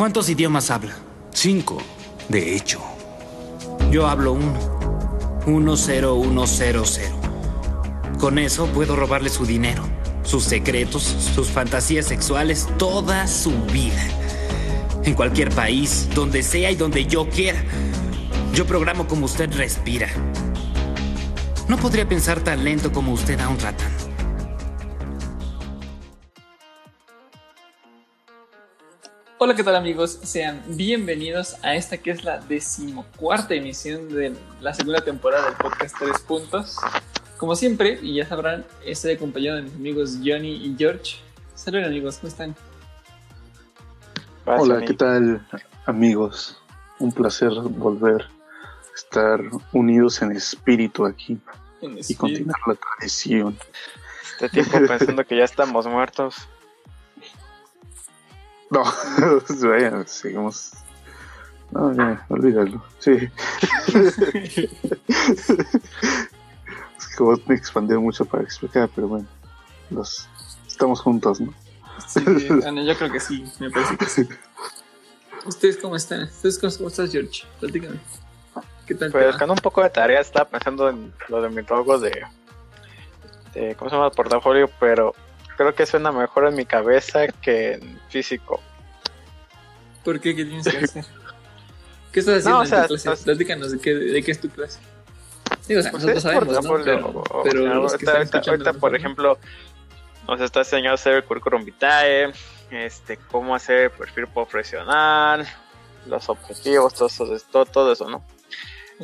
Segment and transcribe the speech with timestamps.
[0.00, 0.96] ¿Cuántos idiomas habla?
[1.30, 1.76] Cinco,
[2.30, 2.80] de hecho.
[3.90, 4.58] Yo hablo uno.
[5.44, 7.16] Uno, cero, uno, cero, cero.
[8.18, 9.82] Con eso puedo robarle su dinero,
[10.22, 14.02] sus secretos, sus fantasías sexuales, toda su vida.
[15.04, 17.62] En cualquier país, donde sea y donde yo quiera.
[18.54, 20.08] Yo programo como usted respira.
[21.68, 23.58] No podría pensar tan lento como usted a un
[29.42, 30.20] Hola, ¿qué tal amigos?
[30.22, 35.96] Sean bienvenidos a esta que es la decimocuarta emisión de la segunda temporada del podcast
[35.98, 36.76] Tres Puntos.
[37.38, 41.16] Como siempre, y ya sabrán, estoy acompañado de mis amigos Johnny y George.
[41.54, 42.54] Saludos amigos, ¿cómo están?
[44.44, 45.40] Hola, ¿qué tal
[45.86, 46.60] amigos?
[46.98, 49.40] Un placer volver a estar
[49.72, 51.38] unidos en espíritu aquí
[51.80, 52.20] En y espíritu.
[52.20, 53.58] continuar la tradición.
[54.32, 56.46] Este tiempo pensando que ya estamos muertos.
[58.70, 58.84] No,
[59.68, 60.72] vaya, seguimos.
[61.72, 62.82] No, ya, olvídalo.
[62.98, 63.12] Sí.
[65.08, 69.26] es que vos me expandir mucho para explicar, pero bueno,
[69.90, 70.28] los
[70.66, 71.52] estamos juntos, ¿no?
[72.08, 74.28] Sí, bueno, yo creo que sí, me parece que sí.
[75.44, 76.22] ¿Ustedes cómo están?
[76.24, 77.44] ¿Ustedes cómo cómo estás, George?
[77.60, 77.98] Platícame.
[78.86, 79.12] ¿Qué tal?
[79.12, 82.10] Pues con un poco de tarea estaba pensando en lo de mi logo de,
[83.54, 84.10] de- ¿cómo se llama?
[84.10, 85.14] Portafolio, pero
[85.60, 88.62] creo que suena mejor en mi cabeza que en físico.
[90.02, 90.34] ¿Por qué?
[90.34, 91.04] ¿Qué tienes que hacer?
[92.10, 93.08] ¿Qué estás haciendo No, o en sea, tu clase?
[93.10, 94.78] estás- Platícanos de qué, de qué es tu clase.
[95.68, 96.82] Digo, o sea, Pues nosotros sabemos, ¿no?
[96.82, 99.38] Pero, o- pero ahorita, ahorita- ahorita, por ejemplo,
[100.26, 102.32] nos está enseñando a hacer el currículum vitae,
[102.70, 105.46] este, cómo hacer perfil profesional,
[106.06, 108.24] los objetivos, todo eso, todo, todo eso, ¿no?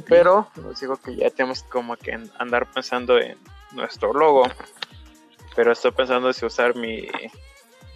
[0.08, 3.36] Pero les digo que ya tenemos como que en- andar pensando en
[3.72, 4.44] nuestro logo.
[5.56, 7.08] Pero estoy pensando si usar mi,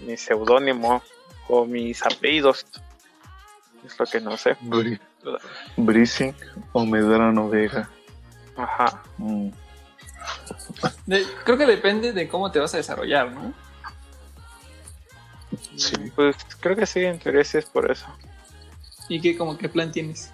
[0.00, 1.02] mi seudónimo
[1.46, 2.66] o mis apellidos.
[3.86, 4.56] Es lo que no sé.
[4.60, 4.98] Bri
[5.76, 6.34] Brising
[6.72, 7.88] o Medrano Vega.
[8.56, 9.02] Ajá.
[9.18, 9.50] Mm.
[11.06, 13.52] De- creo que depende de cómo te vas a desarrollar, ¿no?
[15.76, 15.96] Sí.
[16.14, 18.06] Pues creo que sí, en teoría sí es por eso.
[19.08, 20.30] ¿Y qué, como qué plan tienes?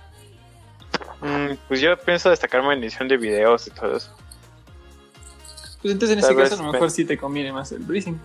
[1.21, 4.15] Mm, pues yo pienso destacarme en edición de videos y todo eso.
[5.83, 8.19] Pues entonces en Tal ese caso a lo mejor sí te conviene más el breathing.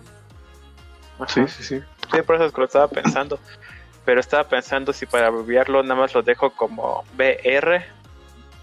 [1.28, 1.80] Sí, sí, sí.
[2.12, 3.38] Sí, por eso es que lo estaba pensando.
[4.04, 7.84] Pero estaba pensando si para abreviarlo nada más lo dejo como BR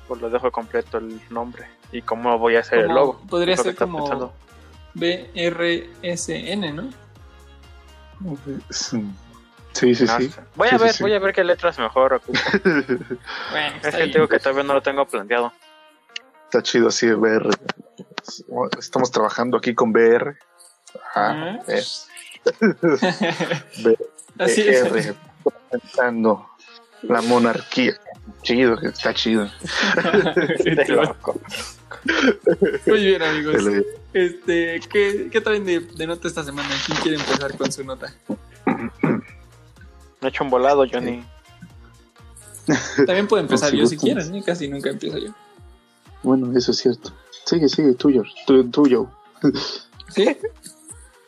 [0.10, 1.68] o lo dejo completo el nombre.
[1.92, 3.22] Y cómo voy a hacer el logo.
[3.30, 4.34] Podría ser como pensando.
[4.96, 6.90] BRSN, ¿no?
[8.70, 9.02] Sí,
[9.72, 10.06] sí, sí.
[10.06, 10.32] No sí.
[10.56, 11.04] Voy a Sí, sí, ver, sí.
[11.04, 12.38] voy a ver qué letras mejor ocupo.
[12.64, 14.12] Bueno, Es está que bien.
[14.12, 15.54] digo que todavía no lo tengo planteado.
[16.46, 17.50] Está chido así VR.
[18.78, 20.38] Estamos trabajando aquí con VR.
[21.16, 21.58] Ah.
[21.58, 21.84] Ah, eh,
[23.84, 23.98] VR.
[24.38, 25.14] Así es.
[25.70, 26.50] Pensando
[27.04, 28.00] la monarquía.
[28.44, 29.46] Chido, está chido.
[32.86, 33.64] Muy bien, amigos.
[34.14, 36.70] Este, ¿qué, qué traen de, de nota esta semana?
[36.86, 38.14] ¿Quién quiere empezar con su nota?
[38.66, 41.24] Me he hecho un volado, Johnny.
[43.06, 44.44] También puede empezar si yo si quieren, ¿eh?
[44.46, 45.34] casi nunca empiezo yo.
[46.24, 47.12] Bueno, eso es cierto.
[47.46, 48.24] Sigue, sigue, tuyo.
[48.46, 49.10] tu- Tuyo.
[50.10, 50.38] ¿Sí?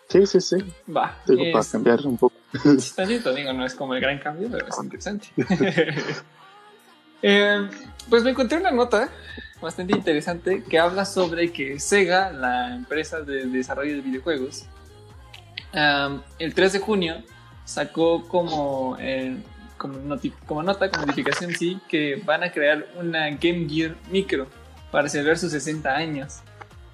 [0.07, 0.57] Sí, sí, sí.
[0.93, 1.17] Va.
[1.25, 2.35] Digo, para Es, cambiar un poco.
[2.95, 5.27] tantito, digo, no es como el gran cambio, pero es interesante.
[7.23, 7.69] Eh,
[8.09, 9.07] pues me encontré una nota
[9.61, 14.65] bastante interesante que habla sobre que Sega, la empresa de desarrollo de videojuegos,
[16.39, 17.23] el 3 de junio
[17.63, 19.37] sacó como, eh,
[19.77, 19.99] como,
[20.47, 24.47] como nota, como notificación, sí, que van a crear una Game Gear Micro
[24.91, 26.39] para celebrar sus 60 años.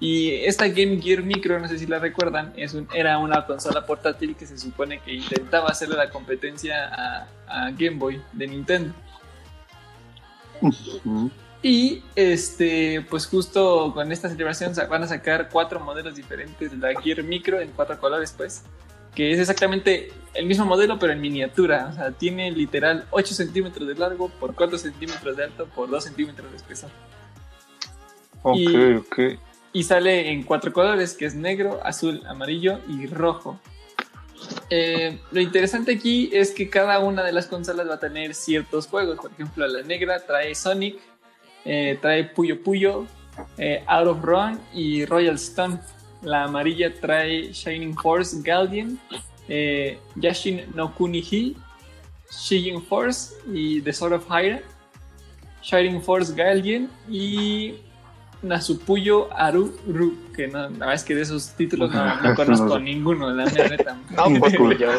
[0.00, 3.84] Y esta Game Gear Micro, no sé si la recuerdan, es un- era una consola
[3.84, 8.94] portátil que se supone que intentaba hacerle la competencia a, a Game Boy de Nintendo.
[11.62, 17.00] Y este, pues justo con esta celebración van a sacar cuatro modelos diferentes de la
[17.00, 18.62] Gear Micro en cuatro colores, pues.
[19.14, 21.88] Que es exactamente el mismo modelo, pero en miniatura.
[21.90, 26.04] O sea, tiene literal 8 centímetros de largo por 4 centímetros de alto por 2
[26.04, 26.90] centímetros de espesor.
[28.42, 29.18] Ok, Y- ok.
[29.72, 33.60] Y sale en cuatro colores, que es negro, azul, amarillo y rojo.
[34.70, 38.86] Eh, lo interesante aquí es que cada una de las consolas va a tener ciertos
[38.86, 39.18] juegos.
[39.18, 40.98] Por ejemplo, la negra trae Sonic,
[41.64, 43.06] eh, trae Puyo Puyo,
[43.56, 45.80] eh, Out of Run y Royal Stone.
[46.22, 48.98] La amarilla trae Shining Force Guardian,
[50.16, 51.56] Yashin no Kunihi,
[52.30, 54.62] Shining Force y The Sword of Hyrule,
[55.62, 57.74] Shining Force Guardian y
[58.42, 63.30] Nasupuyo Aruru, que no, la verdad es que de esos títulos no, no conozco ninguno,
[63.30, 63.98] la neta.
[64.10, 64.90] No, pues Puyo.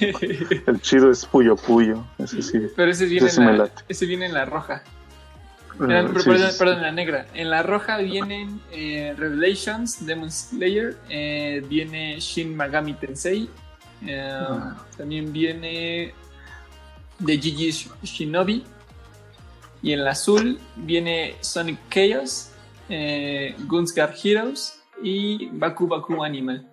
[0.00, 2.04] El chido es Puyo Puyo.
[2.18, 2.58] Ese sí.
[2.74, 3.84] Pero ese viene, Ese en la, late.
[3.88, 4.82] ese viene en la roja.
[5.80, 6.58] Ah, Era- sí, perdón, sí, sí.
[6.58, 7.26] perdón, en la negra.
[7.34, 13.48] En la roja vienen eh, Revelations, Demon Slayer, eh, viene Shin Megami Tensei,
[14.06, 14.76] eh, Ah.
[14.96, 16.12] también viene
[17.24, 18.64] The GG Shinobi,
[19.82, 22.48] y en la azul viene Sonic Chaos,
[22.88, 26.68] eh, Gunsgar Heroes y Baku Baku Animal.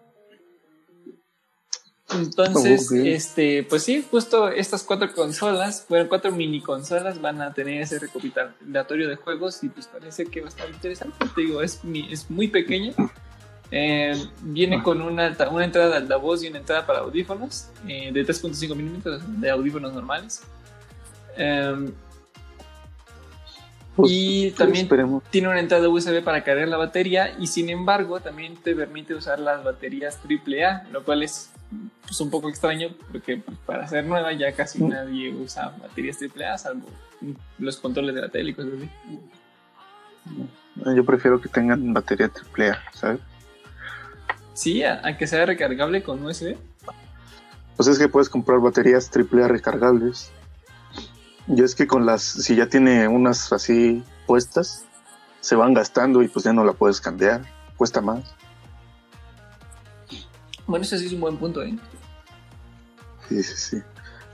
[2.12, 2.98] Entonces, Ok.
[3.06, 8.00] este, pues sí, justo estas cuatro consolas, bueno, cuatro mini consolas van a tener ese
[8.00, 11.18] recopilatorio de juegos y pues parece que va a estar interesante.
[11.36, 12.94] Te digo, es, mi- es muy pequeña.
[13.72, 18.26] Eh, viene con una, una entrada de altavoz y una entrada para audífonos eh, de
[18.26, 20.42] 3.5 milímetros de audífonos normales.
[21.38, 21.92] Eh,
[24.02, 25.24] Pues, y también Esperemos.
[25.30, 29.40] tiene una entrada USB para cargar la batería y sin embargo también te permite usar
[29.40, 31.52] las baterías AAA, lo cual es
[32.06, 34.90] pues, un poco extraño porque pues, para ser nueva ya casi Mm.
[34.90, 36.88] nadie usa baterías AAA salvo
[37.58, 38.90] los controles de la tele y cosas así.
[40.96, 43.20] Yo prefiero que tengan batería AAA, ¿sabes?
[44.54, 46.56] Sí, a, a que sea recargable con USB.
[47.76, 50.32] Pues es que puedes comprar baterías AAA recargables.
[51.50, 54.86] Y es que con las, si ya tiene unas así puestas,
[55.40, 57.42] se van gastando y pues ya no la puedes cambiar.
[57.76, 58.24] Cuesta más.
[60.68, 61.76] Bueno, eso sí es un buen punto, ¿eh?
[63.28, 63.84] Sí, sí, sí.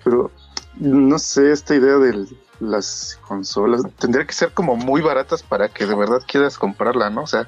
[0.03, 0.31] Pero
[0.75, 2.27] no sé, esta idea de
[2.59, 7.23] las consolas tendría que ser como muy baratas para que de verdad quieras comprarla, ¿no?
[7.23, 7.47] O sea,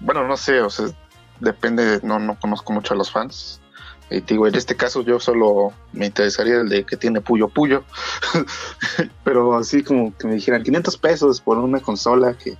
[0.00, 0.86] bueno, no sé, o sea,
[1.40, 3.60] depende, no, no conozco mucho a los fans.
[4.10, 7.84] Y digo, en este caso yo solo me interesaría el de que tiene Puyo Puyo.
[9.24, 12.56] Pero así como que me dijeran 500 pesos por una consola que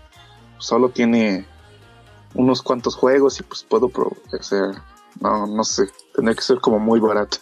[0.58, 1.44] solo tiene
[2.34, 4.70] unos cuantos juegos y pues puedo, pro- o sea,
[5.20, 5.84] no, no sé,
[6.14, 7.36] tendría que ser como muy barato.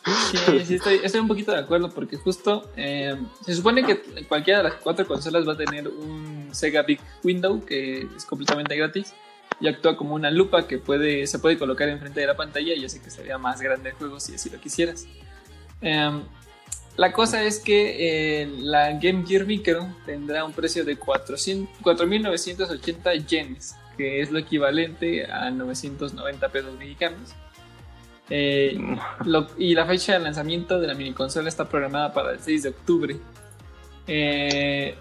[0.65, 4.65] Sí, estoy, estoy un poquito de acuerdo porque justo eh, se supone que cualquiera de
[4.71, 9.13] las cuatro consolas va a tener un Sega Big Window que es completamente gratis
[9.61, 12.85] y actúa como una lupa que puede, se puede colocar enfrente de la pantalla y
[12.85, 15.07] hace que se vea más grande el juego si así lo quisieras.
[15.83, 16.23] Em,
[16.97, 23.27] la cosa es que eh, la Game Gear Micro tendrá un precio de 400 4.980
[23.27, 27.35] yenes, que es lo equivalente a 990 pesos mexicanos.
[28.33, 28.79] Eh,
[29.25, 32.63] lo- y la fecha de lanzamiento de la mini consola está programada para el 6
[32.63, 33.17] de octubre.
[34.07, 34.95] Eh,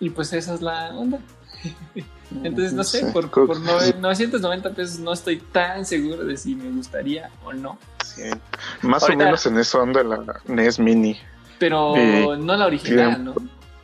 [0.00, 1.18] y pues esa es la onda.
[2.42, 6.54] Entonces, no sé, por, por que nove- 990 pesos no estoy tan seguro de si
[6.56, 7.78] me gustaría o no.
[8.04, 8.22] sí.
[8.82, 11.18] Más Ahorita- o menos en eso anda la NES Mini.
[11.58, 13.24] Pero no la original.
[13.24, 13.34] ¿no?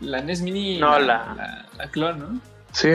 [0.00, 2.40] La NES Mini, No, la, la- la, la clon, ¿no?
[2.72, 2.90] Sí.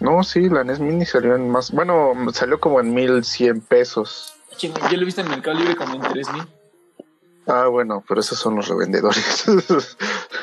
[0.00, 1.70] No, sí, la NES Mini salió en más.
[1.70, 4.34] Bueno, salió como en 1100 pesos.
[4.56, 6.42] Chingo, Yo lo he visto en Mercado Libre como en 3000.
[7.46, 9.44] Ah, bueno, pero esos son los revendedores.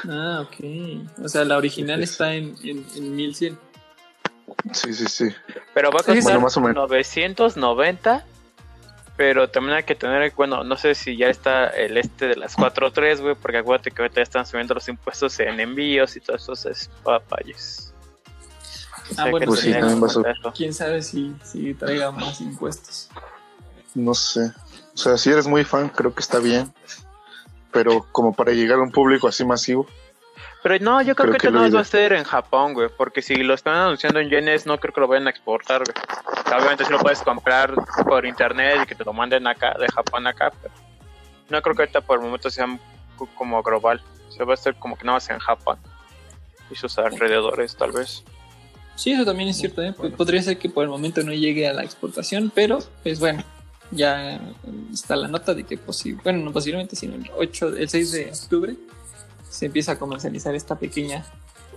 [0.09, 1.21] Ah, ok.
[1.23, 3.57] O sea, la original está en, en, en 1100.
[4.71, 5.35] Sí, sí, sí.
[5.73, 6.15] Pero va a Sí, sí.
[6.17, 6.89] costar Bueno, más o menos.
[6.89, 8.25] 990.
[9.17, 12.55] Pero también hay que tener, bueno, no sé si ya está el este de las
[12.55, 16.43] 4.3, güey, porque acuérdate que ahorita ya están subiendo los impuestos en envíos y todos
[16.43, 17.93] esos es papayes.
[19.17, 20.53] Ah, Hay bueno, que Pues sí, tener también va a.
[20.53, 23.09] Quién sabe si, si traiga más impuestos.
[23.93, 24.53] No sé.
[24.93, 26.73] O sea, si eres muy fan, creo que está bien.
[27.73, 29.85] Pero como para llegar a un público así masivo.
[30.61, 32.73] Pero no, yo creo, Creo que que esto lo no va a ser en Japón,
[32.73, 35.83] güey, porque si lo están anunciando en yenes, no creo que lo vayan a exportar,
[35.85, 35.95] güey.
[36.45, 37.73] O sea, Obviamente si lo puedes comprar
[38.05, 40.73] por internet y que te lo manden acá, de Japón acá, pero
[41.49, 42.67] no creo que ahorita por el momento sea
[43.15, 44.01] co- como global.
[44.27, 45.77] O sea, va a ser como que nada más en Japón
[46.69, 48.23] y sus alrededores, tal vez.
[48.95, 49.81] Sí, eso también es cierto.
[49.81, 49.93] ¿eh?
[49.93, 53.43] P- Podría ser que por el momento no llegue a la exportación, pero pues bueno,
[53.91, 54.39] ya
[54.91, 58.31] está la nota de que posi- bueno, no posiblemente, sino el, 8, el 6 de
[58.33, 58.75] octubre
[59.49, 61.25] se empieza a comercializar esta pequeña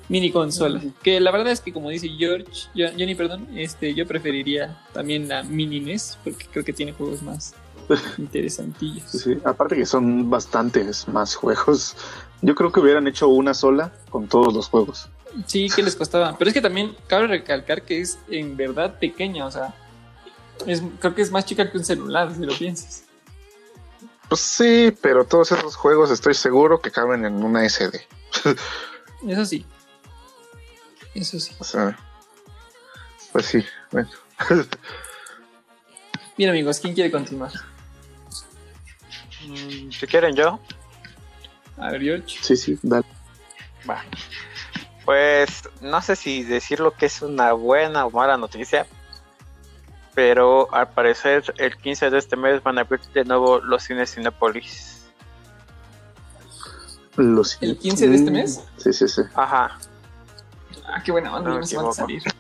[0.08, 0.82] mini consola.
[1.02, 5.28] Que la verdad es que como dice George, yo- Johnny, perdón, este, yo preferiría también
[5.28, 7.54] la mini NES porque creo que tiene juegos más
[8.18, 9.04] interesantillos.
[9.10, 9.38] Sí, sí.
[9.44, 11.96] Aparte que son bastantes más juegos.
[12.42, 15.08] Yo creo que hubieran hecho una sola con todos los juegos.
[15.46, 16.36] Sí, que les costaba.
[16.36, 19.74] Pero es que también cabe recalcar que es en verdad pequeña, o sea,
[20.66, 23.04] es, creo que es más chica que un celular, si lo piensas.
[24.32, 28.00] Pues sí, pero todos esos juegos estoy seguro que caben en una SD.
[29.28, 29.66] Eso sí.
[31.14, 31.54] Eso sí.
[31.58, 31.98] O sea,
[33.30, 33.62] pues sí.
[33.90, 34.08] Bueno.
[36.38, 37.52] Bien, amigos, ¿quién quiere continuar?
[39.46, 40.58] Mm, si quieren yo,
[41.76, 42.38] A ver, George.
[42.40, 43.04] Sí, sí, dale.
[43.86, 44.02] va.
[45.04, 48.86] Pues no sé si decirlo que es una buena o mala noticia,
[50.14, 54.14] pero al parecer el 15 de este mes van a abrir de nuevo los cines
[54.14, 55.06] Cinepolis.
[57.16, 58.64] Los ¿El 15 de este mes?
[58.78, 59.22] Sí, sí, sí.
[59.34, 59.78] Ajá.
[60.86, 62.22] Ah, qué buena onda, No me nos van a salir.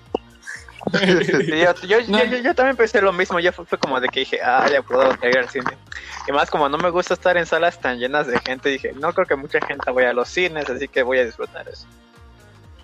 [0.92, 2.24] Yo, yo- No.
[2.24, 4.82] yo- yo también pensé lo mismo, ya fue, fue como de que dije, ah, ya
[4.82, 5.78] puedo ir al cine.
[6.26, 9.12] Y más como no me gusta estar en salas tan llenas de gente, dije, no
[9.12, 11.86] creo que mucha gente vaya a los cines, así que voy a disfrutar eso.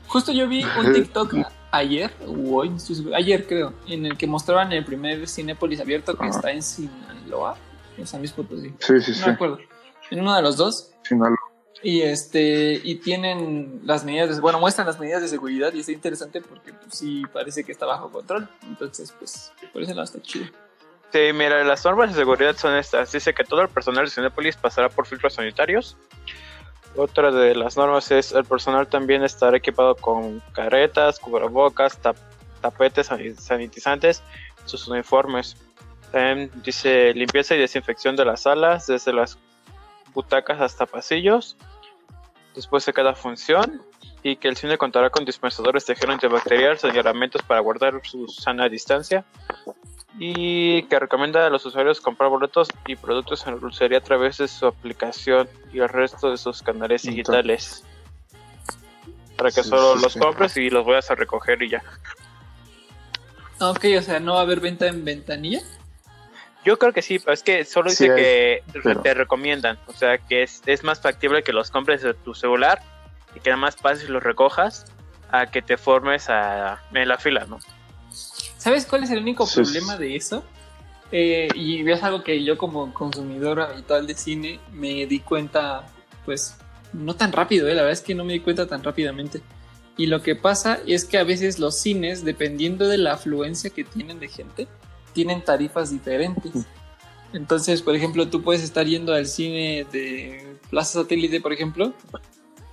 [0.06, 1.34] Justo yo vi un TikTok
[1.70, 6.24] ayer, o hoy, no ayer creo, en el que mostraban el primer Cinépolis abierto que
[6.26, 6.36] Ajá.
[6.36, 7.56] está en Sinaloa,
[7.96, 8.72] en San Luis Potosí.
[8.78, 9.22] Sí, sí, No sí.
[9.26, 9.58] me acuerdo.
[10.10, 10.92] En uno de los dos.
[11.02, 11.38] Sinaloa.
[11.82, 15.92] Y este, y tienen las medidas, de, bueno, muestran las medidas de seguridad y está
[15.92, 18.48] interesante porque pues, sí parece que está bajo control.
[18.64, 20.46] Entonces, pues, por ese lado está chido.
[21.12, 23.12] Sí, mira, las normas de seguridad son estas.
[23.12, 25.96] Dice que todo el personal de Cinépolis pasará por filtros sanitarios.
[27.00, 32.16] Otra de las normas es el personal también estará equipado con caretas, cubrebocas, tap-
[32.60, 34.20] tapetes sani- sanitizantes,
[34.64, 35.56] sus uniformes.
[36.10, 39.38] También dice limpieza y desinfección de las salas, desde las
[40.12, 41.56] butacas hasta pasillos,
[42.56, 43.80] después de cada función.
[44.24, 48.68] Y que el cine contará con dispensadores de gel antibacterial, señalamientos para guardar su sana
[48.68, 49.24] distancia
[50.18, 54.48] y que recomienda a los usuarios comprar boletos y productos en dulcería a través de
[54.48, 57.84] su aplicación y el resto de sus canales Entonces- digitales.
[59.36, 60.18] Para que Sí, solo sí, los sí.
[60.18, 61.82] compres y los vayas a recoger y ya.
[63.60, 65.60] Ah, Ok, o sea, no va a haber venta en ventanilla.
[66.64, 69.78] Yo creo que sí, pero es que solo Sí dice hay, que pero- te recomiendan.
[69.86, 72.82] O sea, que es, es más factible que los compres de tu celular
[73.36, 74.84] y que nada más pases y los recojas
[75.30, 77.58] a que te formes a, en la fila, ¿no?
[78.58, 80.44] ¿Sabes cuál es el único Sí, problema de eso?
[81.10, 85.86] Eh, y es algo que yo como consumidor habitual de cine me di cuenta,
[86.26, 86.56] pues,
[86.92, 89.40] no tan rápido, eh, la verdad es que no me di cuenta tan rápidamente.
[89.96, 93.84] Y lo que pasa es que a veces los cines, dependiendo de la afluencia que
[93.84, 94.68] tienen de gente,
[95.12, 96.66] tienen tarifas diferentes.
[97.32, 101.92] Entonces, por ejemplo, tú puedes estar yendo al cine de Plaza Satélite, por ejemplo,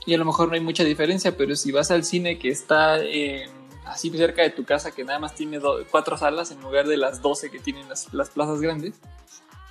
[0.06, 3.00] y a lo mejor no hay mucha diferencia, pero si vas al cine que está
[3.00, 3.50] eh,
[3.86, 5.60] así cerca de tu casa, que nada más tiene
[5.92, 8.96] cuatro salas en lugar de las 12 que tienen las, las plazas grandes,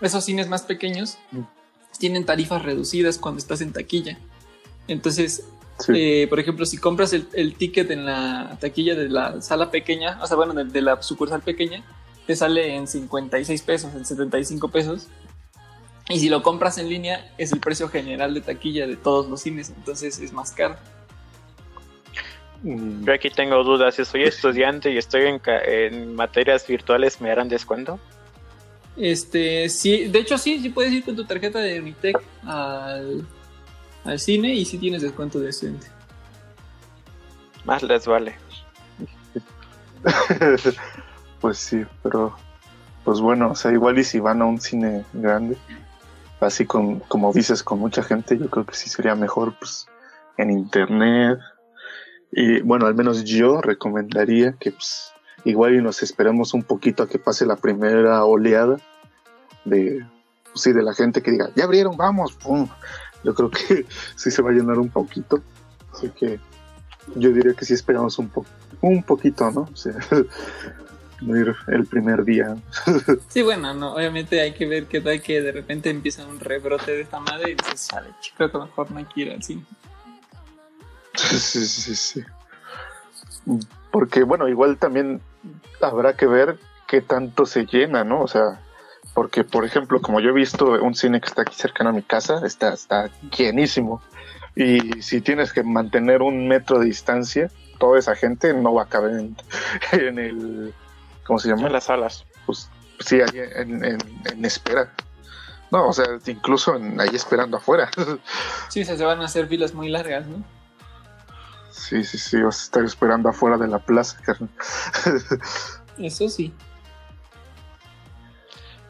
[0.00, 1.40] esos cines más pequeños Mm.
[1.98, 4.18] tienen tarifas reducidas cuando estás en taquilla.
[4.88, 5.44] Entonces,
[5.78, 5.92] Sí.
[5.96, 10.18] eh, por ejemplo, si compras el, el ticket en la taquilla de la sala pequeña,
[10.22, 11.82] o sea, bueno, de, de la sucursal pequeña,
[12.26, 15.08] te sale en 56 pesos, en 75 pesos.
[16.08, 19.40] Y si lo compras en línea, es el precio general de taquilla de todos los
[19.40, 20.76] cines, entonces es más caro.
[22.64, 23.94] Yo aquí tengo dudas.
[23.94, 28.00] Si soy estudiante y estoy en, ca- en materias virtuales, ¿me harán descuento?
[28.96, 33.26] Este, sí, de hecho sí, sí puedes ir con tu tarjeta de Unitec al,
[34.04, 35.88] al cine y sí tienes descuento de estudiante.
[37.64, 38.34] Más les vale.
[41.40, 42.36] pues sí, pero
[43.04, 45.56] pues bueno, o sea, igual y si van a un cine grande,
[46.40, 49.86] así con, como dices, con mucha gente, yo creo que sí sería mejor pues
[50.38, 51.38] en internet.
[52.36, 55.12] Y bueno, al menos yo recomendaría que pues
[55.44, 58.78] igual y nos esperemos un poquito a que pase la primera oleada
[59.64, 60.04] de
[60.44, 62.68] pues, sí, de la gente que diga, ya abrieron, vamos, pum.
[63.22, 63.86] Yo creo que
[64.16, 65.40] sí se va a llenar un poquito.
[65.92, 66.40] Así que
[67.14, 68.48] yo diría que sí esperamos un poco
[68.80, 69.68] un poquito, ¿no?
[69.72, 69.94] O sea,
[71.68, 72.56] el primer día.
[73.28, 76.90] Sí, bueno, no, obviamente hay que ver qué tal que de repente empieza un rebrote
[76.90, 79.64] de esta madre y dices, sale, creo que mejor no hay que ir al cine.
[81.38, 82.24] Sí, sí, sí.
[83.90, 85.20] Porque, bueno, igual también
[85.80, 88.20] habrá que ver qué tanto se llena, ¿no?
[88.22, 88.60] O sea,
[89.14, 92.02] porque, por ejemplo, como yo he visto un cine que está aquí cercano a mi
[92.02, 94.02] casa, está, está llenísimo.
[94.56, 98.86] Y si tienes que mantener un metro de distancia, toda esa gente no va a
[98.88, 99.36] caber en,
[99.92, 100.74] en el.
[101.26, 101.66] ¿Cómo se llama?
[101.68, 102.24] En las salas.
[102.46, 102.68] Pues
[103.00, 103.98] sí, ahí en, en,
[104.32, 104.92] en espera.
[105.70, 107.90] No, o sea, incluso en- ahí esperando afuera.
[108.68, 110.42] Sí, se van a hacer filas muy largas, ¿no?
[111.88, 114.48] Sí, sí, sí, vas a estar esperando afuera de la plaza, carnal.
[115.98, 116.52] Eso sí.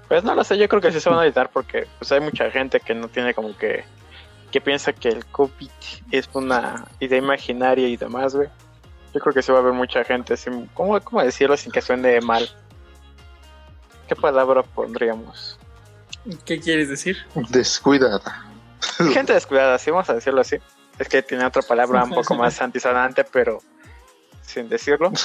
[0.07, 2.21] Pues no lo sé, yo creo que sí se van a editar porque pues hay
[2.21, 3.85] mucha gente que no tiene como que
[4.53, 5.69] que piensa que el COVID
[6.13, 8.49] es una idea imaginaria y demás, güey.
[9.13, 11.83] Yo creo que sí va a haber mucha gente así, ¿cómo, cómo decirlo sin que
[11.83, 12.49] suene mal?
[14.07, 15.59] ¿Qué palabra pondríamos?
[16.45, 17.17] ¿Qué quieres decir?
[17.49, 18.47] Descuidada.
[19.13, 20.59] Gente descuidada, sí, vamos a decirlo así.
[20.99, 23.61] Es que tiene otra palabra un poco más antisonante, pero
[24.43, 25.13] sin decirlo.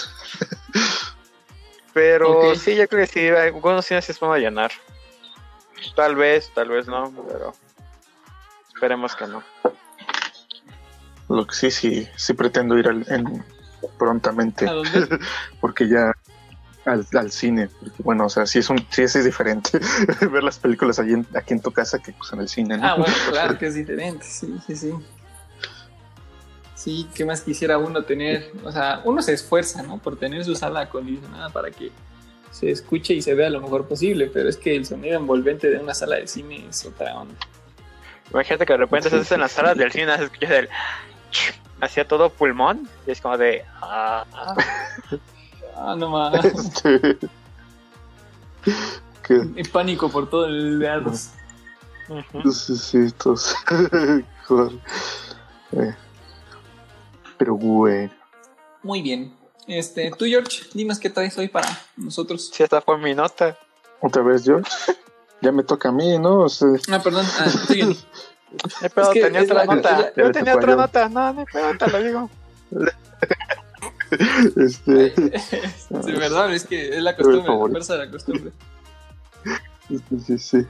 [1.93, 2.55] Pero Ok.
[2.55, 4.71] sí, yo creo que sí, algunos cines sí se van a llenar.
[5.95, 7.53] Tal vez, tal vez no, pero
[8.73, 9.43] esperemos que no.
[11.29, 13.43] Lo que sí, sí, sí pretendo ir al, en,
[13.97, 14.67] prontamente.
[14.67, 15.19] ¿A dónde?
[15.61, 16.13] porque ya
[16.85, 17.69] al, al cine.
[17.79, 19.79] Porque, bueno, o sea, sí es, un, sí es diferente
[20.31, 22.77] ver las películas allí en- aquí en tu casa que pues, en el cine.
[22.77, 22.85] ¿no?
[22.85, 24.93] Ah, bueno, claro que es diferente, sí, sí, sí.
[26.79, 28.53] Sí, ¿qué más quisiera uno tener?
[28.63, 29.97] O sea, uno se esfuerza, ¿no?
[29.97, 31.91] Por tener su sala acondicionada para que
[32.51, 35.77] se escuche y se vea lo mejor posible, pero es que el sonido envolvente de
[35.77, 37.35] una sala de cine es otra onda.
[38.31, 40.69] Imagínate que de repente estás en las salas del cine, se escucha el
[41.81, 44.55] hacía todo pulmón y es como de ah, ah.
[45.75, 46.45] Ah, no más.
[49.29, 51.31] Este, pánico por todo el dedos.
[52.51, 53.53] Sí, sí, todos.
[54.47, 54.79] Joder.
[55.73, 55.95] Eh,
[57.39, 58.11] pero bueno.
[58.83, 59.33] Muy bien.
[59.65, 61.67] Este, tú, George, dinos qué traes hoy para
[61.97, 62.51] nosotros.
[62.53, 63.57] Sí, esta fue mi nota.
[64.01, 64.69] Otra vez, George.
[65.41, 66.39] Ya me toca a mí, ¿no?
[66.41, 67.25] O sea, Ah, perdón.
[67.39, 67.97] Ah, tú, Johnny.
[68.81, 69.91] Eh, pero Es que tenía otra la- nota.
[69.99, 71.07] la- Yo tenía te otra nota.
[71.09, 72.29] No, no, pero te lo digo.
[74.57, 78.51] este, Sí, verdad, es que es la costumbre, la fuerza de la costumbre.
[79.87, 80.67] Sí, sí, sí.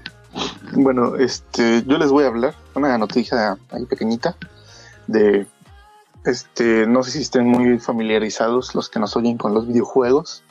[0.74, 4.36] Bueno, este, yo les voy a hablar una noticia ahí pequeñita
[5.08, 5.48] de,
[6.26, 10.44] este, no sé si estén muy familiarizados los que nos oyen con los videojuegos,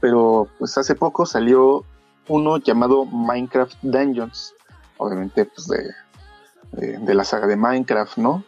[0.00, 1.84] pero pues hace poco salió
[2.28, 4.54] uno llamado Minecraft Dungeons,
[4.98, 8.44] obviamente pues de, de, la saga de Minecraft, ¿no?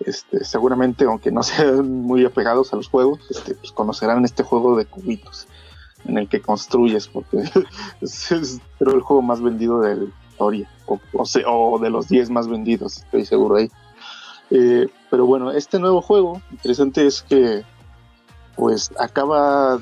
[0.00, 4.76] Este, seguramente, aunque no sean muy apegados a los juegos, este, pues conocerán este juego
[4.76, 5.46] de cubitos
[6.04, 7.44] en el que construyes, porque
[8.00, 10.98] es, es, creo, el juego más vendido de la historia, o,
[11.46, 13.70] o de los 10 más vendidos, estoy seguro ahí.
[14.50, 17.66] Eh, pero bueno, este nuevo juego, interesante es que,
[18.56, 19.78] pues, acaba,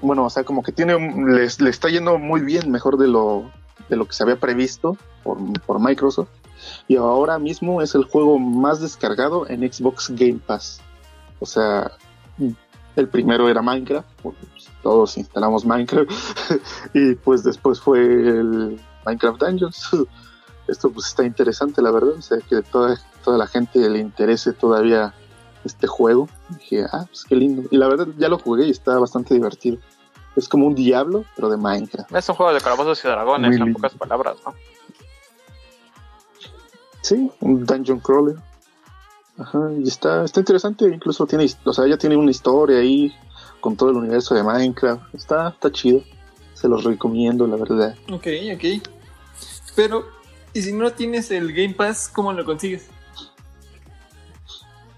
[0.00, 3.52] bueno, o sea, como que tiene, le, está yendo muy bien, mejor de lo,
[3.90, 6.30] de lo que se había previsto por, Microsoft,
[6.88, 10.80] y ahora mismo es el juego más descargado en Xbox Game Pass.
[11.38, 11.92] O sea,
[12.96, 14.36] el primero era Minecraft, pues,
[14.82, 16.10] todos instalamos Minecraft,
[16.94, 19.90] y pues después fue el Minecraft Dungeons.
[20.68, 24.52] Esto pues está interesante, la verdad, o sea, que toda, toda la gente le interese
[24.52, 25.14] todavía
[25.64, 26.28] este juego.
[26.50, 27.62] Dije, ah, pues qué lindo.
[27.70, 29.78] Y la verdad ya lo jugué y está bastante divertido.
[30.36, 32.14] Es como un diablo, pero de Minecraft.
[32.14, 33.78] Es un juego de calabozos y dragones, Muy en lindo.
[33.78, 34.54] pocas palabras, ¿no?
[37.00, 38.36] Sí, un dungeon crawler.
[39.38, 43.14] Ajá, y está, está interesante, incluso tiene, o sea, ya tiene una historia ahí
[43.60, 45.14] con todo el universo de Minecraft.
[45.14, 46.02] Está, está chido.
[46.54, 47.94] Se los recomiendo, la verdad.
[48.12, 48.88] Ok, ok.
[49.76, 50.06] Pero,
[50.52, 52.86] ¿y si no tienes el Game Pass, cómo lo consigues?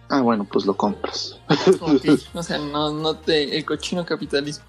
[0.08, 1.38] Ah, bueno, pues lo compras.
[1.80, 3.56] Ok, O sea, no, no te.
[3.56, 4.64] El cochino capitalismo.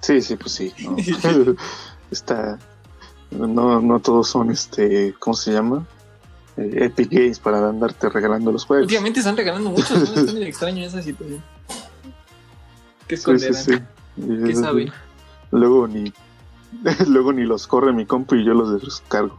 [0.00, 0.72] Sí, sí, pues sí.
[0.80, 0.96] ¿no?
[2.10, 2.58] Está.
[3.30, 5.14] No, no todos son este.
[5.18, 5.86] ¿Cómo se llama?
[6.56, 8.84] Eh, Epic Games para andarte regalando los juegos.
[8.84, 10.04] Últimamente están regalando muchos, ¿no?
[10.20, 11.42] Está medio extraño esa situación.
[13.08, 13.64] ¿Qué Sí, sí, esconderán?
[13.64, 14.46] sí.
[14.46, 14.92] ¿Qué sabe?
[15.50, 16.12] Luego ni.
[17.08, 19.38] Luego ni los corre mi compu y yo los descargo.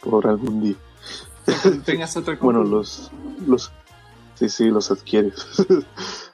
[0.00, 0.76] Por algún día.
[1.84, 2.76] Tengas otra Bueno, compu.
[2.76, 3.10] los,
[3.46, 3.72] los,
[4.34, 5.46] sí, sí, los adquieres.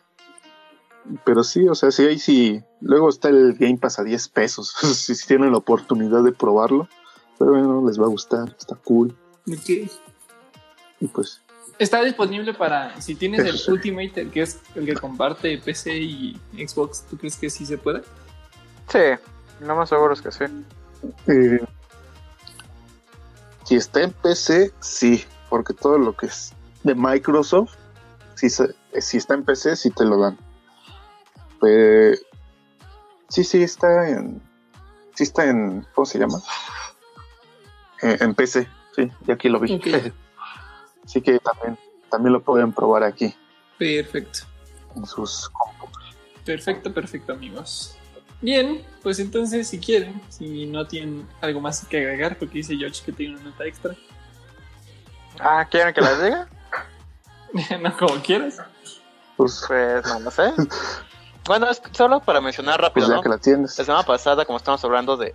[1.24, 2.62] Pero sí, o sea, sí, ahí sí.
[2.80, 4.70] Luego está el Game Pass a 10 pesos.
[4.94, 6.88] si tienen la oportunidad de probarlo,
[7.38, 9.16] pero bueno, les va a gustar, está cool.
[9.46, 9.90] Ok.
[11.00, 11.42] Y pues,
[11.78, 13.00] Está disponible para.
[13.00, 13.72] Si tienes el.
[13.72, 17.76] Ultimate, el que es el que comparte PC y Xbox, ¿tú crees que sí se
[17.76, 18.02] puede?
[18.88, 18.98] Sí,
[19.60, 20.44] lo más seguro es que sí.
[21.28, 21.60] eh,
[23.64, 26.52] si está en PC, sí, porque todo lo que es
[26.84, 27.74] de Microsoft,
[28.34, 30.38] si, se- si está en PC, sí te lo dan.
[31.58, 32.22] Pues,
[33.28, 34.40] sí, sí, está en.
[35.14, 35.86] Sí, está en.
[35.94, 36.38] ¿Cómo se llama?
[38.02, 39.74] Eh, en PC, sí, y aquí lo vi.
[39.74, 39.86] Ok.
[41.04, 41.78] Así que también,
[42.10, 43.34] también lo pueden probar aquí,
[43.78, 44.40] Perfecto.
[44.96, 45.50] en sus
[46.44, 47.96] Perfecto, perfecto, amigos.
[48.46, 53.02] Bien, pues entonces, si quieren, si no tienen algo más que agregar, porque dice George
[53.04, 53.96] que tiene una nota extra,
[55.40, 56.48] Ah, ¿quieren que les diga?
[57.82, 58.58] no como quieras.
[59.36, 60.52] Pues, Pues no lo sé.
[61.44, 63.22] Bueno, es solo para mencionar pues rápido, ya ¿no?
[63.22, 63.76] que la tienes.
[63.78, 65.34] La semana pasada, como estamos hablando de,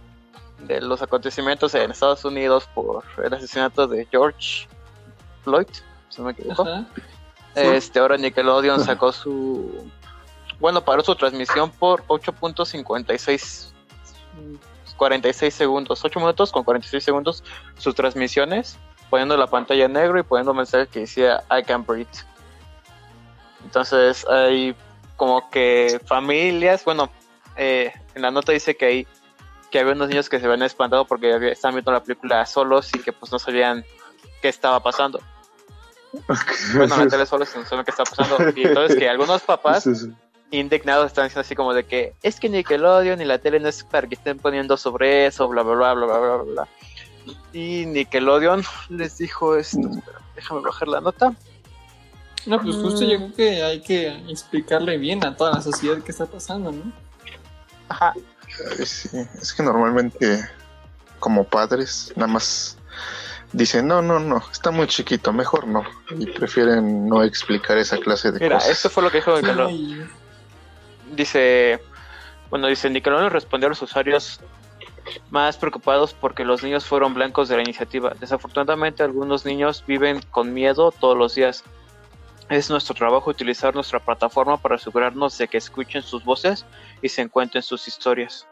[0.65, 4.69] de los acontecimientos en Estados Unidos por el asesinato de George
[5.43, 5.67] Floyd,
[6.07, 6.87] si no me equivoco, Ajá.
[7.55, 9.91] este ahora Nickelodeon sacó su...
[10.61, 13.73] Bueno, paró su transmisión por 8.56
[14.95, 17.43] 46 segundos, 8 minutos con 46 segundos
[17.77, 18.77] sus transmisiones,
[19.09, 22.07] poniendo la pantalla en negro y poniendo un mensaje que decía I can breathe.
[23.63, 24.75] Entonces hay
[25.15, 27.09] como que familias, bueno,
[27.57, 29.07] eh, en la nota dice que hay
[29.71, 32.93] que había unos niños que se habían espantado porque había- estaban viendo la película solos
[32.93, 33.83] y que pues no sabían
[34.41, 35.19] qué estaba pasando.
[36.75, 38.37] Bueno, la tele solo es lo que está pasando.
[38.55, 39.83] Y entonces que algunos papás.
[40.51, 43.83] Indignados están diciendo así como de que es que Nickelodeon y la tele no es
[43.83, 46.67] para que estén poniendo sobre eso, bla, bla, bla, bla, bla, bla, bla.
[47.53, 49.79] Y Nickelodeon les dijo esto.
[49.79, 51.33] Espera, déjame bajar la nota.
[52.45, 56.11] No, pues justo yo creo que hay que explicarle bien a toda la sociedad qué
[56.11, 56.91] está pasando, ¿no?
[57.87, 58.13] Ajá.
[58.77, 59.09] Ay, sí,
[59.39, 60.43] Es que normalmente,
[61.19, 62.77] como padres, nada más
[63.53, 65.83] dicen, no, no, no, está muy chiquito, mejor no.
[66.17, 68.71] Y prefieren no explicar esa clase de Mira, cosas.
[68.71, 70.20] esto fue lo que dijo Nickelodeon.
[71.11, 71.81] Dice,
[72.49, 74.39] bueno, dice Nickelodeon respondió a los usuarios
[75.29, 78.13] más preocupados porque los niños fueron blancos de la iniciativa.
[78.19, 81.63] Desafortunadamente algunos niños viven con miedo todos los días.
[82.49, 86.65] Es nuestro trabajo utilizar nuestra plataforma para asegurarnos de que escuchen sus voces
[87.01, 88.47] y se encuentren sus historias.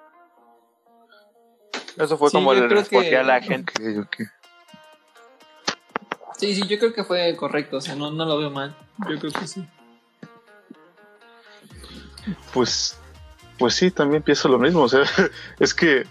[1.98, 3.74] Eso fue Sí, como respondí que- a la gente.
[6.38, 8.74] Sí, sí, yo creo que fue correcto, o sea, no, no lo veo mal.
[9.10, 9.68] Yo creo que sí.
[12.54, 12.98] Pues,
[13.58, 14.82] pues sí, también pienso lo mismo.
[14.82, 15.04] O sea,
[15.60, 16.06] es que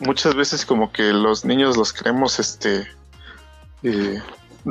[0.00, 2.86] muchas veces como que los niños los queremos, este,
[3.82, 4.20] eh,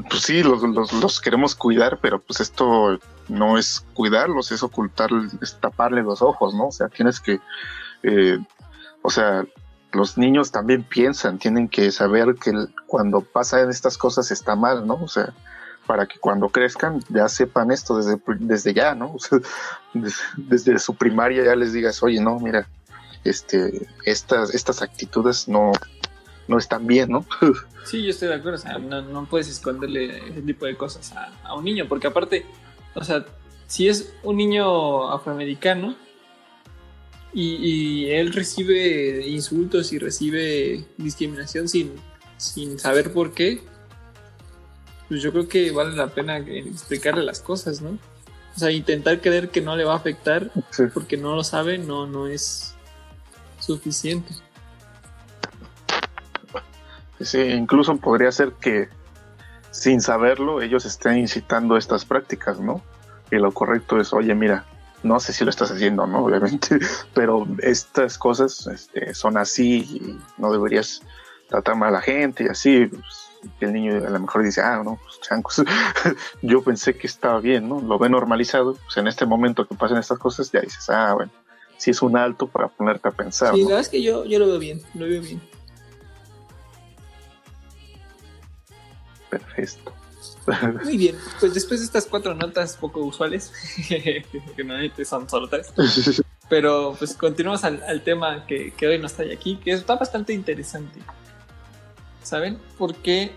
[0.10, 5.10] pues sí, los, los, queremos cuidar, pero pues esto no es cuidarlos, es ocultar,
[5.41, 6.67] es taparle los ojos, ¿no?
[6.67, 7.39] O sea, tienes que,
[8.03, 8.39] eh,
[9.01, 9.45] o sea,
[9.91, 12.51] los niños también piensan, tienen que saber que
[12.86, 14.95] cuando pasan estas cosas está mal, ¿no?
[14.95, 15.34] O sea,
[15.89, 19.15] para que cuando crezcan ya sepan esto desde, desde ya, ¿no?
[20.38, 22.69] Desde su primaria ya les digas, oye, no, mira,
[23.23, 25.71] este, estas, estas actitudes no,
[26.47, 27.25] no están bien, ¿no?
[27.86, 31.12] Sí, yo estoy de acuerdo, o sea, no, no puedes esconderle ese tipo de cosas
[31.13, 32.45] a, a un niño, porque aparte,
[32.93, 33.25] o sea,
[33.65, 35.95] si es un niño afroamericano
[37.34, 41.93] y, y él recibe insultos y recibe discriminación sin,
[42.38, 43.63] sin saber por qué,
[45.10, 47.98] pues yo creo que vale la pena explicarle las cosas, ¿no?
[48.56, 50.84] O sea, intentar creer que no le va a afectar Sí.
[50.93, 52.76] porque no lo sabe no, no es
[53.60, 54.34] suficiente.
[57.22, 58.88] Sí, incluso podría ser que
[59.72, 62.82] sin saberlo ellos estén incitando estas prácticas, ¿no?
[63.32, 64.65] Y lo correcto es, oye, mira,
[65.04, 66.19] no sé si lo estás haciendo, ¿no?
[66.26, 66.80] Obviamente,
[67.13, 71.02] pero estas cosas este, son así y no deberías
[71.50, 72.86] tratar mal a la gente y así.
[72.88, 73.18] pues,
[73.60, 75.63] que el niño a lo mejor dice, ah, no, pues chancos,
[76.41, 77.82] yo pensé que estaba bien, ¿no?
[77.82, 81.32] Lo ve normalizado, pues en este momento que pasan estas cosas ya dices, ah, bueno,
[81.78, 84.39] sí es un alto para ponerte a pensar, Sí, la verdad es que yo, yo
[84.39, 85.41] lo veo bien, lo veo bien.
[89.30, 89.93] Perfecto.
[90.84, 93.54] Muy bien, pues después de estas cuatro notas poco usuales,
[93.88, 94.23] que
[94.58, 95.71] normalmente son solo tres,
[96.49, 100.34] pero pues continuamos al, al tema que, que hoy nos trae aquí, que está bastante
[100.34, 100.99] interesante.
[102.23, 102.60] ¿Saben?
[102.77, 103.34] Porque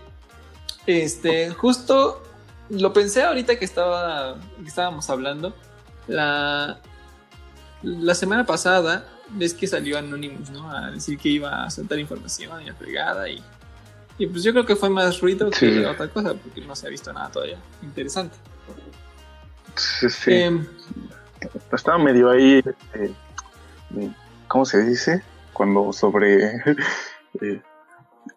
[0.85, 2.21] este, justo
[2.69, 5.55] lo pensé ahorita que, estaba, que estábamos hablando.
[6.07, 6.79] La,
[7.81, 10.69] la semana pasada, ves que salió Anonymous, ¿no?
[10.69, 13.43] A decir que iba a soltar información y la fregada y
[14.17, 15.71] y pues yo creo que fue más ruido Sí.
[15.71, 18.35] que otra cosa, porque no se ha visto nada todavía interesante.
[19.75, 20.33] Sí, sí.
[20.33, 20.67] Em,
[21.71, 22.61] estaba medio ahí,
[22.93, 23.13] eh,
[24.47, 25.23] ¿cómo se dice?
[25.51, 26.55] Cuando sobre,
[27.41, 27.61] eh,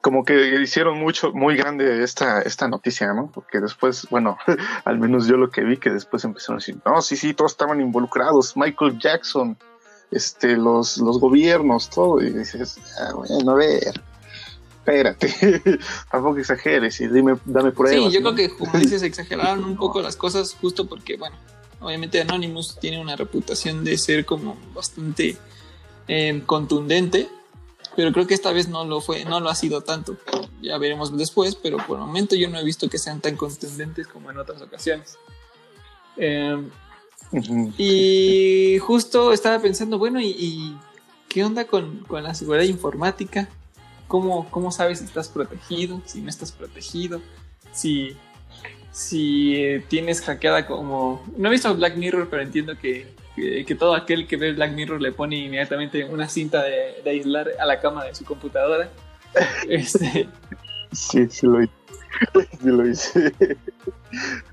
[0.07, 3.29] como que hicieron mucho, muy grande esta, esta noticia, ¿no?
[3.35, 4.39] Porque después, bueno,
[4.85, 7.51] al menos yo lo que vi, que después empezaron a decir, no, sí, sí, todos
[7.51, 9.59] estaban involucrados, Michael Jackson,
[10.13, 14.01] este, los, los gobiernos, todo, y dices, ah, bueno, a ver.
[14.79, 15.29] Espérate,
[16.13, 18.05] tampoco exageres y dime, dame pruebas.
[18.05, 18.33] sí, yo ¿no?
[18.33, 21.35] creo que como dices, exageraron un poco las cosas justo porque, bueno,
[21.81, 25.37] obviamente Anonymous tiene una reputación de ser como bastante
[26.07, 27.29] em, contundente,
[27.97, 30.19] pero creo que esta vez no lo fue, no lo ha sido tanto.
[30.61, 34.07] Ya veremos después, pero por el momento yo no he visto que sean tan contundentes
[34.07, 35.19] como en otras ocasiones.
[36.19, 36.71] Em.
[37.79, 40.77] Y justo estaba pensando, bueno, ¿y, y
[41.29, 43.49] qué onda con, con la seguridad informática?
[44.07, 47.21] ¿Cómo, ¿Cómo sabes si estás protegido, si no estás protegido?
[47.73, 48.15] Si,
[48.93, 51.25] si eh, tienes hackeada como...
[51.37, 55.01] No he visto Black Mirror, pero entiendo que, que, todo aquel que ve Black Mirror
[55.01, 58.89] le pone inmediatamente una cinta de, de aislar a la cama de su computadora.
[59.69, 60.29] Este,
[60.93, 61.73] Sí, sí lo hice.
[62.63, 63.33] Sí lo hice.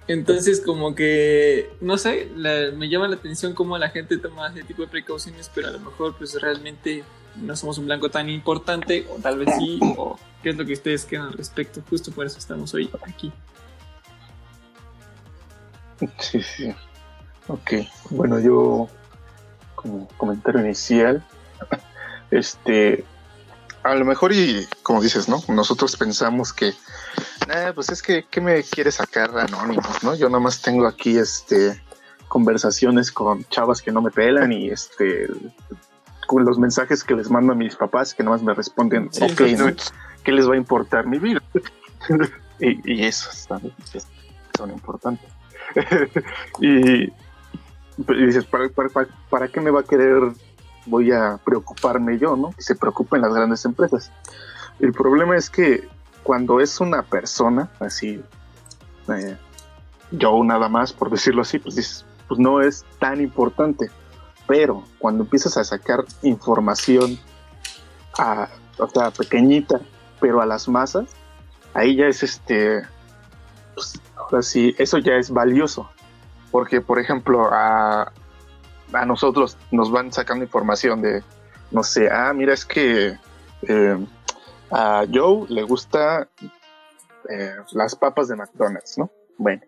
[0.08, 4.64] Entonces, como que, no sé, la- me llama la atención cómo la gente toma ese
[4.64, 7.04] tipo de precauciones, pero a lo mejor, pues realmente
[7.38, 10.74] no somos un blanco tan importante, o tal vez sí, o qué es lo que
[10.74, 11.82] ustedes creen al respecto.
[11.90, 13.32] Justo por eso estamos hoy aquí.
[16.20, 16.74] Sí, sí.
[17.48, 17.74] Ok.
[18.10, 18.88] Bueno, yo,
[19.76, 21.26] como comentario inicial,
[22.32, 23.04] este,
[23.84, 25.42] a lo mejor y, como dices, ¿no?
[25.50, 26.74] Nosotros pensamos que
[27.50, 30.16] Eh, pues es que, ¿qué me quiere sacar Anonymous, no?
[30.16, 31.82] Yo nomás tengo aquí, este,
[32.30, 35.28] conversaciones con chavas que no me pelan y, este,
[36.26, 39.42] con los mensajes que les mando a mis papás que nomás me responden, Sí, ok,
[39.46, 39.68] sí, ¿no?
[39.70, 39.76] sí.
[40.24, 41.42] ¿qué les va a importar mi vida?
[42.60, 43.30] y, y eso
[44.58, 45.30] son importantes.
[46.62, 47.12] y,
[47.98, 50.22] y dices, ¿para, para, para, para qué me va a querer?
[50.86, 52.52] Voy a preocuparme yo, ¿no?
[52.52, 54.12] Que se preocupen las grandes empresas.
[54.80, 55.88] El problema es que
[56.24, 58.22] cuando es una persona, así,
[59.10, 59.38] eh,
[60.12, 63.90] yo nada más, por decirlo así, pues dices, pues no es tan importante.
[64.48, 67.18] Pero cuando empiezas a sacar información,
[68.18, 69.80] a, o sea, pequeñita,
[70.20, 71.10] pero a las masas,
[71.74, 72.82] ahí ya es este,
[73.74, 75.90] pues, ahora sí, eso ya es valioso.
[76.54, 78.14] Porque, por ejemplo, a,
[78.94, 81.24] a nosotros nos van sacando información de,
[81.72, 83.18] no sé, ah, mira, es que
[83.64, 84.08] eh,
[84.70, 86.28] a Joe le gusta
[87.28, 89.10] eh, las papas de McDonald's, ¿no?
[89.40, 89.64] Bueno,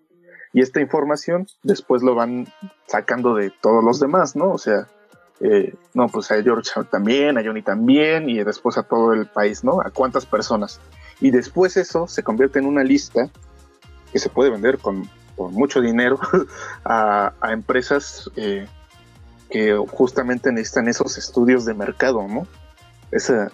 [0.54, 2.46] y esta información después lo van
[2.86, 4.52] sacando de todos los demás, ¿no?
[4.52, 4.88] O sea,
[5.40, 9.64] eh, no, pues a George también, a Johnny también, y después a todo el país,
[9.64, 9.82] ¿no?
[9.82, 10.80] A cuántas personas.
[11.20, 13.28] Y después eso se convierte en una lista
[14.12, 16.20] que se puede vender con, con mucho dinero
[16.86, 18.68] a, a empresas eh,
[19.50, 22.48] que justamente necesitan esos estudios de mercado, ¿no?
[23.12, 23.52] Esa,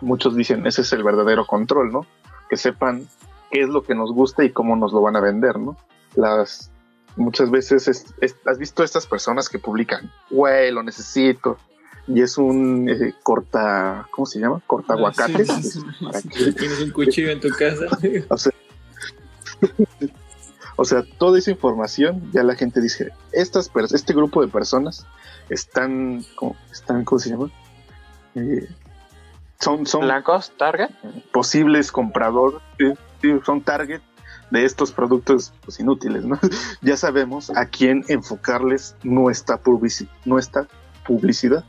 [0.00, 2.06] muchos dicen, ese es el verdadero control, ¿no?
[2.48, 3.06] Que sepan
[3.50, 5.76] qué es lo que nos gusta y cómo nos lo van a vender, ¿no?
[6.14, 6.70] Las
[7.16, 11.58] muchas veces es- es- has visto estas personas que publican, güey, lo necesito.
[12.06, 14.62] Y es un eh, corta, ¿cómo se llama?
[14.66, 15.44] Corta aguacate.
[15.44, 16.04] Sí, sí, sí.
[16.04, 16.52] ¿Para qué?
[16.52, 17.84] Tienes un cuchillo en tu casa.
[18.30, 18.52] O sea,
[20.80, 25.04] o sea, toda esa información ya la gente dice, estas este grupo de personas
[25.50, 27.50] están, ¿cómo, están, ¿cómo se llama?
[28.36, 28.68] Eh,
[29.58, 30.90] son, son Blancos, Target.
[31.32, 34.00] posibles compradores, sí, sí, son target
[34.52, 36.38] de estos productos pues, inútiles, ¿no?
[36.80, 40.68] ya sabemos a quién enfocarles nuestra, publici- nuestra
[41.04, 41.64] publicidad.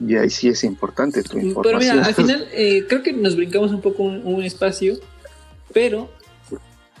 [0.00, 1.96] Y ahí sí es importante tu Pero información.
[1.96, 4.94] mira, al final eh, creo que nos brincamos un poco un, un espacio,
[5.74, 6.08] pero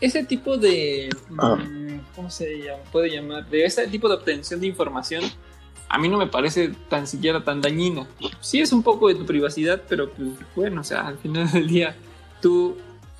[0.00, 1.08] ese tipo de...
[1.38, 1.56] Ah.
[1.56, 2.82] mm, ¿Cómo se llama?
[2.90, 3.48] puede llamar?
[3.48, 5.22] De ese tipo de obtención de información,
[5.88, 8.06] a mí no me parece tan siquiera tan dañina.
[8.40, 11.66] Sí es un poco de tu privacidad, pero pues bueno, o sea, al final del
[11.68, 11.96] día,
[12.42, 12.76] tú...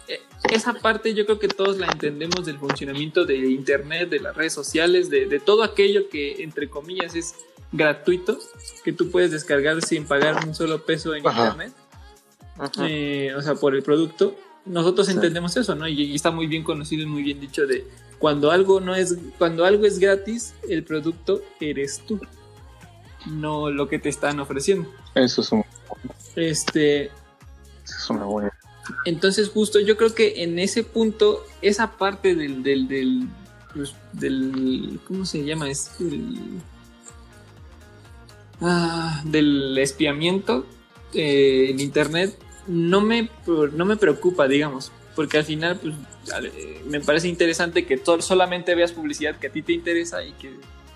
[0.08, 4.36] eh, Esa parte yo creo que todos la entendemos del funcionamiento de Internet, de las
[4.36, 7.34] redes sociales, de, de todo aquello que entre comillas es
[7.72, 8.38] gratuito,
[8.84, 11.44] que tú puedes descargar sin pagar un solo peso en Ajá.
[11.48, 11.72] Internet
[12.58, 12.82] Ujú.
[12.88, 14.34] eh, o sea, por el producto,
[14.66, 15.12] nosotros Sí.
[15.14, 15.86] entendemos eso, ¿no?
[15.88, 17.86] Y, y está muy bien conocido y muy bien dicho de
[18.18, 22.20] cuando algo no es, cuando algo es gratis, el producto eres tú,
[23.26, 24.90] no lo que te están ofreciendo.
[25.14, 25.64] Eso es, un-
[26.36, 27.12] Este, eso
[27.96, 28.52] es una buena.
[29.04, 33.28] entonces justo yo creo que en ese punto, esa parte del, del, del,
[33.74, 35.70] pues, del ¿cómo se llama?
[35.70, 36.38] Es el,
[38.60, 40.66] ah, del espiamiento
[41.14, 42.36] eh, en internet
[42.68, 43.28] no me,
[43.72, 45.94] no me preocupa, digamos, porque al final pues,
[46.86, 50.52] me parece interesante que to- solamente veas publicidad que a ti te interesa y que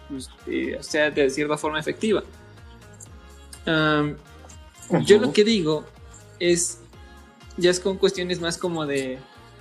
[0.08, 2.22] pues, eh, sea de cierta forma efectiva.
[3.66, 4.16] Am,
[5.06, 5.84] yo lo que digo
[6.38, 6.80] es,
[7.56, 9.18] ya es con cuestiones más como de,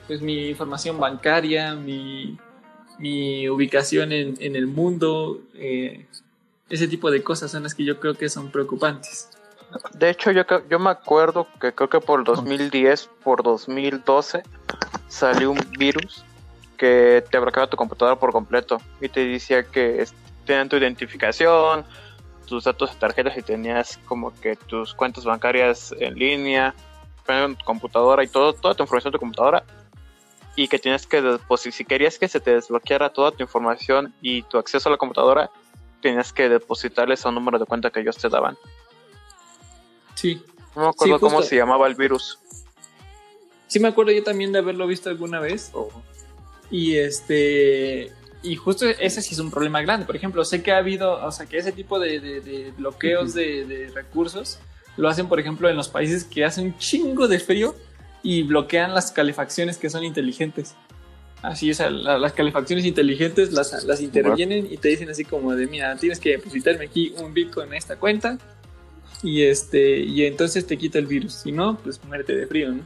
[0.07, 2.37] pues mi información bancaria, mi,
[2.99, 6.05] mi ubicación en, en el mundo, eh,
[6.69, 9.29] ese tipo de cosas son las que yo creo que son preocupantes.
[9.93, 14.43] De hecho, yo, yo me acuerdo que creo que por 2010, por 2012,
[15.07, 16.23] salió un virus
[16.77, 20.05] que te bloqueaba tu computadora por completo y te decía que
[20.45, 21.85] tenían tu identificación,
[22.47, 26.73] tus datos de tarjetas y tenías como que tus cuentas bancarias en línea,
[27.27, 29.63] en tu computadora y todo, toda tu información de tu computadora
[30.55, 34.43] y que tienes que depositar, si querías que se te desbloqueara toda tu información y
[34.43, 35.49] tu acceso a la computadora,
[36.01, 38.57] tenías que depositarles a un número de cuenta que ellos te daban.
[40.21, 40.41] Sí.
[40.75, 41.27] No me acuerdo justo.
[41.27, 42.37] cómo se llamaba el virus.
[43.67, 45.71] Sí me acuerdo yo también de haberlo visto alguna vez.
[46.69, 48.11] Y este.
[48.43, 50.05] Y justo ese sí es un problema grande.
[50.05, 53.33] Por ejemplo, sé que ha habido, o sea, que ese tipo de, de- de bloqueos
[53.33, 54.59] de, de recursos
[54.97, 57.75] lo hacen, por ejemplo, en los países que hace un chingo de frío
[58.23, 60.75] y bloquean las calefacciones que son inteligentes.
[61.43, 65.53] Así, o sea, la- las calefacciones inteligentes las, las intervienen y te dicen así como
[65.55, 68.37] de, mira, tienes que depositarme aquí un Bitcoin en esta cuenta
[69.23, 71.33] y este y entonces te quita el virus.
[71.33, 72.83] Si no, pues muerte de frío, ¿no?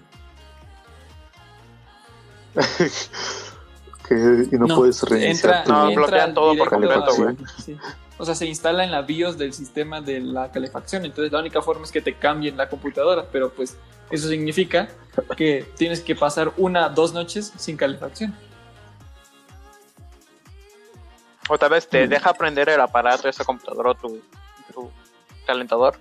[4.08, 4.16] que,
[4.52, 7.36] y no, No, puedes reiniciar entra- tu No, bloquean todo por completo, güey.
[7.64, 7.78] sí.
[8.18, 11.06] o sea, se instala en la BIOS del sistema de la calefacción.
[11.06, 13.78] Entonces la única forma es que te cambien la computadora, pero pues
[14.12, 14.88] eso significa
[15.36, 18.36] que tienes que pasar una, dos noches sin calefacción.
[21.50, 24.20] O tal vez te deja prender el aparato de esa computadora o tu,
[24.74, 24.90] tu
[25.46, 25.96] calentador,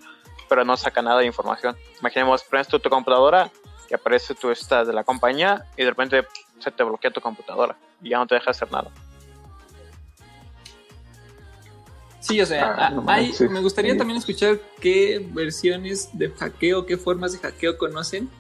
[0.55, 1.75] pero no saca nada de información.
[1.99, 3.51] Imaginemos, prendes tu, tu computadora
[3.91, 6.25] y aparece tu esta de la compañía y de repente
[6.61, 8.89] se te bloquea tu computadora y ya no te deja hacer nada.
[12.21, 13.99] Sí, o sea, Ah, a- no hay- me gustaría Sí.
[13.99, 18.31] también escuchar qué versiones de hackeo, qué formas de hackeo conocen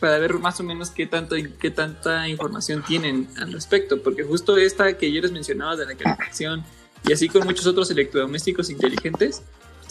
[0.00, 4.56] para ver más o menos qué, tanto, qué tanta información tienen al respecto, porque justo
[4.56, 6.64] esta que yo les mencionaba de la calefacción
[7.04, 9.42] y así con muchos otros electrodomésticos inteligentes,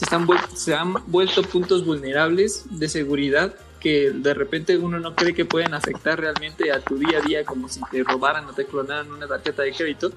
[0.02, 5.44] están se han vuelto puntos vulnerables de seguridad que de repente uno no cree que
[5.44, 9.12] pueden afectar realmente a tu día a día, como si te robaran o te clonaran
[9.12, 10.12] una tarjeta de crédito.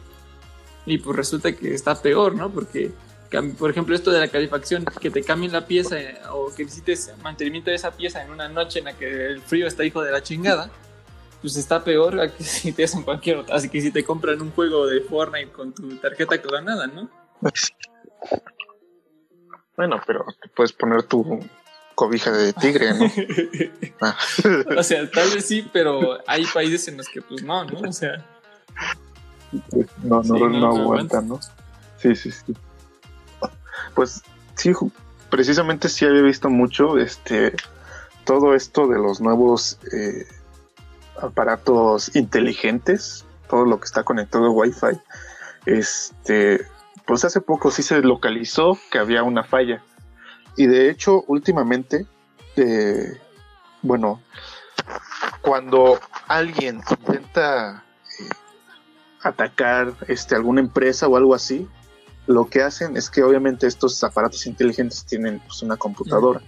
[0.87, 2.51] Y pues resulta que está peor, ¿no?
[2.51, 2.93] Porque,
[3.59, 5.97] por ejemplo, esto de la calefacción, que te cambien la pieza
[6.31, 9.67] o que necesites mantenimiento de esa pieza en una noche en la que el frío
[9.67, 10.71] está hijo de la chingada,
[11.41, 13.57] pues está peor a que si te hacen cualquier otra.
[13.57, 17.09] Así que si te compran un juego de Fortnite con tu tarjeta clonada, ¿no?
[19.77, 21.41] Bueno, pero te puedes poner tu
[21.95, 23.07] cobija de tigre, ¿no?
[24.01, 24.17] Ah.
[24.77, 27.89] O sea, tal vez sí, pero hay países en los que pues no, ¿no?
[27.89, 28.25] O sea,
[30.03, 31.41] no, no, Sí, no, no, no aguanta, ¿no?
[31.99, 32.55] Sí, sí, sí.
[33.95, 34.23] Pues
[34.57, 34.73] sí,
[35.31, 37.55] precisamente sí había visto mucho este
[38.25, 40.27] todo esto de los nuevos eh,
[41.21, 44.99] aparatos inteligentes, todo lo que está conectado a Wi-Fi.
[45.67, 46.67] Este,
[47.07, 49.83] pues hace poco sí se localizó que había una falla.
[50.57, 52.07] Y de hecho, últimamente,
[52.57, 53.21] eh,
[53.83, 54.23] bueno,
[55.43, 57.85] cuando alguien intenta
[58.21, 58.29] eh,
[59.23, 61.69] atacar este, alguna empresa o algo así,
[62.27, 66.41] lo que hacen es que obviamente estos aparatos inteligentes tienen pues, una computadora.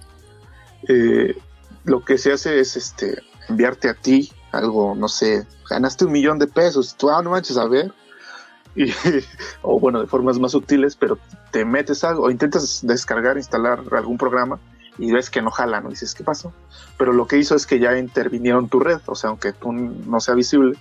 [0.89, 1.37] Eh,
[1.85, 6.39] lo que se hace es este, enviarte a ti algo, no sé, ganaste un millón
[6.39, 7.93] de pesos, tú, ah, no manches, a ver.
[9.63, 11.19] O bueno, de formas más sutiles, pero
[11.51, 14.59] te metes algo o intentas descargar, instalar algún programa
[14.99, 15.91] y ves que no jala, ¿no?
[15.91, 16.53] dices, ¿qué pasó?
[16.97, 20.21] Pero lo que hizo es que ya intervinieron tu red, o sea, aunque tú no
[20.21, 20.79] sea visible,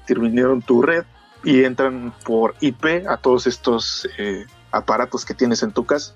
[0.00, 1.04] intervinieron tu red
[1.44, 6.14] y entran por IP a todos estos eh, aparatos que tienes en tu casa.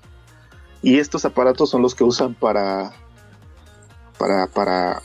[0.81, 2.91] Y estos aparatos son los que usan para
[4.17, 5.01] para para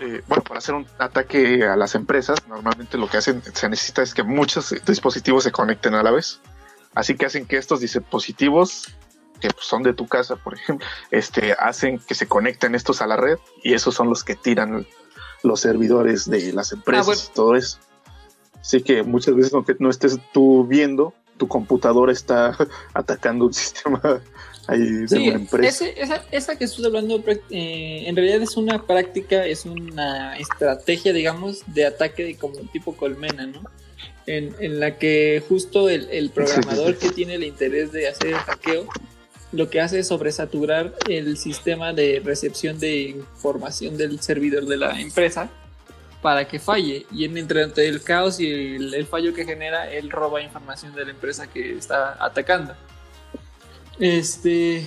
[0.00, 2.38] eh, bueno para hacer un ataque a las empresas.
[2.48, 6.40] Normalmente lo que hacen se necesita es que muchos dispositivos se conecten a la vez.
[6.94, 8.94] Así que hacen que estos dispositivos
[9.40, 13.06] que pues, son de tu casa, por ejemplo, este hacen que se conecten estos a
[13.06, 14.86] la red y esos son los que tiran
[15.42, 17.20] los servidores de las empresas bueno.
[17.24, 17.78] y todo eso.
[18.60, 22.56] Así que muchas veces aunque no estés tú viendo, tu computadora está
[22.94, 24.00] atacando un sistema
[25.08, 25.84] Sí, una empresa.
[25.86, 31.12] ese- esa, esa que estoy hablando eh, en realidad es una práctica, es una estrategia,
[31.12, 33.62] digamos, de ataque de como tipo colmena, ¿no?
[34.26, 38.34] En, en la que justo el, el programador que tiene el interés de hacer el
[38.36, 38.86] hackeo
[39.52, 45.00] lo que hace es sobresaturar el sistema de recepción de información del servidor de la
[45.00, 45.50] empresa
[46.22, 49.90] para que falle y en entre entre el caos y el, el fallo que genera
[49.90, 52.74] él roba información de la empresa que está atacando
[54.00, 54.86] este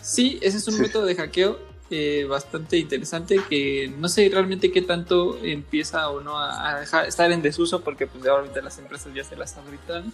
[0.00, 0.82] sí ese es un Sí.
[0.82, 1.58] método de hackeo
[1.90, 7.30] eh, bastante interesante que no sé realmente qué tanto empieza o no a, dejar, estar
[7.30, 10.12] en desuso porque pues ahorita las empresas ya se las habilitan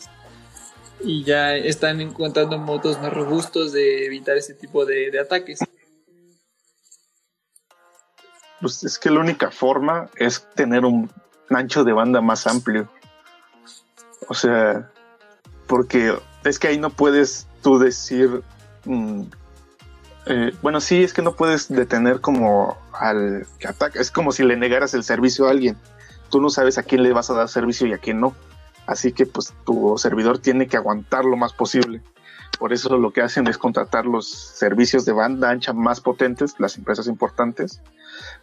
[1.03, 5.61] y ya están encontrando modos más robustos de evitar ese tipo de, de ataques.
[8.61, 11.11] Pues es que la única forma es tener un
[11.49, 12.91] ancho de banda más amplio.
[14.29, 14.91] O sea,
[15.67, 16.15] porque
[16.45, 18.43] es que ahí no puedes tú decir,
[18.85, 19.23] mm,
[20.27, 24.01] eh, bueno, sí, es que no puedes detener como al que ataca.
[24.01, 25.77] Es como si le negaras el servicio a alguien.
[26.31, 28.35] Tú no sabes a quién le vas a dar servicio y a quién no.
[28.87, 32.03] Así que pues tu servidor tiene que aguantar lo más posible.
[32.59, 36.77] Por eso lo que hacen es contratar los servicios de banda ancha más potentes, las
[36.77, 37.81] empresas importantes,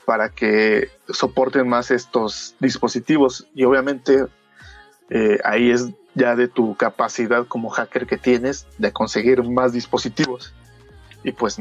[0.06, 3.48] para que soporten más estos dispositivos.
[3.54, 4.26] Y obviamente
[5.10, 5.88] eh, ahí es
[6.18, 10.54] ya de tu capacidad como hacker que tienes de conseguir más dispositivos.
[11.24, 11.58] Y pues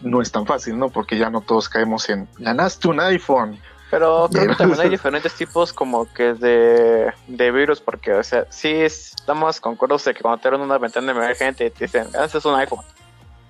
[0.00, 0.88] no es tan fácil, ¿no?
[0.88, 3.58] Porque ya no todos caemos en ganaste un iPhone.
[3.90, 8.46] Pero creo que también hay diferentes tipos como que de, de virus, porque, o sea,
[8.50, 12.38] sí estamos concuerdos de que cuando te abren una ventana emergente y te dicen, este
[12.38, 12.84] es un iPhone,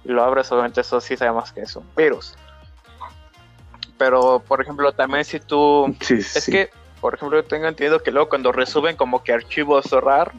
[0.04, 2.36] y lo abres, obviamente eso sí sabemos que es un virus.
[3.98, 5.94] Pero, por ejemplo, también si tú...
[6.00, 6.52] Sí, Es sí.
[6.52, 6.70] que,
[7.00, 10.32] por ejemplo, yo tengo entendido que luego cuando resuben como que archivos RAR,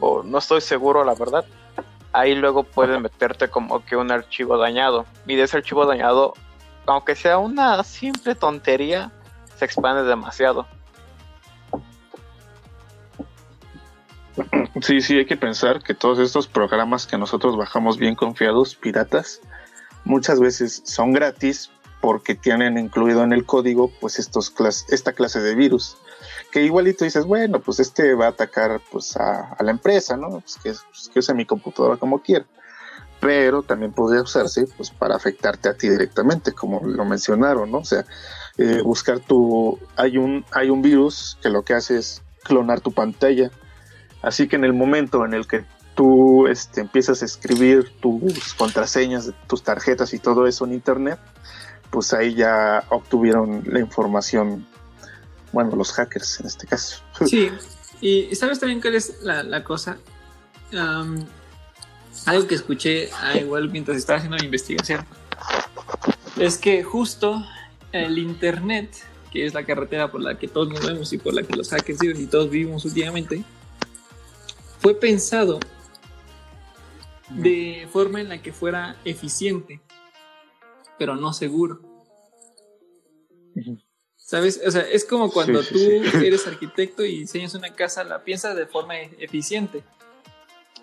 [0.00, 1.44] o no estoy seguro la verdad,
[2.12, 5.06] ahí luego puedes meterte como que un archivo dañado.
[5.26, 6.34] Y de ese archivo dañado,
[6.86, 9.10] aunque sea una simple tontería,
[9.56, 10.66] se expande demasiado.
[14.80, 19.40] Sí, sí, hay que pensar que todos estos programas que nosotros bajamos bien confiados, piratas,
[20.04, 21.70] muchas veces son gratis
[22.02, 24.52] porque tienen incluido en el código pues estos
[24.88, 25.96] esta clase de virus.
[26.50, 30.56] Que igualito dices bueno pues este va a atacar pues a, la empresa no pues
[30.56, 32.44] que, pues, que use mi computadora como quiera.
[33.20, 37.84] Pero también podría usarse pues para afectarte a ti directamente como lo mencionaron no o
[37.84, 38.04] sea
[38.58, 42.90] eh, buscar tu hay un hay un virus que lo que hace es clonar tu
[42.90, 43.52] pantalla.
[44.22, 49.32] Así que en el momento en el que tú este, empiezas a escribir tus contraseñas,
[49.46, 51.18] tus tarjetas y todo eso en internet,
[51.92, 54.66] pues ahí ya obtuvieron la información,
[55.52, 57.02] bueno, los hackers en este caso.
[57.26, 57.50] Sí,
[58.00, 59.98] y sabes también cuál es la, cosa.
[62.26, 65.04] algo que escuché ah, igual mientras estaba haciendo mi investigación
[66.38, 67.44] es que justo
[67.92, 68.90] el internet,
[69.30, 71.68] que es la carretera por la que todos nos vemos y por la que los
[71.68, 73.44] hackers viven y todos vivimos últimamente,
[74.80, 75.60] fue pensado
[77.28, 79.80] de forma en la que fuera eficiente,
[80.98, 81.80] pero no seguro.
[84.16, 84.60] ¿Sabes?
[84.66, 85.78] O sea, es como cuando tú
[86.24, 89.82] eres arquitecto y diseñas una casa, la piensas de forma e-, eficiente,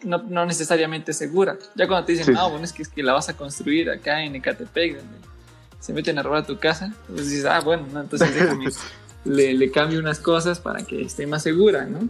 [0.04, 1.58] no, no necesariamente segura.
[1.76, 4.24] Ya cuando te dicen, no, bueno, es que, es que la vas a construir acá
[4.24, 5.02] en Ecatepec,
[5.80, 8.66] se meten a robar tu casa, pues dices, ah, bueno, entonces déjame,
[9.26, 12.08] le, le cambio unas cosas para que esté más segura, ¿no?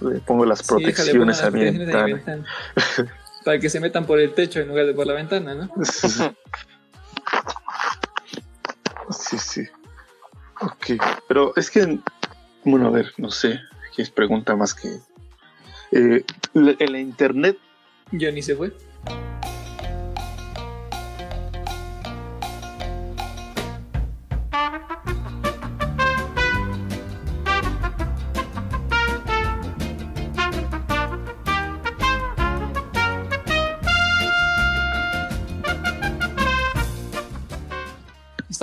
[0.00, 2.44] Le pongo las protecciones a mi ventana.
[3.44, 5.70] Para que se metan por el techo en lugar de por la ventana, ¿no?
[9.10, 9.68] Sí, sí.
[10.60, 11.02] Ok.
[11.28, 11.98] Pero es que,
[12.64, 13.60] bueno, a ver, no sé.
[13.88, 14.88] Aquí es pregunta más que.
[15.92, 16.24] Eh,
[16.54, 17.58] en la internet.
[18.12, 18.72] ¿Ya ni se fue?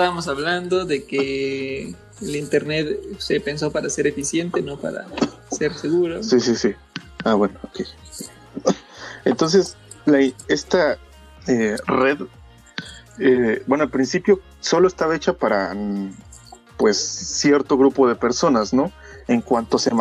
[0.01, 5.05] Estábamos hablando de que el Internet se pensó para ser eficiente, no para
[5.51, 6.23] ser seguro.
[6.23, 6.73] Sí, sí, sí.
[7.23, 7.81] Ah, bueno, ok.
[9.25, 9.77] Entonces,
[10.47, 10.97] esta
[11.47, 12.17] eh, red,
[13.19, 15.75] eh, bueno, al principio solo estaba hecha para,
[16.77, 18.91] pues, cierto grupo de personas, ¿no?
[19.27, 19.91] En cuanto se...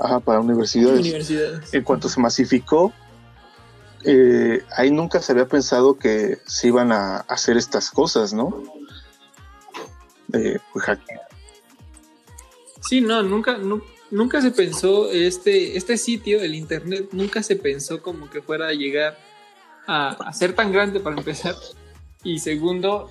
[0.00, 0.98] Ajá, para universidades.
[0.98, 1.72] universidades.
[1.72, 2.92] En cuanto se masificó,
[4.02, 8.60] eh, ahí nunca se había pensado que se iban a hacer estas cosas, ¿no?
[10.72, 10.98] Pues,
[12.80, 13.58] sí, no, nunca,
[14.10, 18.72] nunca se pensó este, este sitio, el internet, nunca se pensó como que fuera a
[18.72, 19.18] llegar
[19.86, 21.54] a, ser tan grande para empezar.
[22.22, 23.10] Y segundo,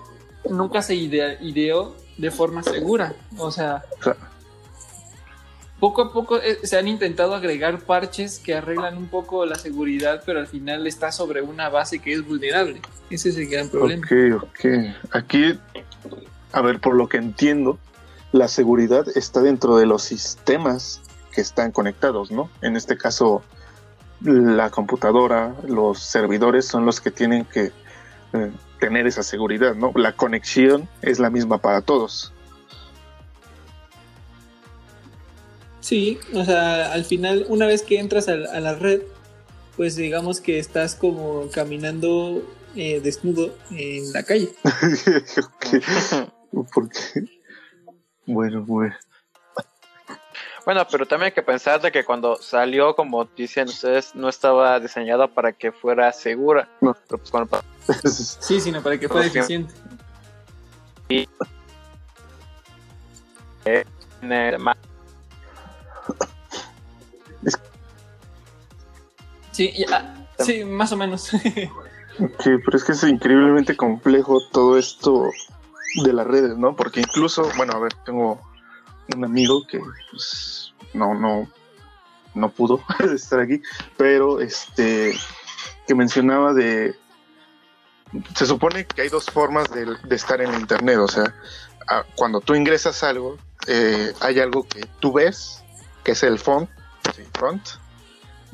[0.49, 3.15] nunca se ideó de forma segura.
[3.37, 3.83] O sea,
[5.79, 10.23] poco a poco eh, se han intentado agregar parches que arreglan un poco la seguridad,
[10.25, 12.81] pero al final está sobre una base que es vulnerable.
[13.09, 14.05] Ese es el gran problema.
[14.05, 14.65] Ok, ok.
[15.11, 15.59] Aquí
[16.53, 17.79] a ver, por lo que entiendo,
[18.31, 21.01] la seguridad está dentro de los sistemas
[21.33, 22.49] que están conectados, ¿no?
[22.61, 23.43] En este caso,
[24.21, 27.71] la computadora, los servidores son los que tienen que
[28.33, 29.91] eh, tener esa seguridad, ¿no?
[29.95, 32.31] La conexión es la misma para todos.
[35.81, 39.01] Sí, o sea, al final, una vez que entras a, la red,
[39.75, 42.41] pues digamos que estás como caminando
[42.75, 44.53] eh, desnudo en la calle.
[46.73, 47.25] Porque,
[48.25, 48.93] bueno, pues.
[50.65, 54.79] Bueno, pero también hay que pensar de que cuando salió, como dicen ustedes, no estaba
[54.79, 56.69] diseñado para que fuera segura.
[56.79, 56.95] No.
[57.85, 59.73] Pues sí, sino para que fuera eficiente.
[61.09, 61.27] Y...
[69.51, 71.21] Sí, ya, sí, más o menos.
[71.23, 71.69] sí,
[72.43, 75.29] pero es que es increíblemente complejo todo esto
[75.95, 76.75] de las redes, ¿no?
[76.75, 78.41] Porque incluso, bueno, a ver, tengo
[79.15, 79.79] un amigo que
[80.11, 81.49] pues, no, no,
[82.33, 82.83] no pudo
[83.13, 83.61] estar aquí,
[83.97, 85.13] pero este,
[85.87, 86.95] que mencionaba de,
[88.35, 91.33] se supone que hay dos formas de, estar en Internet, o sea,
[92.15, 93.37] cuando tú ingresas algo,
[93.67, 95.63] eh, hay algo que tú ves,
[96.03, 96.69] que es el front,
[97.33, 97.61] front,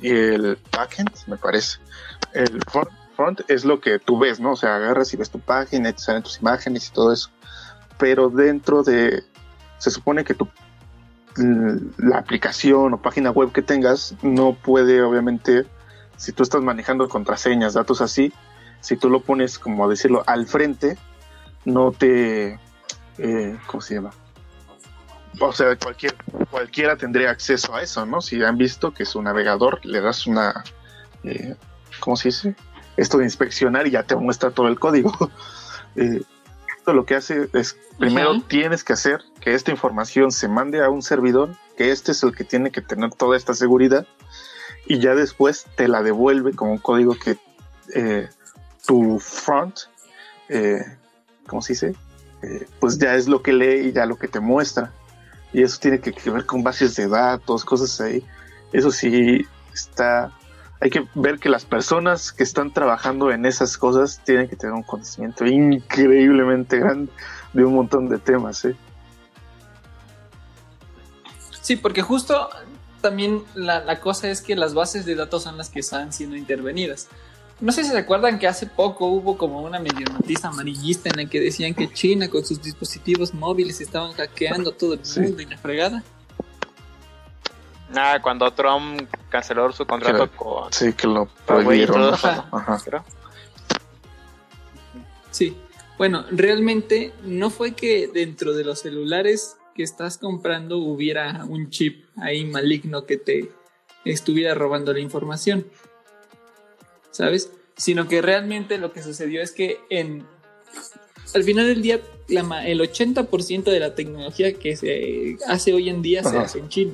[0.02, 1.80] y el backend, me parece.
[2.34, 2.90] El front
[3.48, 4.54] es lo que tú ves, ¿no?
[4.54, 7.30] O sea, agarras y ves tu página te salen tus imágenes y todo eso.
[7.98, 9.24] Pero dentro de,
[9.78, 10.48] se supone que tu,
[11.98, 15.66] la aplicación o página web que tengas no puede, obviamente,
[16.18, 18.34] si tú estás manejando contraseñas, datos así,
[18.82, 20.98] si tú lo pones, como decirlo, al frente,
[21.66, 22.60] no te,
[23.18, 24.12] eh, ¿cómo se llama?
[25.42, 26.16] O sea, cualquier,
[26.50, 28.22] cualquiera tendría acceso a eso, ¿no?
[28.22, 30.64] Si han visto que su navegador le das una,
[31.24, 31.56] eh,
[32.00, 32.56] ¿cómo se dice?
[33.00, 35.12] Esto de inspeccionar y ya te muestra todo el código.
[35.96, 36.22] Eh,
[36.78, 40.90] esto lo que hace es, primero tienes que hacer que esta información se mande a
[40.90, 44.06] un servidor, que este es el que tiene que tener toda esta seguridad,
[44.86, 47.38] y ya después te la devuelve como un código que
[47.96, 48.30] eh,
[48.86, 49.80] tu front,
[50.48, 50.84] eh,
[51.48, 51.96] ¿cómo se dice?
[52.42, 54.92] Eh, pues ya es lo que lee y ya lo que te muestra.
[55.52, 58.24] Y eso tiene que, ver con bases de datos, cosas ahí.
[58.72, 60.32] Eso sí está...
[60.82, 64.74] Hay que ver que las personas que están trabajando en esas cosas tienen que tener
[64.74, 67.12] un conocimiento increíblemente grande
[67.52, 68.64] de un montón de temas.
[68.64, 68.76] ¿eh?
[71.62, 72.50] Sí, porque justo
[73.02, 76.38] también la, la, cosa es que las bases de datos son las que están siendo
[76.38, 77.10] intervenidas.
[77.62, 81.18] No sé si se acuerdan que hace poco hubo como una medio noticia amarillista en
[81.18, 85.46] la que decían que China con sus dispositivos móviles estaban hackeando todo el mundo y
[85.46, 86.04] la fregada.
[87.96, 90.72] Ah, cuando Trump canceló su contrato con.
[90.72, 92.16] Sí, que lo prohibieron.
[95.32, 95.56] Sí,
[96.00, 102.04] bueno, realmente no fue que dentro de los celulares que estás comprando hubiera un chip
[102.18, 103.52] ahí maligno que te
[104.06, 105.68] estuviera robando la información.
[107.20, 107.52] ¿sabes?
[107.76, 110.24] Sino que realmente lo que sucedió es que en,
[111.34, 116.24] al final del día el 80% de la tecnología que se hace hoy en día
[116.24, 116.94] se hace en China.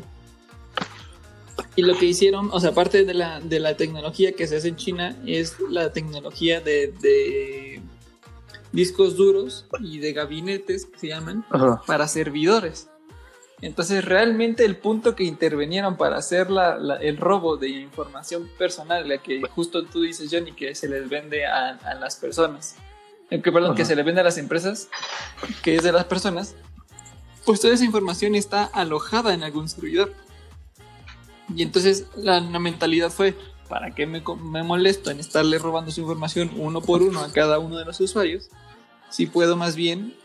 [1.76, 4.69] Y lo que hicieron, o sea, aparte de la, de la tecnología que se hace
[4.69, 7.82] en China, es la tecnología de, de
[8.71, 11.45] discos duros y de gabinetes que se llaman
[11.86, 12.89] para servidores.
[13.61, 16.47] Entonces realmente el punto que intervinieron para hacer
[17.01, 21.45] el robo de información personal, la que justo tú dices Johnny, que se les vende
[21.45, 22.76] a, las personas,
[23.30, 24.89] eh, que, perdón, que se le vende a las empresas,
[25.63, 26.55] que es de las personas,
[27.45, 30.13] pues toda esa información está alojada en algún servidor.
[31.54, 33.38] Y entonces la, mentalidad fue,
[33.70, 37.60] ¿para qué me, me molesto en estarle robando su información uno por uno a cada
[37.60, 38.50] uno de los usuarios?
[39.10, 40.16] Si puedo más bien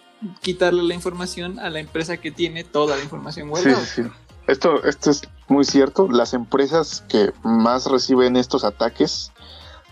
[0.40, 3.84] quitarle la información a la empresa que tiene toda la información guardada.
[3.84, 4.10] Sí, sí.
[4.46, 6.08] Esto, esto es muy cierto.
[6.10, 9.32] Las empresas que más reciben estos ataques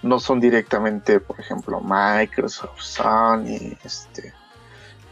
[0.03, 4.33] no son directamente, por ejemplo, Microsoft, Sony, este,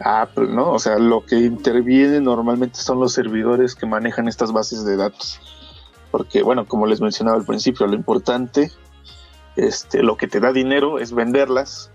[0.00, 0.72] Apple, ¿no?
[0.72, 5.40] O sea, lo que interviene normalmente son los servidores que manejan estas bases de datos.
[6.10, 8.70] Porque, bueno, como les mencionaba al principio, lo importante,
[9.56, 11.90] este, lo que te da dinero es venderlas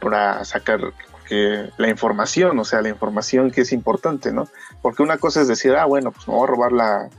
[0.00, 0.92] para sacar
[1.28, 4.48] que la información, o sea, la información que es importante, ¿no?
[4.82, 7.10] Porque una cosa es decir, ah, bueno, pues me voy a robar la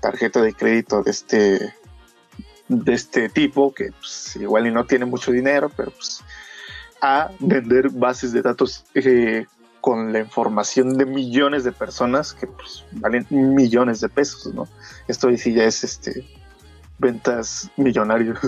[0.00, 1.74] tarjeta de crédito de este
[2.68, 6.22] de este tipo que pues, igual y no tiene mucho dinero, pero pues
[7.00, 9.46] a vender bases de datos eh,
[9.84, 14.66] con la información de millones de personas que pues valen millones de pesos, ¿no?
[15.08, 16.26] Esto sí ya es este
[16.98, 18.38] ventas millonarios.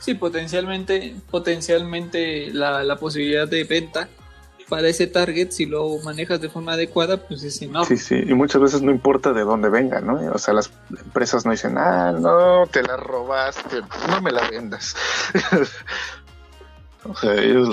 [0.00, 4.08] Sí, potencialmente, potencialmente la, la posibilidad de venta
[4.68, 7.86] para ese target, si lo manejas de forma adecuada, pues es enorme.
[7.86, 10.14] Sí, sí, y muchas veces no importa de dónde venga, ¿no?
[10.32, 14.96] O sea, las empresas no dicen, ah, no, te la robaste, no me la vendas.
[17.04, 17.68] o sea, ellos...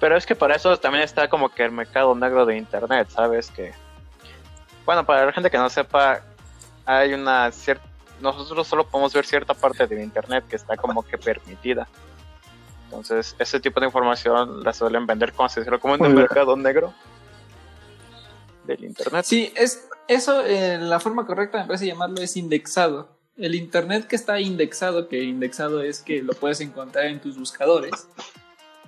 [0.00, 3.50] Pero es que para eso también está como que el mercado negro de Internet, ¿sabes?
[3.50, 3.72] Que,
[4.84, 6.20] bueno, para la gente que no sepa,
[6.84, 7.84] hay una cierta...
[8.20, 11.86] Nosotros solo podemos ver cierta parte del Internet que está como que permitida
[12.86, 16.94] entonces, ese tipo de información la suelen vender como se como en el mercado negro
[18.64, 19.24] del internet.
[19.24, 23.08] Sí, es eso, eh, la forma correcta me parece llamarlo es indexado.
[23.36, 28.08] El internet que está indexado, que indexado es que lo puedes encontrar en tus buscadores,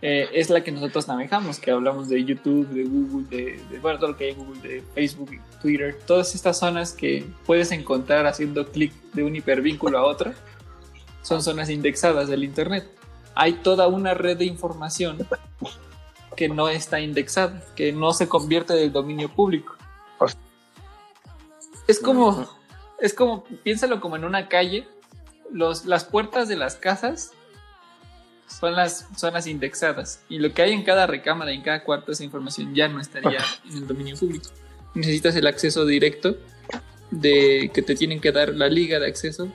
[0.03, 3.99] eh, es la que nosotros manejamos, que hablamos de YouTube, de Google, de, de, bueno,
[3.99, 5.31] todo lo que hay en Google, de Facebook,
[5.61, 10.33] Twitter, todas estas zonas que puedes encontrar haciendo clic de un hipervínculo a otro,
[11.23, 12.89] son zonas indexadas del internet
[13.41, 15.17] hay toda una red de información
[16.35, 19.77] que no está indexada, que no se convierte del dominio público.
[21.87, 22.49] Es como,
[22.99, 24.89] es como, piénsalo como en una calle,
[25.53, 27.31] los, las puertas de las casas
[28.49, 32.25] son las zonas indexadas y lo que hay en cada recámara, en cada cuarto, esa
[32.25, 34.51] información ya no estaría en el dominio público.
[34.95, 36.37] Necesitas el acceso directo
[37.11, 39.49] de que te tienen que dar la liga de acceso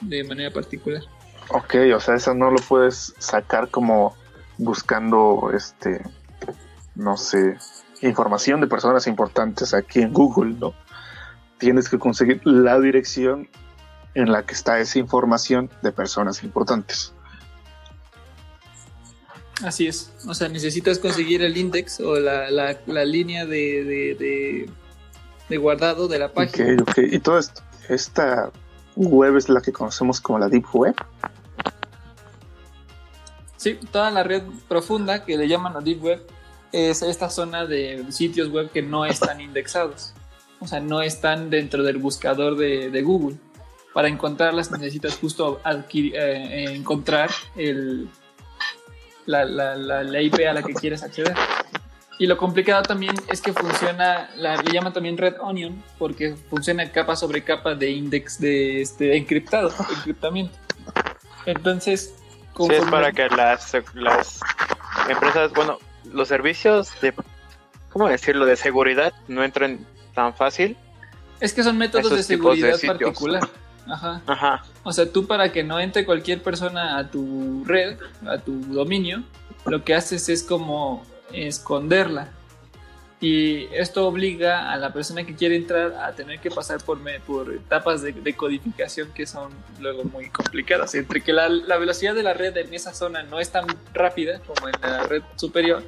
[0.00, 1.02] de manera particular.
[1.48, 4.16] Ok, o sea, eso no lo puedes sacar como
[4.58, 6.02] buscando, este,
[6.94, 7.56] no sé,
[8.02, 10.74] información de personas importantes aquí en Google, ¿no?
[11.58, 13.48] Tienes que conseguir la dirección
[14.14, 17.12] en la que está esa información de personas importantes.
[19.62, 20.12] Así es.
[20.26, 24.70] O sea, necesitas conseguir el index o la, la, la línea de, de, de,
[25.48, 26.74] de guardado de la página.
[26.82, 26.98] Ok, ok.
[26.98, 28.50] Y esto, esta
[28.96, 30.94] web es la que conocemos como la Deep Web.
[33.56, 36.26] Sí, toda la red profunda que le llaman la Deep Web
[36.72, 40.12] es esta zona de sitios web que no están indexados.
[40.60, 43.36] O sea, no están dentro del buscador de, de Google.
[43.94, 48.10] Para encontrarlas necesitas justo adquirir, eh, encontrar el,
[49.26, 51.34] la, la, la, la IP a la que quieres acceder.
[52.18, 56.90] Y lo complicado también es que funciona, la, le llaman también Red Onion, porque funciona
[56.90, 60.56] capa sobre capa de index de este encriptado, encriptamiento.
[61.44, 62.14] Entonces,
[62.56, 64.40] Sí, es para que las, las
[65.10, 65.78] empresas, bueno,
[66.10, 67.12] los servicios de,
[67.90, 70.76] ¿cómo decirlo?, de seguridad no entren tan fácil.
[71.38, 72.98] Es que son métodos de de seguridad sitios.
[72.98, 73.42] particular.
[73.88, 74.22] Ajá.
[74.26, 74.64] Ajá.
[74.82, 79.22] O sea, tú para que no entre cualquier persona a tu red, a tu dominio,
[79.66, 82.28] lo que haces es como esconderla.
[83.18, 87.18] Y esto obliga a la persona que quiere entrar a tener que pasar por, me-
[87.20, 90.94] por etapas de, de codificación que son luego muy complicadas.
[90.94, 93.64] Entre que la, la velocidad de la red en esa zona no es tan
[93.94, 95.82] rápida como en la red superior,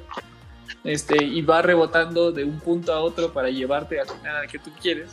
[0.83, 4.57] este, y va rebotando de un punto a otro para llevarte al final al que
[4.57, 5.11] tú quieres,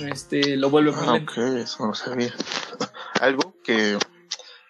[0.00, 2.32] este, lo vuelve Ah, ok, eso no sabía.
[3.20, 3.98] Algo que,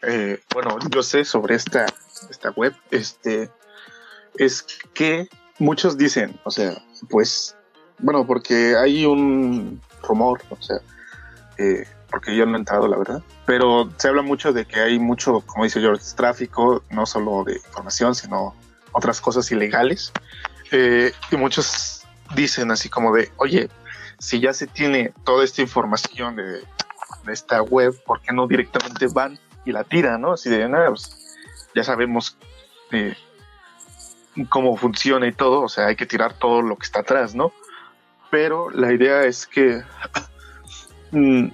[0.02, 1.86] eh, bueno, yo sé sobre esta,
[2.30, 3.50] esta web, este,
[4.36, 4.62] es
[4.94, 7.56] que muchos dicen, o sea, pues,
[7.98, 10.78] bueno, porque hay un rumor, o sea,
[11.58, 14.98] eh, porque yo no he entrado, la verdad, pero se habla mucho de que hay
[14.98, 18.54] mucho, como dice George, tráfico, no solo de información, sino
[18.92, 20.12] otras cosas ilegales.
[20.70, 22.02] Eh, y muchos
[22.34, 23.68] dicen así como de, oye,
[24.22, 26.62] si ya se tiene toda esta información de,
[27.26, 30.34] esta web, ¿por qué no directamente van y la tiran, no?
[30.34, 31.36] Así de, nada, pues,
[31.74, 32.38] ya sabemos
[32.92, 33.16] eh,
[34.48, 37.52] cómo funciona y todo, o sea, hay que tirar todo lo que está atrás, ¿no?
[38.30, 39.82] Pero la idea es que
[41.10, 41.48] mm,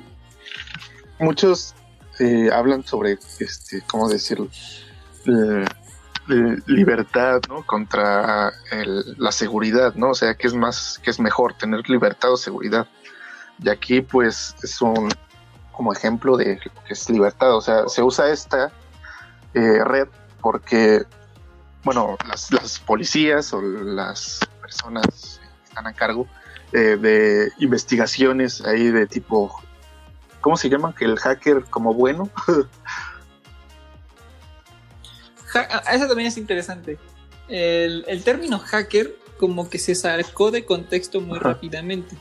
[1.20, 1.74] muchos
[2.20, 4.48] eh, hablan sobre, este, ¿cómo decirlo?
[5.24, 5.64] Eh,
[6.66, 7.64] libertad, ¿no?
[7.64, 10.10] Contra el- la seguridad, ¿no?
[10.10, 12.86] O sea, que es más, que es mejor tener libertad o seguridad.
[13.62, 15.08] Y aquí, pues, es un
[15.72, 17.54] como ejemplo de que es libertad.
[17.54, 18.72] O sea, se usa esta
[19.54, 20.08] eh, red
[20.40, 21.04] porque,
[21.84, 26.26] bueno, las, policías o las personas que están a cargo
[26.72, 29.62] eh, de investigaciones ahí de tipo,
[30.40, 30.92] ¿cómo se llaman?
[30.92, 32.28] Que el hacker como bueno.
[35.92, 36.98] Eso también es interesante.
[37.48, 41.50] El, el término hacker como que se sacó de contexto muy Ajá.
[41.50, 42.16] rápidamente.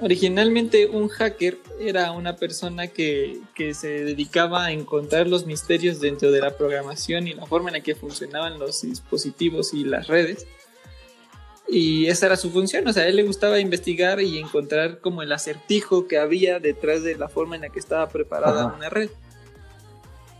[0.00, 6.30] Originalmente un hacker era una persona que, que se dedicaba a encontrar los misterios dentro
[6.30, 10.46] de la programación y la forma en la que funcionaban los dispositivos y las redes.
[11.66, 15.22] Y esa era su función, o sea, a él le gustaba investigar y encontrar como
[15.22, 18.76] el acertijo que había detrás de la forma en la que estaba preparada Ajá.
[18.76, 19.10] una red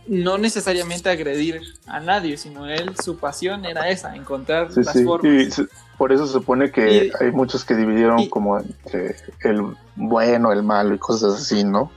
[0.07, 5.03] no necesariamente agredir a nadie, sino él, su pasión era esa, encontrar Sí, las sí.
[5.03, 5.59] formas.
[5.59, 5.63] Y
[5.97, 9.61] por eso se supone que Y- hay muchos que dividieron y- como entre el
[9.95, 11.91] bueno, el malo y cosas así, ¿no?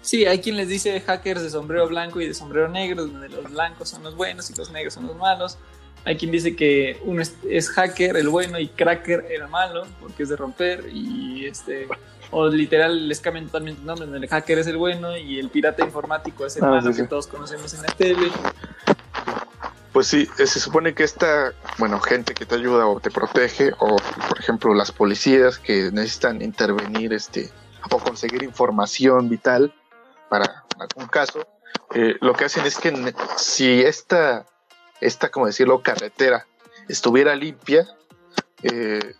[0.00, 3.50] Sí, hay quien les dice hackers de sombrero blanco y de sombrero negro, donde los
[3.50, 5.58] blancos son los buenos y los negros son los malos.
[6.04, 10.22] Hay quien dice que uno es, es hacker, el bueno, y cracker, el malo, porque
[10.22, 10.86] es de romper.
[10.90, 11.86] Y este,
[12.30, 16.44] o literal les cambian totalmente donde el hacker es el bueno y el pirata informático
[16.46, 17.02] es el Ah, malo sí, sí.
[17.02, 18.30] que todos conocemos en la tele.
[19.92, 23.72] Pues sí, eh, se supone que esta, bueno, gente que te ayuda o te protege,
[23.78, 23.96] o
[24.28, 27.50] por ejemplo las policías que necesitan intervenir este,
[27.90, 29.74] o conseguir información vital
[30.28, 31.46] para algún caso,
[31.94, 34.44] eh, lo que hacen es que si esta,
[35.00, 36.46] esta, como decirlo, carretera
[36.88, 37.88] estuviera limpia,
[38.62, 39.14] eh,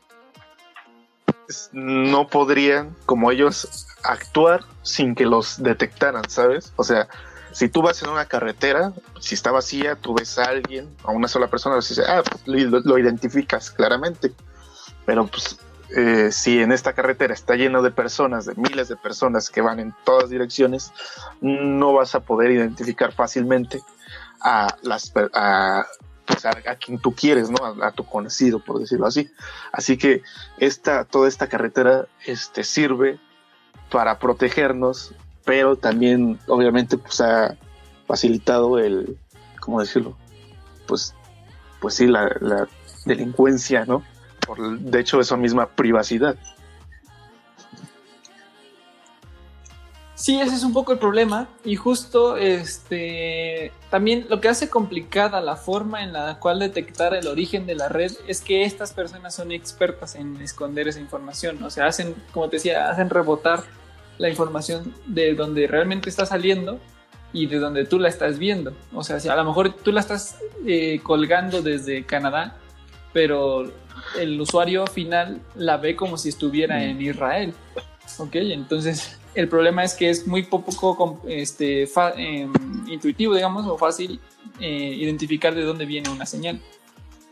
[1.72, 6.72] no podrían, como ellos, actuar sin que los detectaran, ¿sabes?
[6.76, 7.08] O sea,
[7.52, 11.28] si tú vas en una carretera, si está vacía, tú ves a alguien, a una
[11.28, 14.32] sola persona, dices, ah, pues, lo, lo identificas claramente.
[15.06, 15.58] Pero pues,
[15.96, 19.80] eh, si en esta carretera está lleno de personas, de miles de personas que van
[19.80, 20.92] en todas direcciones,
[21.40, 23.80] no vas a poder identificar fácilmente
[24.40, 25.86] a las a,
[26.28, 27.64] pues, a, quien tú quieres, ¿no?
[27.64, 29.30] A, a tu conocido, por decirlo así.
[29.72, 30.22] Así que
[30.58, 33.18] esta, toda esta carretera este, sirve
[33.90, 35.14] para protegernos,
[35.44, 37.56] pero también, obviamente, pues ha
[38.06, 39.18] facilitado el,
[39.60, 40.16] ¿cómo decirlo?
[40.86, 41.14] Pues
[41.80, 42.68] pues sí, la, la
[43.04, 44.02] delincuencia, ¿no?
[44.46, 46.36] Por, de hecho, esa misma privacidad.
[50.18, 55.40] Sí, ese es un poco el problema y justo este también lo que hace complicada
[55.40, 59.36] la forma en la cual detectar el origen de la red es que estas personas
[59.36, 63.62] son expertas en esconder esa información, o sea, hacen, como te decía, hacen rebotar
[64.18, 66.80] la información de donde realmente está saliendo
[67.32, 68.72] y de donde tú la estás viendo.
[68.92, 72.56] O sea, si a lo mejor tú la estás eh, colgando desde Canadá,
[73.12, 73.70] pero
[74.18, 77.54] el usuario final la ve como si estuviera en Israel.
[78.18, 82.52] Ok, entonces el problema es que es muy poco este, em,
[82.88, 84.20] intuitivo, digamos, o fácil
[84.60, 86.60] eh, identificar de dónde viene una señal.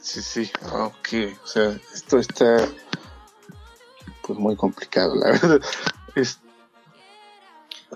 [0.00, 1.38] Sí, sí, ok.
[1.42, 2.68] O sea, esto está
[4.22, 5.60] pues muy complicado, la verdad.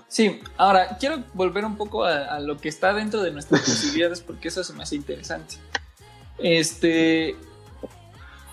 [0.07, 4.49] Sí, ahora quiero volver un poco a, lo que está dentro de nuestras posibilidades porque
[4.49, 5.55] eso se me hace interesante.
[6.37, 7.35] Este,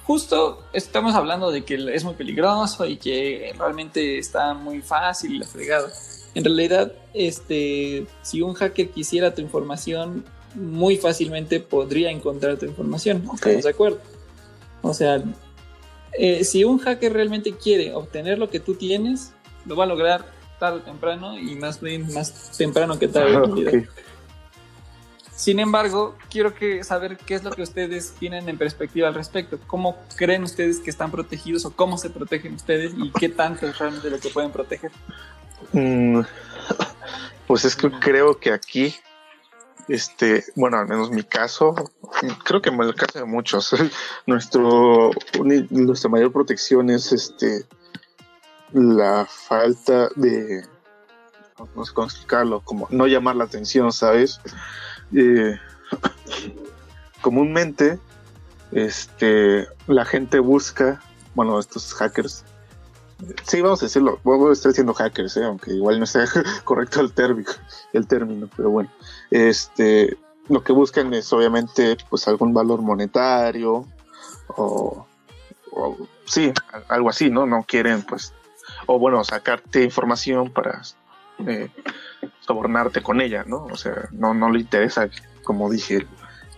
[0.09, 5.38] justo estamos hablando de que es muy peligroso y que realmente está muy fácil y
[5.38, 5.92] la fregada.
[6.34, 13.22] En realidad, este, si un hacker quisiera tu información, muy fácilmente podría encontrar tu información.
[13.34, 14.00] ¿Estamos de acuerdo?
[14.80, 15.22] O sea,
[16.14, 19.34] eh, si un hacker realmente quiere obtener lo que tú tienes,
[19.66, 20.24] lo va a lograr
[20.59, 23.86] tarde o temprano y más bien más temprano que tarde.
[25.39, 29.57] Sin embargo, quiero que saber qué es lo que ustedes tienen en perspectiva al respecto.
[29.68, 33.78] ¿Cómo creen ustedes que están protegidos o cómo se protegen ustedes y qué tanto es
[33.78, 34.91] realmente lo que pueden proteger?
[35.72, 36.22] Mm,
[37.47, 38.97] pues es que creo que aquí,
[39.86, 41.72] este, bueno, al menos mi caso,
[42.45, 43.76] creo que en el caso de muchos,
[44.26, 45.12] nuestro,
[45.70, 47.64] nuestra mayor protección es este
[48.72, 50.64] la falta de
[51.76, 54.41] no sé cómo explicarlo, como no llamar la atención, ¿sabes?
[55.14, 55.59] Eh,
[57.20, 57.98] comúnmente
[58.72, 61.02] este, la gente busca,
[61.34, 62.44] bueno, estos hackers,
[63.44, 66.26] sí, vamos a decirlo, voy a estar diciendo hackers, eh, aunque igual no sea
[66.64, 67.50] correcto el término,
[67.92, 68.90] el término, pero bueno,
[69.30, 70.16] este,
[70.48, 73.86] lo que buscan es obviamente pues algún valor monetario
[74.48, 75.06] o,
[76.24, 76.52] sí,
[76.88, 77.46] algo así, ¿no?
[77.46, 78.32] No quieren pues,
[78.86, 80.82] o bueno, sacarte información para
[81.46, 81.70] eh,
[82.49, 83.66] sobornarte con ella, ¿no?
[83.66, 85.11] O sea, no, le interesa,
[85.44, 86.07] como dije,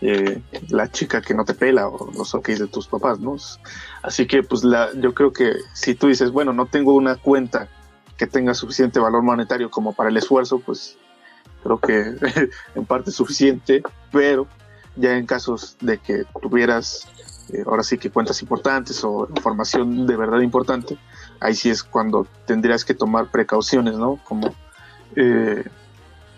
[0.01, 3.37] eh, la chica que no te pela o los ok de tus papás, ¿no?
[4.03, 7.69] Así que, pues, la, yo creo que si tú dices, bueno, no tengo una cuenta
[8.17, 10.97] que tenga suficiente valor monetario como para el esfuerzo, pues
[11.65, 12.15] creo que
[12.77, 13.83] en parte es suficiente,
[14.13, 14.47] pero
[14.95, 17.09] ya en casos de que tuvieras
[17.53, 20.99] eh, ahora sí que cuentas importantes o información de verdad importante,
[21.41, 24.21] ahí sí es cuando tendrías que tomar precauciones, ¿no?
[24.25, 24.55] Como
[25.17, 25.65] eh,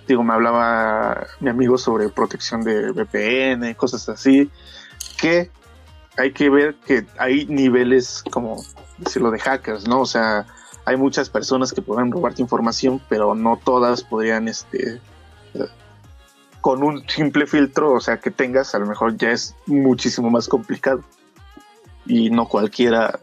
[0.07, 4.51] digo, me hablaba mi amigo sobre protección de VPN, cosas así,
[5.21, 5.51] que
[6.17, 8.63] hay que ver que hay niveles, como
[8.99, 10.01] decirlo, de hackers, ¿no?
[10.01, 10.47] O sea,
[10.85, 15.01] hay muchas personas que pueden robarte información, pero no todas podrían, este,
[16.61, 20.49] con un simple filtro, o sea, que tengas, a lo mejor ya es muchísimo más
[20.49, 21.03] complicado.
[22.07, 23.21] Y no cualquiera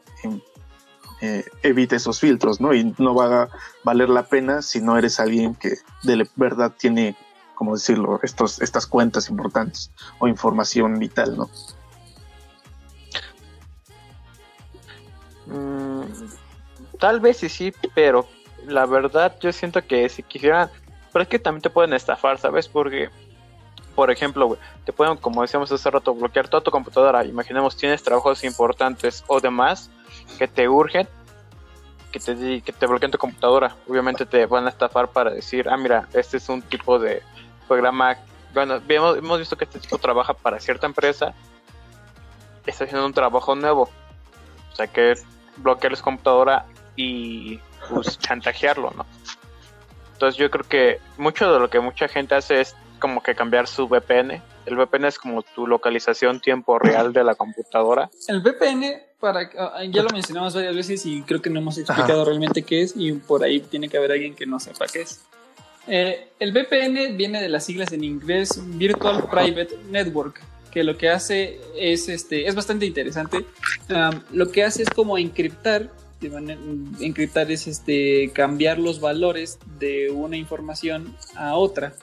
[1.21, 2.73] eh, evite esos filtros, ¿no?
[2.73, 3.49] Y no va a
[3.83, 7.17] valer la pena si no eres alguien que de verdad tiene,
[7.55, 11.49] como decirlo, estos, estas cuentas importantes o información vital, ¿no?
[15.47, 16.03] Mm,
[16.99, 18.25] tal vez sí, sí, pero
[18.65, 20.69] la verdad yo siento que si quisieran,
[21.11, 22.69] pero es que también te pueden estafar, ¿sabes?
[22.69, 23.09] Porque,
[23.93, 27.25] por ejemplo, te pueden, como decíamos hace rato, bloquear toda tu computadora.
[27.25, 29.91] Imaginemos, tienes trabajos importantes o demás
[30.37, 31.07] que te urgen,
[32.11, 33.75] que te, que te bloqueen tu computadora.
[33.87, 37.21] Obviamente te van a estafar para decir, ah, mira, este es un tipo de
[37.67, 38.17] programa.
[38.53, 41.33] Bueno, hemos, hemos visto que este tipo trabaja para cierta empresa,
[42.69, 43.89] está haciendo un trabajo nuevo.
[44.71, 45.15] O sea, que
[45.57, 49.05] bloquear su computadora y pues chantajearlo, ¿no?
[50.13, 53.67] Entonces yo creo que mucho de lo que mucha gente hace es como que cambiar
[53.67, 54.41] su VPN.
[54.65, 58.09] El VPN es como tu localización tiempo real de la computadora.
[58.27, 62.23] El VPN, para ah, ya lo mencionamos varias veces y creo que no hemos explicado
[62.25, 65.21] realmente qué es y por ahí tiene que haber alguien que no sepa qué es.
[65.87, 70.39] Eh, el VPN viene de las siglas en inglés Virtual Private Network,
[70.71, 73.45] que lo que hace es, este, es bastante interesante.
[74.31, 75.89] lo que hace es como encriptar
[76.99, 81.93] encriptar es este cambiar los valores de una información a otra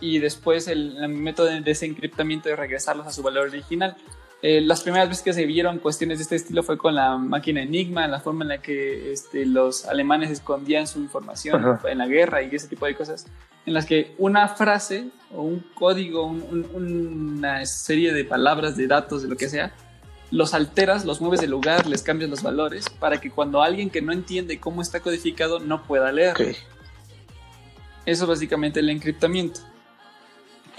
[0.00, 3.96] y después el, método de desencriptamiento de regresarlos a su valor original.
[4.40, 7.60] Eh, las primeras veces que se vieron cuestiones de este estilo fue con la máquina
[7.62, 11.90] Enigma, la forma en la que este, los alemanes escondían su información Ajá.
[11.90, 13.26] en la guerra y ese tipo de cosas,
[13.66, 18.86] en las que una frase o un código, un- un- una serie de palabras, de
[18.86, 19.74] datos, de lo que sea,
[20.30, 24.02] los alteras, los mueves de lugar, les cambias los valores para que cuando alguien que
[24.02, 26.32] no entiende cómo está codificado no pueda leer.
[26.34, 26.54] Ok.
[28.06, 29.60] Eso básicamente el encriptamiento.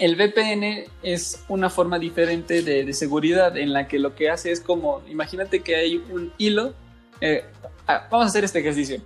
[0.00, 4.50] El VPN es una forma diferente de, de seguridad en la que lo que hace
[4.50, 6.72] es como, imagínate que hay un hilo.
[7.20, 7.44] eh,
[7.86, 9.02] ah, vamos a hacer este ejercicio.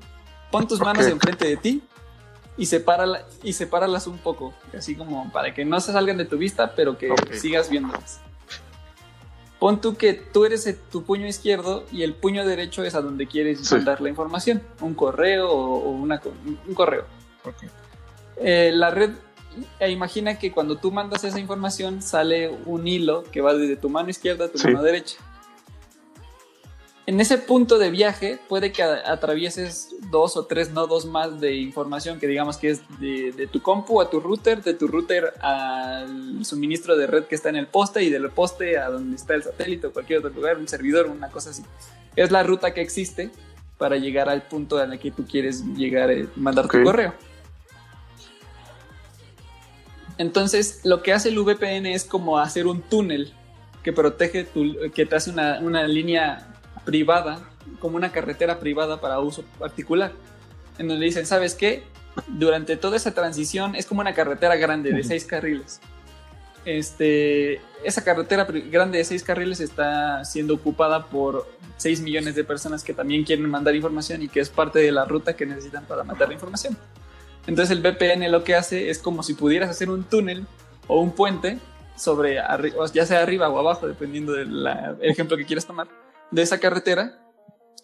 [0.53, 1.11] Pon tus manos Ok.
[1.13, 1.83] enfrente de ti
[2.57, 6.39] y, sepárala, y sepáralas un poco, así como para que no se salgan de tu
[6.39, 8.21] vista, pero que sigas viéndolas.
[9.59, 13.27] Pon tú que tú eres tu puño izquierdo y el puño derecho es a donde
[13.27, 13.75] quieres Sí.
[13.75, 16.23] mandar la información, un correo o, una,
[16.69, 17.05] un correo.
[18.37, 19.11] Eh, la red,
[19.79, 23.89] e imagina que cuando tú mandas esa información sale un hilo que va desde tu
[23.89, 24.67] mano izquierda a tu Sí.
[24.69, 25.17] mano derecha.
[27.07, 32.19] En ese punto de viaje puede que atravieses dos o tres nodos más de información
[32.19, 36.43] que digamos que es de, de tu compu a tu router, de tu router al
[36.47, 39.43] suministro de red que está en el poste y del poste a donde está el
[39.43, 41.63] satélite o cualquier otro lugar, un servidor, una cosa así.
[42.17, 43.31] Es la ruta que existe
[43.77, 46.85] para llegar al punto el que tú quieres llegar, eh, mandar tu Ok.
[46.85, 47.13] correo.
[50.19, 53.33] Entonces, lo que hace el VPN es como hacer un túnel
[53.83, 56.55] que protege tu, que te hace una, una línea
[56.85, 57.41] privada,
[57.81, 60.13] como una carretera privada para uso particular.
[60.79, 61.83] En donde dicen, ¿sabes qué?
[62.29, 65.81] Durante toda esa transición es como una carretera grande de seis carriles.
[66.65, 71.47] Este, esa carretera grande de seis carriles está siendo ocupada por
[71.77, 75.05] 6 millones de personas que también quieren mandar información y que es parte de la
[75.05, 76.77] ruta que necesitan para mandar la información.
[77.47, 80.47] Entonces el VPN lo que hace es como si pudieras hacer un túnel
[80.87, 81.59] o un puente
[81.97, 82.39] sobre,
[82.93, 84.67] ya sea arriba o abajo, dependiendo del
[85.01, 85.89] ejemplo que quieras tomar,
[86.31, 87.21] de esa carretera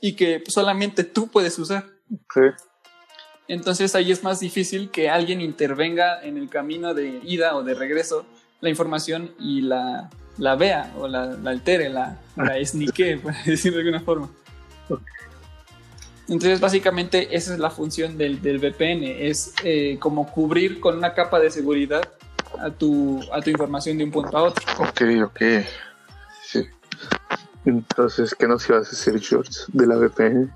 [0.00, 1.86] y que solamente tú puedes usar.
[2.12, 2.54] Ok.
[3.48, 7.74] Entonces ahí es más difícil que alguien intervenga en el camino de ida o de
[7.74, 8.24] regreso
[8.60, 13.78] la información y la, la vea o la, la altere, la, la esnique, por decirlo
[13.78, 14.30] de alguna forma.
[16.30, 21.12] Entonces básicamente esa es la función del, del VPN, es eh, como cubrir con una
[21.12, 22.08] capa de seguridad
[22.60, 24.64] a tu, a tu información de un punto a otro.
[24.78, 25.40] Ok, ok.
[26.44, 26.68] Sí.
[27.64, 30.54] Entonces, ¿qué nos ibas a decir, George, de la VPN?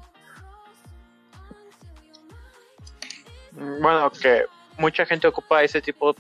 [3.81, 4.45] Bueno, que
[4.79, 6.15] mucha gente ocupa ese tipo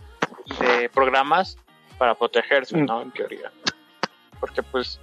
[0.58, 1.56] de programas
[1.96, 2.76] para protegerse.
[2.76, 3.02] ¿no?
[3.02, 3.52] En teoría.
[4.40, 4.98] Porque pues,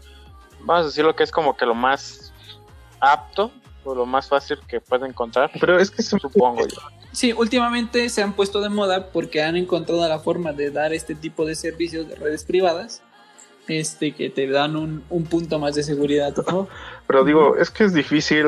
[0.60, 2.34] vamos a decir lo que es como que lo más
[3.00, 3.50] apto
[3.86, 6.78] lo más fácil que puede encontrar, Pero es que supongo yo.
[7.12, 11.16] Sí, últimamente se han puesto de moda porque han encontrado la forma de dar este
[11.16, 13.02] tipo de servicios de redes privadas
[13.68, 16.68] este, que te dan un, un punto más de seguridad favor.
[17.08, 18.46] Pero digo, es que es difícil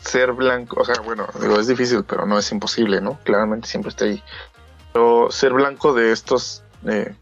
[0.00, 3.18] ser blanco, o sea, bueno, digo, es difícil, pero no es imposible, ¿no?
[3.24, 4.22] Claramente siempre está ahí.
[4.92, 7.14] Pero ser blanco de estos eh,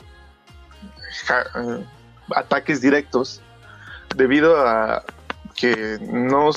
[1.26, 1.86] ja- eh,
[2.34, 3.40] ataques directos,
[4.16, 5.04] debido a
[5.54, 6.50] que no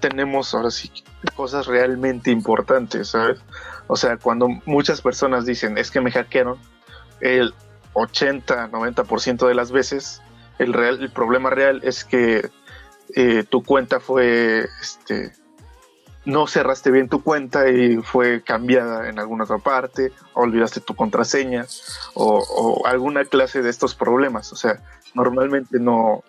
[0.00, 0.90] tenemos ahora sí
[1.34, 3.40] cosas realmente importantes, ¿sabes?
[3.86, 6.58] O sea, cuando muchas personas dicen, es que me hackearon,
[7.20, 7.54] el
[7.94, 10.22] 80, 90% de las veces,
[10.58, 12.50] el, real, el problema real es que
[13.14, 15.32] eh, tu cuenta fue, este,
[16.24, 21.66] no cerraste bien tu cuenta y fue cambiada en alguna otra parte, olvidaste tu contraseña,
[22.14, 24.52] o alguna clase de estos problemas.
[24.52, 24.82] O sea,
[25.14, 26.24] normalmente no,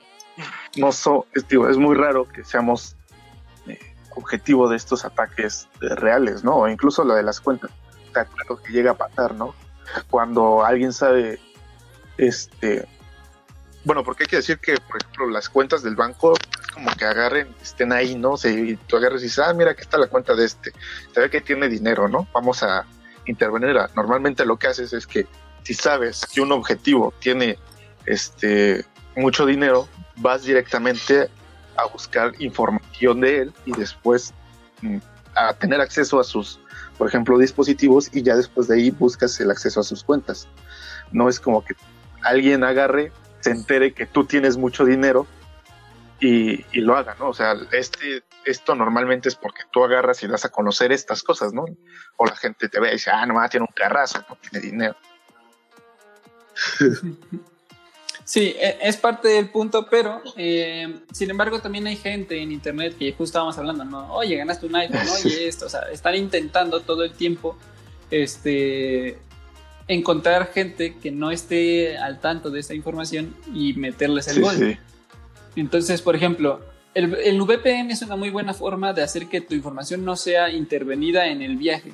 [0.76, 2.96] no so- es, muy raro que seamos
[3.68, 3.80] eh,
[4.16, 6.56] objetivo de estos ataques eh, reales, ¿no?
[6.58, 7.72] O incluso la de las cuentas.
[8.06, 9.54] Está claro que llega a pasar, ¿no?
[10.10, 11.40] Cuando alguien sabe,
[12.18, 12.88] este,
[13.84, 17.06] bueno, porque hay que decir que, por ejemplo, las cuentas del banco es como que
[17.06, 18.36] agarren, estén ahí, ¿no?
[18.44, 20.74] Y tú agarres y dices, ah, mira, aquí está la cuenta de este.
[21.14, 22.28] Se ve que tiene dinero, ¿no?
[22.34, 22.86] Vamos a
[23.26, 23.78] intervenir.
[23.96, 25.26] Normalmente lo que haces es que
[25.64, 27.58] si sabes que un objetivo tiene
[28.06, 28.86] este
[29.18, 29.88] mucho dinero,
[30.18, 31.30] vas directamente
[31.76, 34.34] a buscar información de él y después
[34.82, 34.98] mm,
[35.36, 36.60] a tener acceso a sus,
[36.98, 40.48] por ejemplo, dispositivos y ya después de ahí buscas el acceso a sus cuentas.
[41.12, 41.76] No es como que
[42.22, 45.28] alguien agarre, se entere que tú tienes mucho dinero
[46.20, 47.30] y, y lo haga, ¿no?
[47.30, 51.54] O sea, este, esto normalmente es porque tú agarras y das a conocer estas cosas,
[51.54, 51.66] ¿no?
[52.18, 54.96] O la gente te ve y dice, ah, no, tiene un carrazo, no tiene dinero.
[58.28, 62.98] Sí, e- es parte del punto, pero eh, sin embargo también hay gente en internet
[63.00, 64.14] que justo estábamos hablando, ¿no?
[64.14, 67.58] Oye, ganaste un iPhone, oye, esto, o sea, están intentando todo el tiempo
[68.12, 69.18] este,
[69.88, 74.56] encontrar gente que no esté al tanto de esta información y meterles el Sí, gol.
[74.58, 74.78] sí.
[75.56, 76.60] Entonces, por ejemplo,
[76.96, 80.50] el, el, VPN es una muy buena forma de hacer que tu información no sea
[80.50, 81.94] intervenida en el viaje.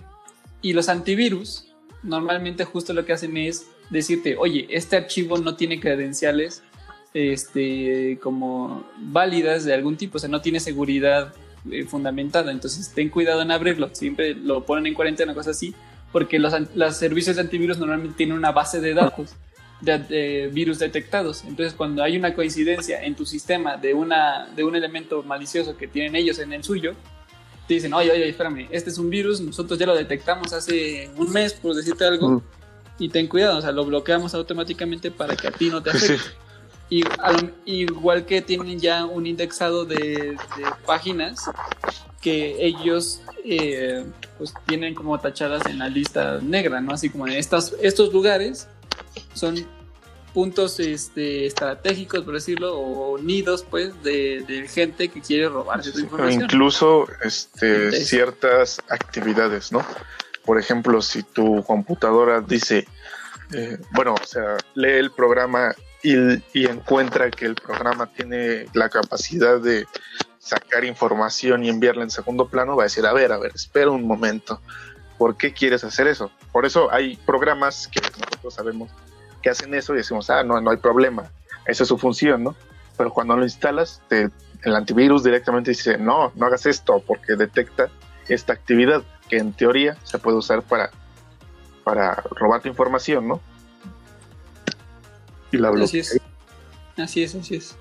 [0.64, 1.66] Y los antivirus
[2.02, 6.64] normalmente justo lo que hacen es decirte, oye, este archivo no tiene credenciales
[7.14, 11.34] este, como válidas de algún tipo, o sea, no tiene seguridad
[11.72, 15.76] eh, fundamentada, entonces ten cuidado en abrirlo, siempre lo ponen en cuarentena, cosas así,
[16.12, 19.36] porque los, los servicios de antivirus normalmente tienen una base de datos
[19.82, 24.76] de, virus detectados, entonces cuando hay una coincidencia en tu sistema de, una, de un
[24.76, 26.96] elemento malicioso que tienen ellos en el suyo,
[27.68, 31.32] te dicen, oye, oye, espérame, este es un virus, nosotros ya lo detectamos hace un
[31.32, 32.42] mes, por decirte algo,
[33.00, 36.44] y ten cuidado, o sea, lo bloqueamos automáticamente para que a ti no te afecte.
[36.90, 37.04] Y,
[37.66, 40.38] igual que tienen ya un indexado de,
[40.86, 41.50] páginas
[42.22, 44.06] que ellos eh,
[44.38, 46.94] pues tienen como tachadas en la lista negra, ¿no?
[46.94, 48.68] Así como en estas, estos lugares
[49.34, 49.66] son
[50.34, 56.44] puntos este, estratégicos, por decirlo, o nidos, pues, de, gente que quiere robarse tu información.
[56.44, 59.86] incluso este, ciertas actividades, ¿no?
[60.46, 62.88] Por ejemplo, si tu computadora dice,
[63.54, 66.16] eh, bueno, o sea, lee el programa y,
[66.54, 69.86] y, encuentra que el programa tiene la capacidad de
[70.40, 73.90] sacar información y enviarla en segundo plano, va a decir, a ver, a ver, espera
[73.90, 74.60] un momento,
[75.18, 76.32] ¿por qué quieres hacer eso?
[76.52, 78.92] Por eso hay programas que nosotros sabemos
[79.42, 81.32] que hacen eso y decimos, ah, no, no hay problema,
[81.66, 82.56] esa es su función, ¿no?
[82.98, 84.30] Pero cuando lo instalas, te,
[84.64, 87.90] el antivirus directamente dice, no, no hagas esto porque detecta
[88.28, 90.92] esta actividad que en teoría se puede usar para,
[91.84, 93.42] para robar tu información, ¿no?
[95.52, 95.86] Y la bloquea.
[95.86, 96.22] Así es,
[96.98, 97.76] así es, así es.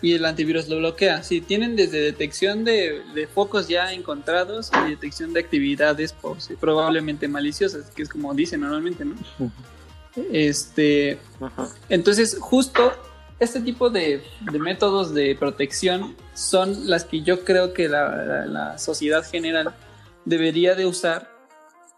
[0.00, 1.22] Y el antivirus lo bloquea.
[1.22, 6.14] Sí, tienen desde detección de, focos ya encontrados y detección de actividades
[6.60, 9.16] probablemente maliciosas, que es como dicen normalmente, ¿no?
[10.30, 11.18] Este,
[11.88, 12.92] entonces, justo
[13.40, 14.22] este tipo de,
[14.52, 19.74] métodos de protección son las que yo creo que la, sociedad general
[20.24, 21.30] debería de usar,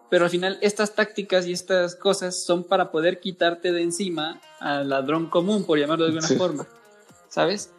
[0.09, 4.89] pero al final estas tácticas y estas cosas son para poder quitarte de encima al
[4.89, 6.67] ladrón común, por llamarlo de alguna forma,
[7.29, 7.71] ¿sabes?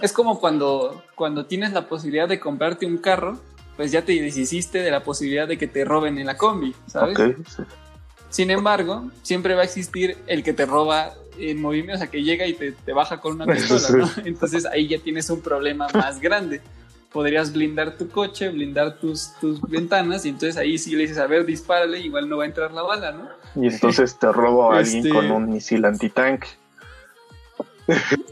[0.00, 3.40] Es como cuando, cuando tienes la posibilidad de comprarte un carro,
[3.76, 7.18] pues ya te deshiciste de la posibilidad de que te roben en la combi, ¿sabes?
[8.30, 12.22] Sin embargo, siempre va a existir el que te roba en movimiento, o sea, que
[12.22, 14.10] llega y te, baja con una pistola, ¿no?
[14.24, 16.60] Entonces ahí ya tienes un problema más grande.
[17.12, 21.26] Podrías blindar tu coche, blindar tus, tus ventanas, y entonces ahí sí le dices, a
[21.26, 23.28] ver, dispárale, igual no va a entrar la bala, ¿no?
[23.60, 26.48] Y entonces te robo a alguien este con un misil antitanque.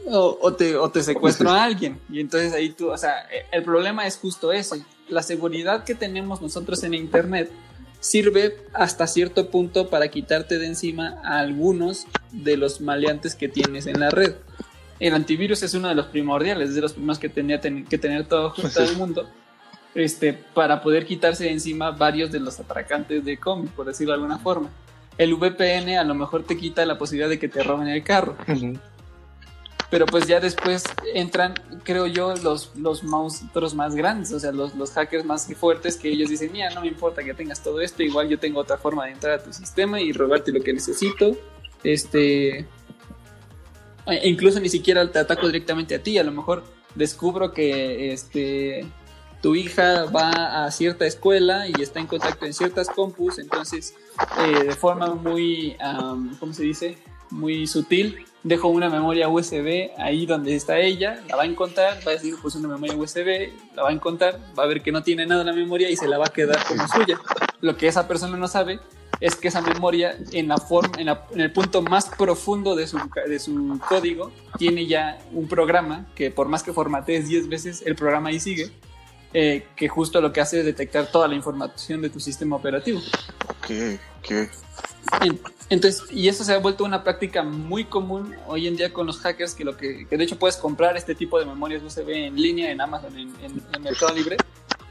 [0.07, 1.99] O, te, o te secuestro a alguien.
[2.09, 4.83] Y entonces ahí tú, o sea, el problema es justo ese.
[5.07, 7.49] La seguridad que tenemos nosotros en Internet
[7.99, 13.87] sirve hasta cierto punto para quitarte de encima a algunos de los maleantes que tienes
[13.87, 14.35] en la red.
[14.99, 18.27] El antivirus es uno de los primordiales, es de los primeros que tenía que tener
[18.27, 19.29] todo, el mundo
[19.93, 24.15] este, para poder quitarse de encima varios de los atracantes de cómic, por decirlo de
[24.15, 24.69] alguna forma.
[25.17, 28.35] El VPN a lo mejor te quita la posibilidad de que te roben el carro
[29.89, 30.83] pero pues ya después
[31.13, 35.95] entran, creo yo, los, los monstruos más grandes, o sea, los, los hackers más fuertes
[35.97, 38.77] que ellos dicen, mira, no me importa que tengas todo esto, igual yo tengo otra
[38.77, 41.37] forma de entrar a tu sistema y robarte lo que necesito.
[41.83, 42.65] Este,
[44.07, 46.63] e incluso ni siquiera te ataco directamente a ti, a lo mejor
[46.95, 48.85] descubro que este
[49.41, 53.93] tu hija va a cierta escuela y está en contacto en ciertas compus, entonces
[54.39, 55.77] eh, de forma muy,
[56.39, 56.97] ¿cómo se dice?
[57.29, 62.11] Muy sutil, dejo una memoria USB ahí donde está ella, la va a encontrar, va
[62.11, 65.03] a decir pues una memoria USB, la va a encontrar, va a ver que no
[65.03, 67.19] tiene nada en la memoria y se la va a quedar como suya.
[67.61, 68.79] Lo que esa persona no sabe
[69.19, 73.39] es que esa memoria en, la forma, en, el punto más profundo de su, de
[73.39, 78.29] su código tiene ya un programa que por más que formatees 10 veces, el programa
[78.29, 78.71] ahí sigue.
[79.37, 83.01] Eh, que justo lo que hace es detectar toda la información de tu sistema operativo.
[83.67, 83.99] ¿Qué?
[84.21, 84.47] ¿Qué?
[85.69, 89.19] Entonces, y eso se ha vuelto una práctica muy común hoy en día con los
[89.19, 92.71] hackers, que lo que, de hecho puedes comprar este tipo de memorias USB en línea
[92.71, 94.37] en Amazon, en, en, Mercado Libre,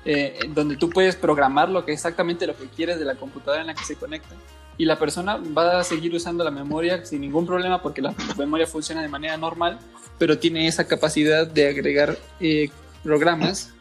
[0.04, 3.68] eh, donde tú puedes programar lo que exactamente lo que quieres de la computadora en
[3.68, 4.34] la que se conecta.
[4.76, 8.66] Y la persona va a seguir usando la memoria sin ningún problema porque la memoria
[8.66, 9.78] funciona de manera normal,
[10.18, 12.70] pero tiene esa capacidad de agregar eh,
[13.02, 13.72] programas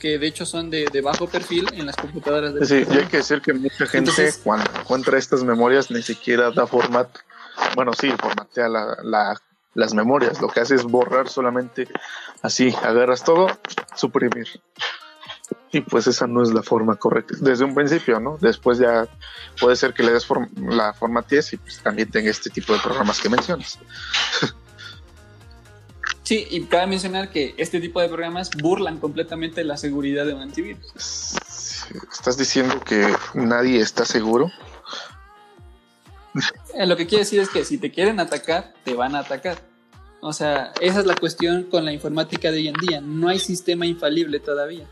[0.00, 2.54] que de hecho son de, bajo perfil en las computadoras.
[2.54, 6.50] De sí, y hay que decir que mucha gente cuando encuentra estas memorias ni siquiera
[6.50, 7.20] da formato.
[7.76, 9.36] Bueno, sí, formatea la,
[9.74, 10.40] las memorias.
[10.40, 11.86] Lo que hace es borrar solamente
[12.42, 13.48] así, agarras todo,
[13.94, 14.48] suprimir.
[15.72, 17.34] Y pues esa no es la forma correcta.
[17.40, 18.36] Desde un principio, ¿no?
[18.40, 19.06] Después ya
[19.60, 23.20] puede ser que le des la forma y pues también tenga este tipo de programas
[23.20, 23.78] que mencionas.
[26.22, 30.42] Sí, y cabe mencionar que este tipo de programas burlan completamente la seguridad de un
[30.42, 31.34] antivirus.
[32.12, 33.04] ¿Estás diciendo que
[33.34, 34.48] nadie está seguro?
[36.74, 39.58] Eh, Lo que quiere decir es que si te quieren atacar, te van a atacar.
[40.20, 43.00] O sea, esa es la cuestión con la informática de hoy en día.
[43.00, 44.86] No hay sistema infalible todavía.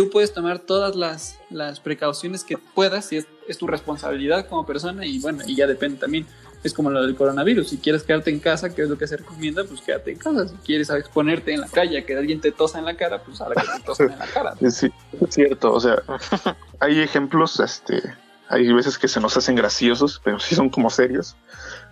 [0.00, 5.04] Tú puedes tomar todas las, las precauciones que puedas y es, tu responsabilidad como persona
[5.04, 6.26] y bueno, y ya depende también.
[6.64, 7.68] Es como lo del coronavirus.
[7.68, 9.62] Si quieres quedarte en casa, ¿qué es lo que se recomienda?
[9.62, 10.48] Pues quédate en casa.
[10.48, 13.60] Si quieres exponerte en la calle, que alguien te tosa en la cara, pues ahora
[13.60, 14.54] que te tosan en la cara.
[14.70, 14.90] Sí,
[15.20, 15.70] es cierto.
[15.70, 16.02] O sea,
[16.80, 18.02] hay ejemplos, este,
[18.48, 21.36] hay veces que se nos hacen graciosos, pero sí son como serios.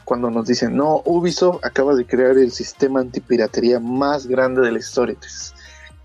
[0.06, 4.78] Cuando nos dicen, no, Ubisoft acaba de crear el sistema antipiratería más grande de la
[4.78, 5.18] historia.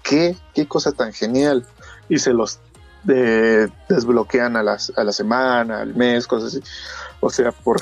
[0.04, 0.36] ¿qué?
[0.54, 1.66] ¿Qué cosa tan genial?
[2.10, 2.60] Y se los
[3.08, 6.64] eh, desbloquean a, las, a la semana, al mes, cosas así.
[7.20, 7.82] O sea, por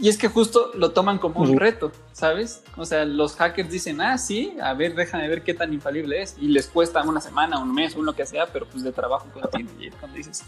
[0.00, 2.62] Y es que justo lo toman como un reto, ¿sabes?
[2.76, 6.36] O sea, los hackers dicen, ah, sí, a ver, déjame ver qué tan infalible es.
[6.38, 9.26] Y les cuesta una semana, un mes, un lo que sea, pero pues de trabajo
[9.32, 9.72] continuo.
[9.80, 10.42] Y cuando dices,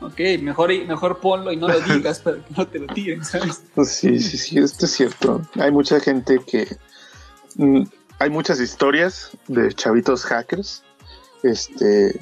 [0.00, 3.62] ok, mejor, mejor ponlo y no lo digas para que no te lo tiren, ¿sabes?
[3.74, 5.42] Pues Sí, sí, sí, esto es cierto.
[5.58, 6.76] Hay mucha gente que...
[7.56, 7.82] mm,
[8.18, 10.82] hay muchas historias de chavitos hackers
[11.42, 12.20] este,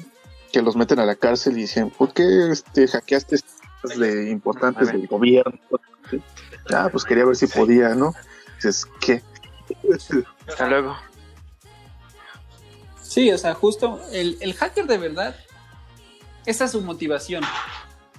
[0.51, 3.37] que los meten a la cárcel y dicen, ¿por qué este, hackeaste
[3.81, 5.59] cosas de importantes del gobierno?
[6.73, 8.13] Ah, pues quería ver si podía, ¿no?
[8.55, 9.21] Dices, ¿qué?
[10.47, 10.95] Hasta luego.
[13.01, 15.35] Sí, o sea, justo el, el hacker de verdad,
[16.45, 17.43] esa es su motivación.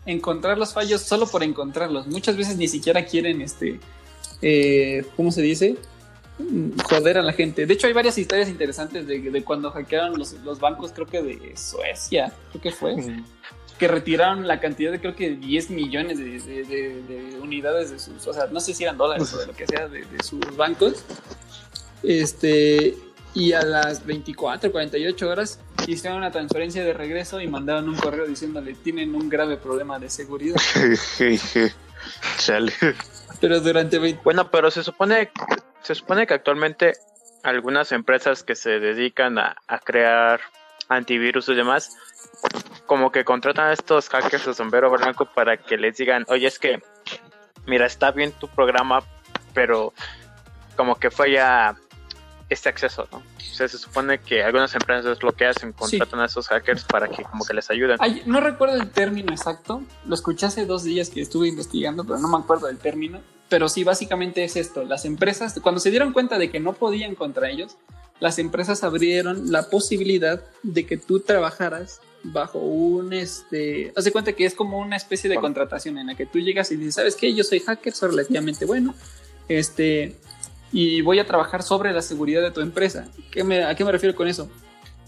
[0.06, 2.06] Encontrar los fallos solo por encontrarlos.
[2.06, 3.78] Muchas veces ni siquiera quieren, este,
[4.42, 5.76] eh, ¿cómo se dice?
[6.84, 7.66] Joder a la gente.
[7.66, 11.22] De hecho, hay varias historias interesantes de, de cuando hackearon los, los bancos, creo que
[11.22, 12.96] de Suecia, creo que fue,
[13.78, 17.98] que retiraron la cantidad de creo que 10 millones de, de- de- de unidades de
[17.98, 20.22] sus, o sea, no sé si eran dólares o de lo que sea de, de
[20.22, 21.04] sus bancos.
[22.02, 22.94] Este,
[23.34, 28.26] y a las 24, 48 horas hicieron una transferencia de regreso y mandaron un correo
[28.26, 30.56] diciéndole tienen un grave problema de seguridad.
[32.38, 32.72] Chale.
[33.40, 34.20] Pero durante 20...
[34.24, 35.30] Bueno, pero se supone,
[35.82, 36.92] se supone que actualmente
[37.42, 40.40] algunas empresas que se dedican a, a crear
[40.88, 41.96] antivirus y demás,
[42.86, 46.58] como que contratan a estos hackers de sombrero blanco para que les digan, oye, es
[46.58, 46.82] que,
[47.66, 49.02] mira, está bien tu programa,
[49.54, 49.92] pero
[50.76, 51.76] como que falla
[52.48, 53.18] este acceso, ¿no?
[53.18, 57.08] O sea, se supone que algunas empresas lo que hacen, contratan a esos hackers para
[57.08, 57.96] que como que les ayuden.
[58.00, 62.18] Ay, no recuerdo el término exacto, lo escuché hace dos días que estuve investigando, pero
[62.18, 63.20] no me acuerdo del término.
[63.50, 64.84] Pero sí, básicamente es esto.
[64.84, 67.76] Las empresas, cuando se dieron cuenta de que no podían contra ellos,
[68.20, 74.34] las empresas abrieron la posibilidad de que tú trabajaras bajo un, este, haz de cuenta
[74.34, 77.16] que es como una especie de contratación en la que tú llegas y dices, ¿sabes
[77.16, 77.34] qué?
[77.34, 78.94] Yo soy hacker, soy relativamente bueno,
[79.48, 80.16] este,
[80.70, 83.08] y voy a trabajar sobre la seguridad de tu empresa.
[83.32, 84.48] ¿Qué me, ¿A qué me refiero con eso?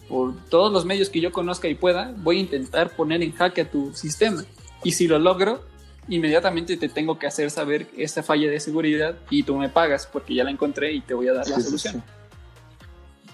[0.09, 3.61] Por todos los medios que yo conozca y pueda, voy a intentar poner en jaque
[3.61, 4.45] a tu sistema.
[4.83, 5.63] Y si lo logro,
[6.09, 10.35] inmediatamente te tengo que hacer saber esa falla de seguridad y tú me pagas porque
[10.35, 11.95] ya la encontré y te voy a dar la sí, solución.
[11.95, 12.01] sí.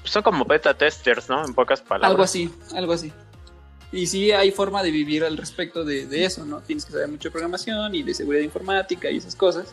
[0.05, 1.45] Son como beta testers, ¿no?
[1.45, 2.11] En pocas palabras.
[2.11, 3.13] Algo así, algo así.
[3.91, 6.61] Y sí hay forma de vivir al respecto de, de eso, ¿no?
[6.61, 9.69] Tienes que saber mucho de programación y de seguridad informática y esas cosas.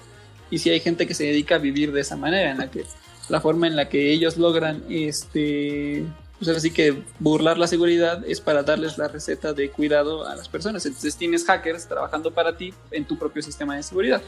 [0.49, 2.85] Y sí hay gente que se dedica a vivir de esa manera, en la que
[3.29, 6.05] la forma en la que ellos logran, este,
[6.39, 10.49] pues así que burlar la seguridad es para darles la receta de cuidado a las
[10.49, 10.85] personas.
[10.85, 14.21] Entonces tienes hackers trabajando para ti en tu propio sistema de seguridad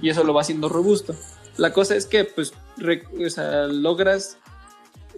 [0.00, 1.14] y eso lo va haciendo robusto.
[1.56, 4.36] La cosa es que, pues, o sea, logras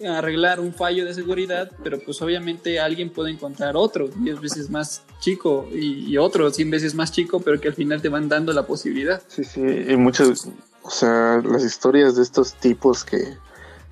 [0.07, 5.03] arreglar un fallo de seguridad, pero pues obviamente alguien puede encontrar otro 10 veces más
[5.19, 8.53] chico y, y otro 100 veces más chico, pero que al final te van dando
[8.53, 9.21] la posibilidad.
[9.27, 10.49] Sí, sí, y muchas,
[10.83, 13.37] o sea, las historias de estos tipos que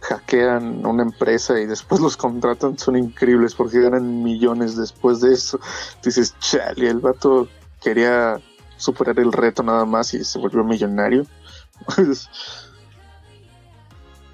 [0.00, 5.58] hackean una empresa y después los contratan son increíbles porque ganan millones después de eso.
[6.04, 7.48] Dices, chale, el vato
[7.82, 8.40] quería
[8.76, 11.26] superar el reto nada más y se volvió millonario.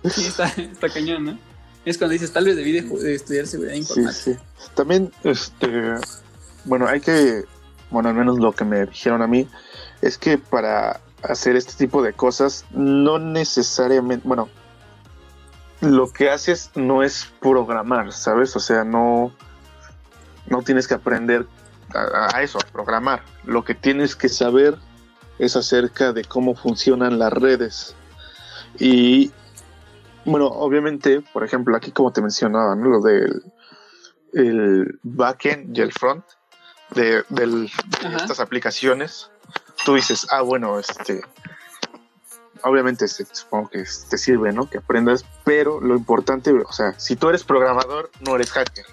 [0.05, 1.39] Sí, está, está cañón, ¿no?
[1.85, 4.13] Es cuando dices, tal vez debí de, estudiar seguridad Sí, informática.
[4.13, 4.37] sí.
[4.75, 5.95] También, este,
[6.65, 7.45] bueno, hay que,
[7.91, 9.49] bueno, al menos lo que me dijeron a mí,
[10.01, 14.49] es que para hacer este tipo de cosas, no necesariamente, bueno,
[15.83, 18.57] lo que haces no es programar, ¿sabes?
[18.57, 19.33] O sea, no,
[20.47, 21.47] no tienes que aprender
[21.95, 23.23] a, a eso, a programar.
[23.45, 24.77] Lo que tienes que saber
[25.39, 27.95] es acerca de cómo funcionan las redes.
[28.79, 29.33] Y
[30.25, 32.89] bueno, obviamente, por ejemplo, aquí como te mencionaba, ¿no?
[32.89, 33.43] Lo del
[34.35, 36.25] el backend y el front
[36.95, 39.31] de, del- de estas aplicaciones.
[39.85, 41.21] Tú dices, ah, bueno, este
[42.65, 44.69] obviamente supongo que te sirve, ¿no?
[44.69, 48.85] Que aprendas, pero lo importante, o sea, si tú eres programador, no eres hacker.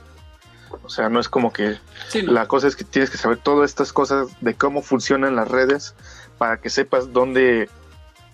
[0.84, 1.78] O sea, no es como que
[2.10, 2.32] Sí, no.
[2.32, 5.96] la cosa es que tienes que saber todas estas cosas de cómo funcionan las redes
[6.38, 7.70] para que sepas dónde,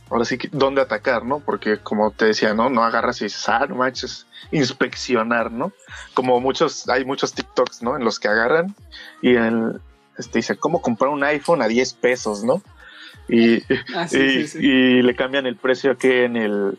[0.09, 1.39] ahora sí dónde atacar, ¿no?
[1.39, 2.69] Porque como te decía, ¿no?
[2.69, 5.71] No agarras y dices, ah, no manches, inspeccionar, ¿no?
[6.13, 7.95] Como muchos, hay muchos TikToks, ¿no?
[7.95, 8.75] En los que agarran
[9.21, 9.79] y en,
[10.17, 12.61] este, dice, ¿cómo comprar un iPhone a 10 pesos, ¿no?
[13.27, 13.61] Y,
[13.95, 14.59] Ah, sí, y, sí, sí.
[14.65, 16.77] y le cambian el precio que en el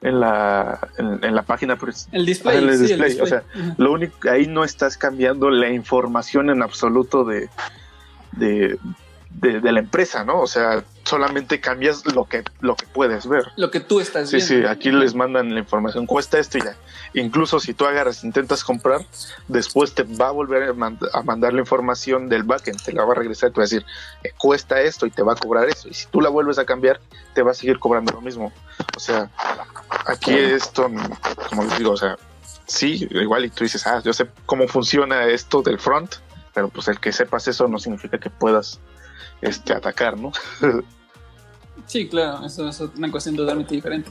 [0.00, 3.24] en la en, en la página pues, El display, Ah, el sí, el display, display.
[3.24, 3.42] o sea,
[3.78, 7.48] lo único ahí no estás cambiando la información en absoluto de
[8.32, 8.78] de,
[9.30, 10.40] de, de la empresa, ¿no?
[10.40, 13.44] O sea, solamente cambias lo que lo que puedes ver.
[13.56, 14.54] lo que tú estás Sí, viendo.
[14.54, 16.76] sí, aquí les mandan la información, cuesta esto y ya.
[17.14, 19.00] Incluso si tú agarras, intentas comprar,
[19.48, 23.04] después te va a volver a, mand- a mandar la información del backend, te la
[23.04, 23.84] va a regresar, te va a decir,
[24.22, 25.88] eh, cuesta esto y te va a cobrar eso.
[25.88, 27.00] Y si tú la vuelves a cambiar,
[27.34, 28.52] te va a seguir cobrando lo mismo.
[28.96, 29.30] O sea,
[30.06, 30.90] aquí esto,
[31.48, 32.16] como les digo, o sea,
[32.66, 36.16] sí, igual y tú dices, ah, yo sé cómo funciona esto del front,
[36.52, 38.80] pero pues el que sepas eso no significa que puedas
[39.40, 40.32] este, atacar, ¿no?
[41.88, 44.10] Sí, claro, eso es una cuestión totalmente diferente.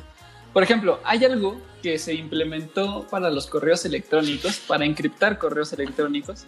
[0.51, 6.45] Por ejemplo, hay algo que se implementó para los correos electrónicos, para encriptar correos electrónicos,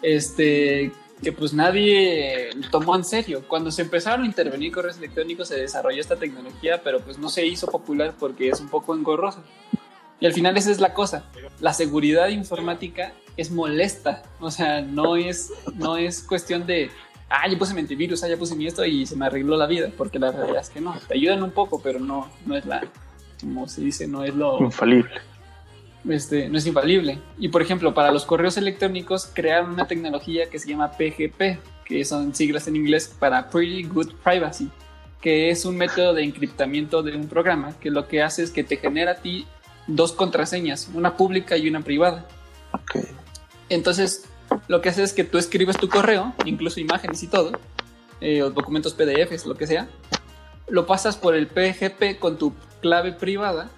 [0.00, 3.42] este, que pues nadie tomó en serio.
[3.48, 7.44] Cuando se empezaron a intervenir correos electrónicos se desarrolló esta tecnología, pero pues no se
[7.44, 9.42] hizo popular porque es un poco engorrosa.
[10.20, 11.24] Y al final esa es la cosa.
[11.60, 14.22] La seguridad informática es molesta.
[14.38, 16.90] O sea, no es, no es cuestión de,
[17.28, 19.66] ah, ya puse mi antivirus, ah, ya puse mi esto y se me arregló la
[19.66, 19.90] vida.
[19.96, 20.96] Porque la realidad es que no.
[21.06, 22.82] Te ayudan un poco, pero no, no es la,
[23.40, 25.20] como se dice, no es lo, Infalible.
[26.08, 27.18] este, no es infalible.
[27.38, 32.04] Y por ejemplo, para los correos electrónicos crearon una tecnología que se llama PGP, que
[32.04, 34.68] son siglas en inglés para Pretty Good Privacy,
[35.20, 38.64] que es un método de encriptamiento de un programa que lo que hace es que
[38.64, 39.46] te genera a ti
[39.86, 42.26] dos contraseñas, una pública y una privada.
[42.72, 42.98] Ok.
[43.70, 44.28] Entonces,
[44.68, 47.52] lo que hace es que tú escribes tu correo, incluso imágenes y todo,
[48.20, 49.88] eh, o documentos PDFs, lo que sea,
[50.68, 53.70] lo pasas por el PGP con tu clave privada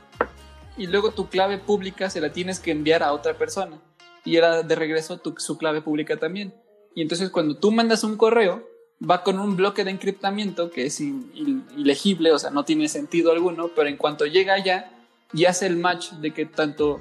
[0.77, 3.81] y luego tu clave pública se la tienes que enviar a otra persona
[4.25, 6.55] y era de regreso tu, su clave pública también.
[6.95, 8.67] Y entonces cuando tú mandas un correo,
[9.09, 13.71] va con un bloque de encriptamiento que es ilegible, o sea, no tiene sentido alguno,
[13.75, 14.91] pero en cuanto llega allá,
[15.33, 17.01] ya hace el match de que tanto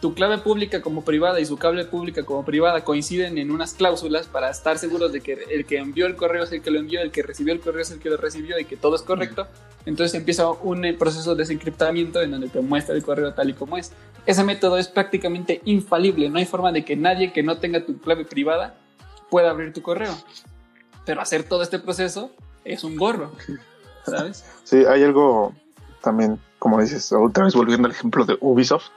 [0.00, 4.28] tu clave pública como privada y su clave pública como privada coinciden en unas cláusulas
[4.28, 7.00] para estar seguros de que el que envió el correo es el que lo envió,
[7.00, 9.48] el que recibió el correo es el que lo recibió y que todo es correcto.
[9.86, 13.54] Entonces empieza un eh, proceso de desencriptamiento en donde te muestra el correo tal y
[13.54, 13.92] como es.
[14.24, 17.98] Ese método es prácticamente infalible, no hay forma de que nadie que no tenga tu
[17.98, 18.76] clave privada
[19.30, 20.14] pueda abrir tu correo.
[21.04, 22.30] Pero hacer todo este proceso
[22.64, 23.32] es un gorro,
[24.06, 24.44] ¿sabes?
[24.62, 25.54] Sí, hay algo
[26.02, 28.90] también, como dices, otra vez volviendo al ejemplo de Ubisoft.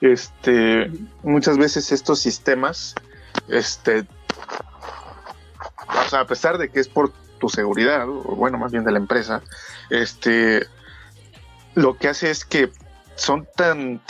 [0.00, 0.90] Este,
[1.22, 2.94] muchas veces estos sistemas,
[3.48, 4.06] este,
[6.12, 9.42] a pesar de que es por tu seguridad, o bueno, más bien de la empresa,
[9.90, 10.66] este,
[11.74, 12.70] lo que hace es que
[13.16, 14.00] son tan,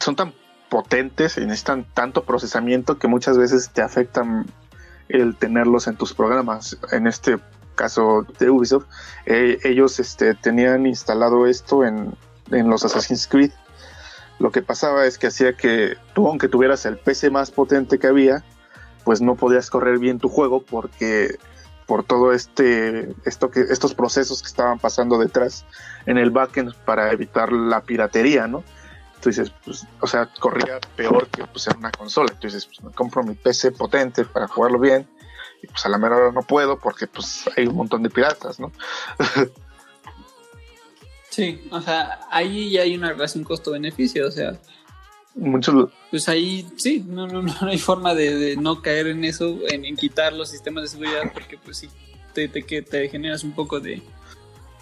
[0.00, 0.34] son tan
[0.70, 4.46] potentes y necesitan tanto procesamiento que muchas veces te afectan
[5.10, 6.78] el tenerlos en tus programas.
[6.92, 7.38] En este
[7.74, 8.86] caso de Ubisoft,
[9.26, 12.16] eh, ellos este, tenían instalado esto en
[12.48, 13.52] los Assassin's Creed.
[14.42, 18.08] Lo que pasaba es que hacía que tú, aunque tuvieras el PC más potente que
[18.08, 18.42] había,
[19.04, 21.38] pues no podías correr bien tu juego porque
[21.86, 25.64] por todo este esto que estos procesos que estaban pasando detrás
[26.06, 28.64] en el backend para evitar la piratería, ¿no?
[29.14, 32.32] Entonces, pues, o sea, corría peor que pues, en una consola.
[32.32, 35.08] Entonces, pues, me compro mi PC potente para jugarlo bien.
[35.62, 38.58] Y pues a la mera hora no puedo porque pues hay un montón de piratas,
[38.58, 38.72] ¿no?
[41.32, 44.58] Sí, o sea, ahí ya hay una relación costo-beneficio, o sea,
[45.34, 49.58] Muchos pues ahí sí, no, no, no hay forma de, de no caer en eso,
[49.70, 51.88] en, en quitar los sistemas de seguridad, porque pues sí,
[52.34, 54.02] te, te, que te generas un poco de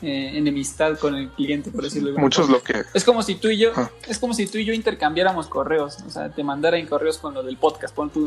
[0.02, 3.58] eh, enemistad con el cliente, por decirlo muchos lo que Es como si tú y
[3.58, 3.88] yo, Ah.
[4.08, 7.32] es como si tú y yo intercambiáramos correos, o sea, te mandara en correos con
[7.32, 8.24] lo del podcast, pon tú,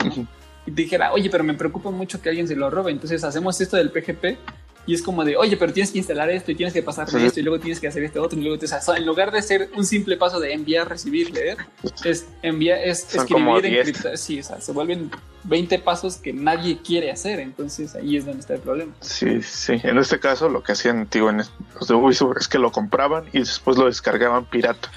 [0.65, 3.59] y te dijera, oye, pero me preocupa mucho que alguien se lo robe, entonces hacemos
[3.59, 4.37] esto del PGP
[4.85, 7.25] y es como de, oye, pero tienes que instalar esto y tienes que pasarle Sí.
[7.25, 9.31] esto y luego tienes que hacer este otro y luego te, o sea, en lugar
[9.31, 11.57] de ser un simple paso de enviar, recibir, leer,
[12.03, 13.87] es enviar, es Son escribir, 10.
[13.87, 15.09] encriptar, sí, o sea, se vuelven
[15.45, 18.93] 20 pasos que nadie quiere hacer, entonces ahí es donde está el problema.
[19.01, 19.79] Sí, sí.
[19.83, 23.25] En este caso, lo que hacían, digo, en los de Ubisoft es que lo compraban
[23.33, 24.89] y después lo descargaban pirata.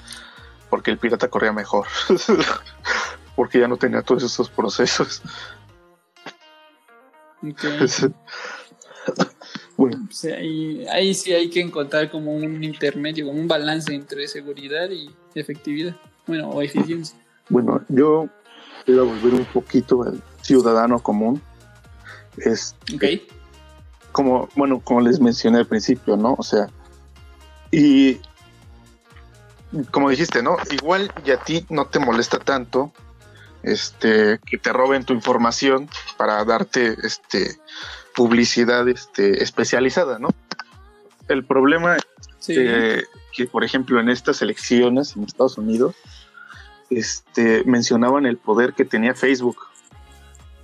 [0.70, 1.86] Porque el pirata corría mejor.
[3.36, 5.22] porque ya no tenía todos esos procesos.
[9.76, 14.88] Bueno, ahí, ahí sí hay que encontrar como un intermedio, como un balance entre seguridad
[14.90, 15.94] y efectividad.
[16.26, 17.16] Bueno, o eficiencia.
[17.48, 18.28] bueno, yo
[18.84, 21.40] quiero volver un poquito al ciudadano común.
[22.38, 23.04] Es Ok.
[24.12, 26.34] como, bueno, como les mencioné al principio, ¿no?
[26.38, 26.68] O sea,
[27.70, 28.18] y
[29.90, 30.56] como dijiste, ¿no?
[30.70, 32.92] Igual y a ti no te molesta tanto
[33.62, 37.56] este que te roben tu información para darte este
[38.16, 40.30] publicidad este especializada, ¿no?
[41.28, 41.96] El problema
[42.38, 42.54] Sí.
[42.56, 43.02] eh,
[43.32, 45.96] que por ejemplo en estas elecciones en Estados Unidos
[46.90, 49.56] este mencionaban el poder que tenía Facebook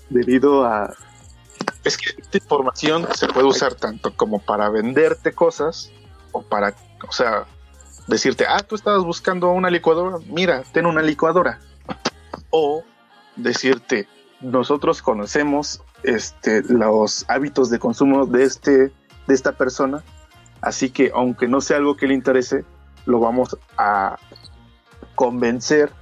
[0.09, 0.95] debido a
[1.83, 5.91] es que esta información se puede usar tanto como para venderte cosas
[6.31, 6.77] o para
[7.09, 7.47] o sea
[8.07, 11.59] decirte ah tú estabas buscando una licuadora mira ten una licuadora
[12.51, 12.85] o
[13.35, 14.07] decirte
[14.41, 18.93] nosotros conocemos este los hábitos de consumo de este
[19.27, 20.03] de esta persona
[20.63, 22.65] Así que aunque no sea algo que le interese,
[23.05, 24.17] lo vamos a
[25.17, 25.93] convencer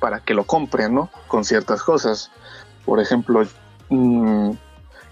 [0.00, 1.08] para que lo compre, ¿no?
[1.28, 2.30] Con ciertas cosas.
[2.84, 3.44] Por ejemplo,
[3.88, 4.50] mm,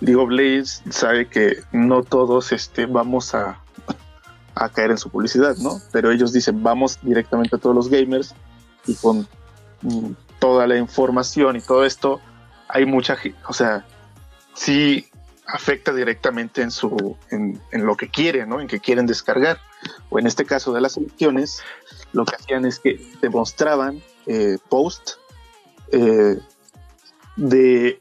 [0.00, 3.60] League sabe que no todos este, vamos a,
[4.74, 5.80] caer en su publicidad, ¿no?
[5.92, 8.34] Pero ellos dicen, vamos directamente a todos los gamers
[8.86, 9.28] y con
[9.82, 12.20] mm, toda la información y todo esto,
[12.68, 13.86] hay mucha, ge- o sea,
[14.56, 15.08] sí
[15.46, 18.60] afecta directamente en su en, lo que quieren, ¿no?
[18.60, 19.58] En que quieren descargar.
[20.10, 21.62] O en este caso de las elecciones,
[22.12, 25.12] lo que hacían es que te mostraban eh, post
[25.92, 26.40] eh,
[27.36, 28.00] de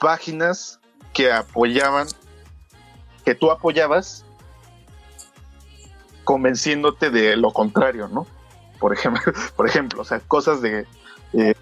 [0.00, 0.80] páginas
[1.12, 2.08] que apoyaban,
[3.24, 4.24] que tú apoyabas,
[6.24, 8.26] convenciéndote de lo contrario, ¿no?
[8.80, 10.86] Por ejemplo, por ejemplo, o sea, cosas de
[11.34, 11.54] eh,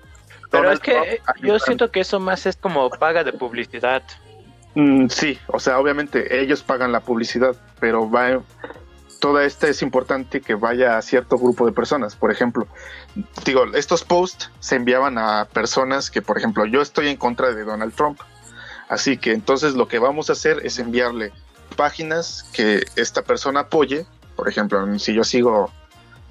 [0.51, 4.03] Pero es que eh, yo siento que eso más es como paga de publicidad.
[4.75, 8.43] Mm, sí, o sea, obviamente ellos pagan la publicidad, pero va
[9.21, 12.17] toda esta es importante que vaya a cierto grupo de personas.
[12.17, 12.67] Por ejemplo,
[13.45, 17.63] digo, estos posts se enviaban a personas que, por ejemplo, yo estoy en contra de
[17.63, 18.21] Donald Trump.
[18.89, 21.33] Así que entonces lo que vamos a hacer es enviarle
[21.77, 24.07] páginas que esta persona apoye.
[24.35, 25.71] Por ejemplo, si yo sigo,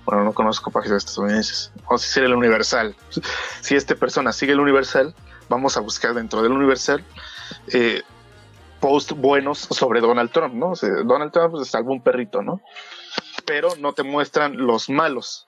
[0.09, 2.95] bueno, no conozco páginas estadounidenses, o si sigue el Universal.
[3.61, 5.13] Si esta persona sigue el Universal,
[5.49, 7.05] vamos a buscar dentro del Universal
[7.71, 8.01] eh,
[8.79, 10.73] post buenos sobre Donald Trump, ¿no?
[11.05, 12.59] Donald Trump se salvó un perrito, ¿no?
[13.45, 15.47] Pero no te muestran los malos.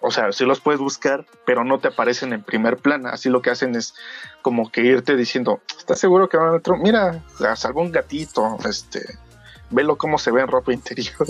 [0.00, 3.08] O sea, sí los puedes buscar, pero no te aparecen en primer plano.
[3.08, 3.94] Así lo que hacen es
[4.42, 6.82] como que irte diciendo, ¿estás seguro que Donald Trump?
[6.82, 7.24] Mira,
[7.56, 9.18] salvó un gatito, este,
[9.70, 11.14] velo cómo se ve en ropa interior.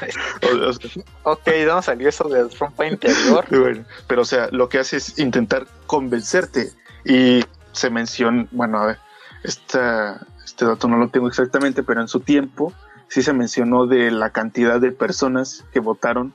[1.22, 3.44] Ok, no salió eso de trompa interior.
[3.50, 6.72] Bueno, pero o sea, lo que hace es intentar convencerte
[7.04, 8.98] y se menciona, bueno, a ver,
[9.42, 12.72] esta, este dato no lo tengo exactamente, pero en su tiempo
[13.08, 16.34] sí se mencionó de la cantidad de personas que votaron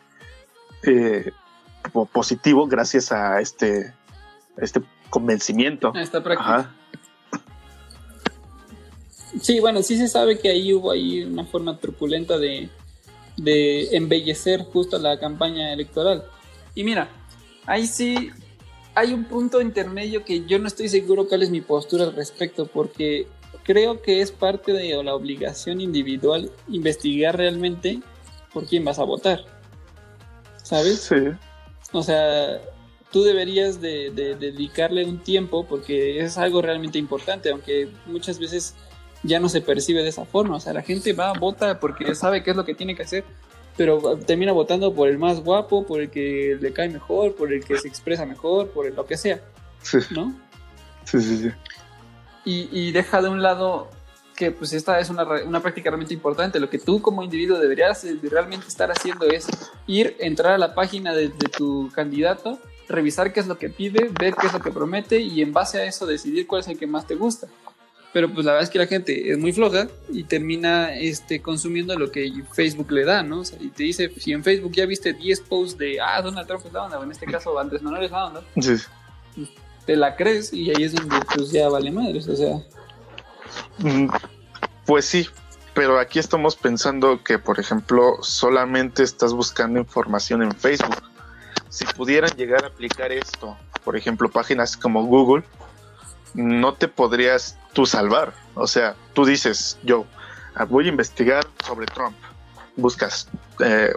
[0.83, 1.31] eh,
[1.91, 3.93] po- positivo gracias a este,
[4.57, 5.93] este convencimiento.
[5.95, 6.55] Está práctica.
[6.55, 6.71] Ajá.
[9.41, 12.69] Sí, bueno, sí se sabe que ahí hubo ahí una forma truculenta de,
[13.43, 16.23] de embellecer justo la campaña electoral.
[16.75, 17.09] Y mira,
[17.65, 18.31] ahí sí
[18.93, 22.67] hay un punto intermedio que yo no estoy seguro cuál es mi postura al respecto,
[22.67, 23.27] porque
[23.63, 28.01] creo que es parte de la obligación individual investigar realmente
[28.53, 29.43] por quién vas a votar.
[30.61, 30.99] ¿Sabes?
[31.01, 31.15] Sí.
[31.93, 32.61] O sea,
[33.11, 38.75] tú deberías de, de dedicarle un tiempo porque es algo realmente importante, aunque muchas veces
[39.23, 40.55] ya no se percibe de esa forma.
[40.55, 43.23] O sea, la gente va, vota porque sabe qué es lo que tiene que hacer,
[43.77, 47.63] pero termina votando por el más guapo, por el que le cae mejor, por el
[47.63, 49.39] que se expresa mejor, por el- lo que sea,
[49.81, 50.33] Sí, ¿no?
[51.05, 51.49] sí, sí, sí.
[52.45, 53.89] y, y deja de un lado
[54.35, 56.59] que pues esta es una, una práctica realmente importante.
[56.59, 59.45] Lo que tú como individuo deberías de realmente estar haciendo es
[59.85, 62.57] ir, entrar a la página de, de tu candidato,
[62.89, 65.79] revisar qué es lo que pide, ver qué es lo que promete y en base
[65.79, 67.47] a eso decidir cuál es el que más te gusta.
[68.13, 71.97] Pero pues la verdad es que la gente es muy floja y termina este, consumiendo
[71.97, 73.39] lo que Facebook le da, ¿no?
[73.39, 76.45] O sea, y te dice, si en Facebook ya viste 10 posts de, ah, Donald
[76.45, 78.75] Trump es la onda, o en este caso Andrés Manuel es la onda, Sí.
[79.85, 82.61] te la crees y ahí es donde pues ya vale madres, o sea...
[83.79, 84.09] Mm,
[84.85, 85.27] Pues sí,
[85.73, 91.01] pero aquí estamos pensando que, por ejemplo, solamente estás buscando información en Facebook.
[91.69, 95.43] Si pudieran llegar a aplicar esto, por ejemplo, páginas como Google,
[96.33, 98.33] no te podrías tú salvar.
[98.55, 100.05] O sea, tú dices, yo
[100.55, 102.15] ah, voy a investigar sobre Trump.
[102.75, 103.27] Buscas
[103.59, 103.93] eh,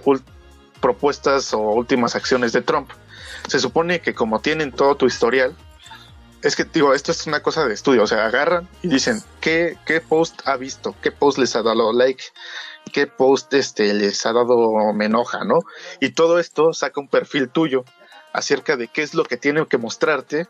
[0.80, 2.90] propuestas o últimas acciones de Trump.
[3.48, 5.54] Se supone que como tienen todo tu historial,
[6.42, 9.78] es que digo, esto es una cosa de estudio, o sea, agarran y dicen, ¿qué,
[9.86, 10.94] qué post ha visto?
[11.02, 12.22] ¿Qué post les ha dado like?
[12.92, 15.60] ¿Qué post este, les ha dado me enoja, no?
[16.00, 17.84] Y todo esto saca un perfil tuyo
[18.34, 20.46] acerca de qué es lo que tiene que mostrarte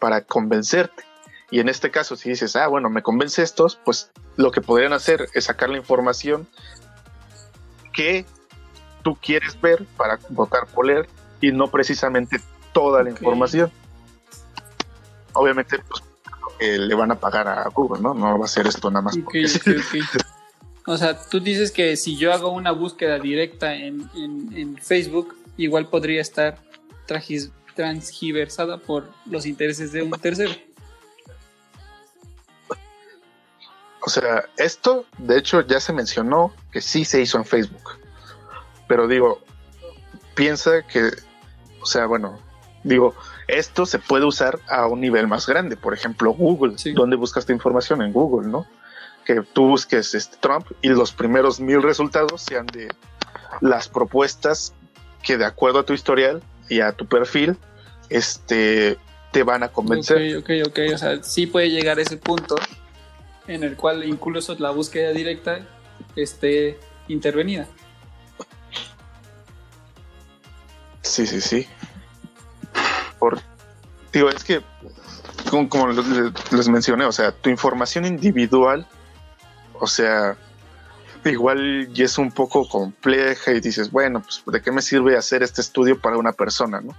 [0.00, 1.04] para convencerte.
[1.50, 4.92] Y en este caso, si dices, ah, bueno, me convence estos, pues lo que podrían
[4.92, 6.46] hacer es sacar la información
[7.92, 8.26] que
[9.02, 11.06] tú quieres ver para votar por él
[11.40, 12.40] y no precisamente
[12.72, 13.70] toda la información.
[15.32, 16.02] Obviamente, pues
[16.58, 18.14] le van a pagar a Google, ¿no?
[18.14, 19.16] No va a ser esto nada más.
[20.86, 25.88] o sea, tú dices que si yo hago una búsqueda directa en, en Facebook, igual
[25.88, 26.58] podría estar
[27.74, 30.52] transgiversada por los intereses de un tercero.
[34.06, 37.98] O sea, esto de hecho ya se mencionó que sí se hizo en Facebook.
[38.86, 39.40] Pero digo,
[40.36, 41.10] piensa que,
[41.80, 42.38] o sea, bueno,
[42.84, 43.16] digo,
[43.48, 45.76] esto se puede usar a un nivel más grande.
[45.76, 46.76] Por ejemplo, Google.
[46.94, 48.00] ¿Dónde buscas tu información?
[48.00, 48.64] En Google, ¿no?
[49.24, 52.88] Que tú busques este Trump y los primeros mil resultados sean de
[53.60, 54.72] las propuestas
[55.24, 57.56] que de acuerdo a tu historial y a tu perfil,
[58.08, 58.98] este,
[59.32, 60.36] te van a convencer.
[60.36, 60.78] Ok, ok, ok.
[60.94, 62.54] O sea, sí puede llegar a ese punto
[63.46, 65.66] en el cual incluso la búsqueda directa
[66.14, 66.78] esté
[67.08, 67.66] intervenida.
[71.02, 71.66] Sí, sí, sí.
[73.18, 73.40] Por,
[74.12, 74.60] digo, es que,
[75.50, 78.86] como, les mencioné, o sea, tu información individual,
[79.74, 80.36] o sea,
[81.24, 85.42] igual y es un poco compleja y dices, bueno, pues ¿de qué me sirve hacer
[85.42, 86.94] este estudio para una persona, no?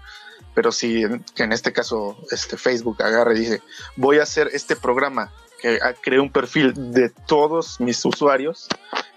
[0.53, 1.03] Pero si
[1.35, 3.61] que en este caso este Facebook agarra y dice,
[3.95, 5.31] voy a hacer este programa
[5.61, 8.67] que cree un perfil de todos mis usuarios,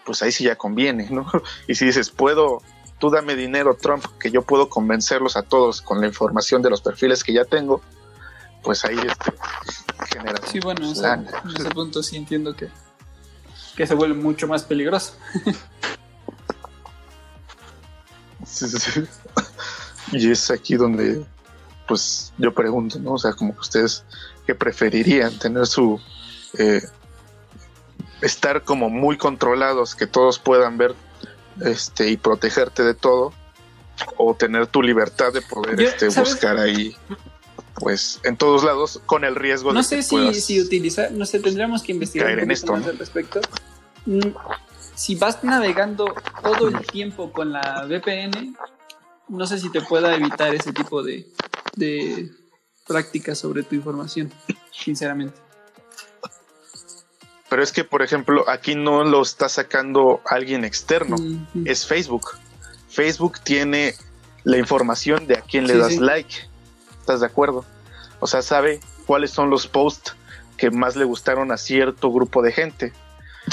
[0.04, 1.30] pues ahí sí ya conviene, ¿no?
[1.68, 2.62] Y si dices, puedo,
[2.98, 6.80] tú dame dinero, Trump, que yo puedo convencerlos a todos con la información de los
[6.80, 7.82] perfiles que ya tengo,
[8.62, 9.32] pues ahí este,
[10.12, 10.40] genera.
[10.46, 12.68] Sí, bueno, en ese punto sí entiendo que,
[13.76, 15.14] que se vuelve mucho más peligroso.
[18.44, 19.04] sí, sí, sí.
[20.12, 21.24] Y es aquí donde,
[21.86, 23.12] pues, yo pregunto, ¿no?
[23.12, 24.04] O sea, como que ustedes,
[24.46, 25.38] ¿qué preferirían?
[25.38, 26.00] ¿Tener su
[26.58, 26.82] eh,
[28.20, 30.94] estar como muy controlados, que todos puedan ver
[31.60, 33.32] este y protegerte de todo,
[34.16, 36.96] o tener tu libertad de poder este, buscar ahí
[37.74, 41.82] pues en todos lados con el riesgo no sé si, si utilizar no sé tendríamos
[41.82, 43.40] que investigar en esto, más al respecto.
[44.06, 44.34] Mm,
[44.94, 48.56] si vas navegando todo el tiempo con la VPN
[49.28, 51.26] no sé si te pueda evitar ese tipo de,
[51.76, 52.30] de
[52.86, 54.32] prácticas sobre tu información
[54.72, 55.38] sinceramente
[57.50, 61.16] pero es que, por ejemplo, aquí no lo está sacando alguien externo,
[61.64, 62.38] es Facebook.
[62.88, 63.94] Facebook tiene
[64.44, 66.32] la información de a quién le das like.
[67.00, 67.64] ¿Estás de acuerdo?
[68.20, 70.14] O sea, sabe cuáles son los posts
[70.56, 72.92] que más le gustaron a cierto grupo de gente.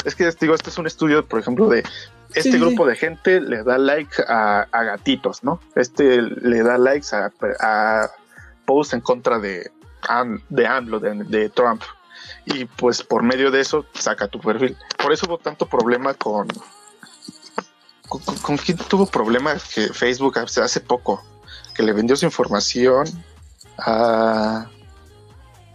[0.05, 1.83] Es que digo, este es un estudio, por ejemplo, de
[2.35, 5.59] este grupo de gente le da like a, gatitos, ¿no?
[5.75, 8.11] Este le da likes a,
[8.65, 9.71] posts en contra de,
[10.49, 11.81] de AMLO, de Trump
[12.45, 14.77] y pues por medio de eso saca tu perfil.
[15.01, 16.47] Por eso hubo tanto problema con...
[18.07, 21.23] ¿Con, quién tuvo problema que Facebook hace poco?
[21.75, 23.05] Que le vendió su información
[23.77, 24.69] a...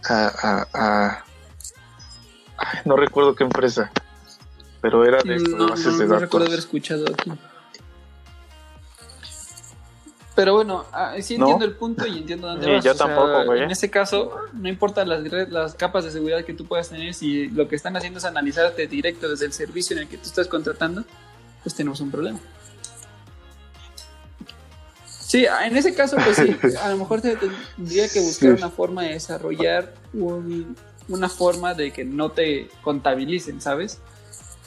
[0.09, 1.23] a, a,
[2.85, 3.91] no recuerdo qué empresa,
[4.81, 6.21] pero era de, no, bases de datos.
[6.21, 7.31] Recuerdo haber escuchado aquí.
[10.35, 12.83] Pero bueno, ah, sí entiendo el punto y entiendo dónde vas.
[12.83, 16.89] Yo tampoco, En ese caso, no importa las, las capas de seguridad que tú puedas
[16.89, 20.17] tener, si lo que están haciendo es analizarte directo desde el servicio en el que
[20.17, 21.03] tú estás contratando,
[21.61, 22.39] pues tenemos un problema.
[25.05, 29.03] Sí, ah, en ese caso, pues sí, a lo mejor tendría que buscar una forma
[29.03, 33.99] de desarrollar una forma de que no te contabilicen, ¿sabes?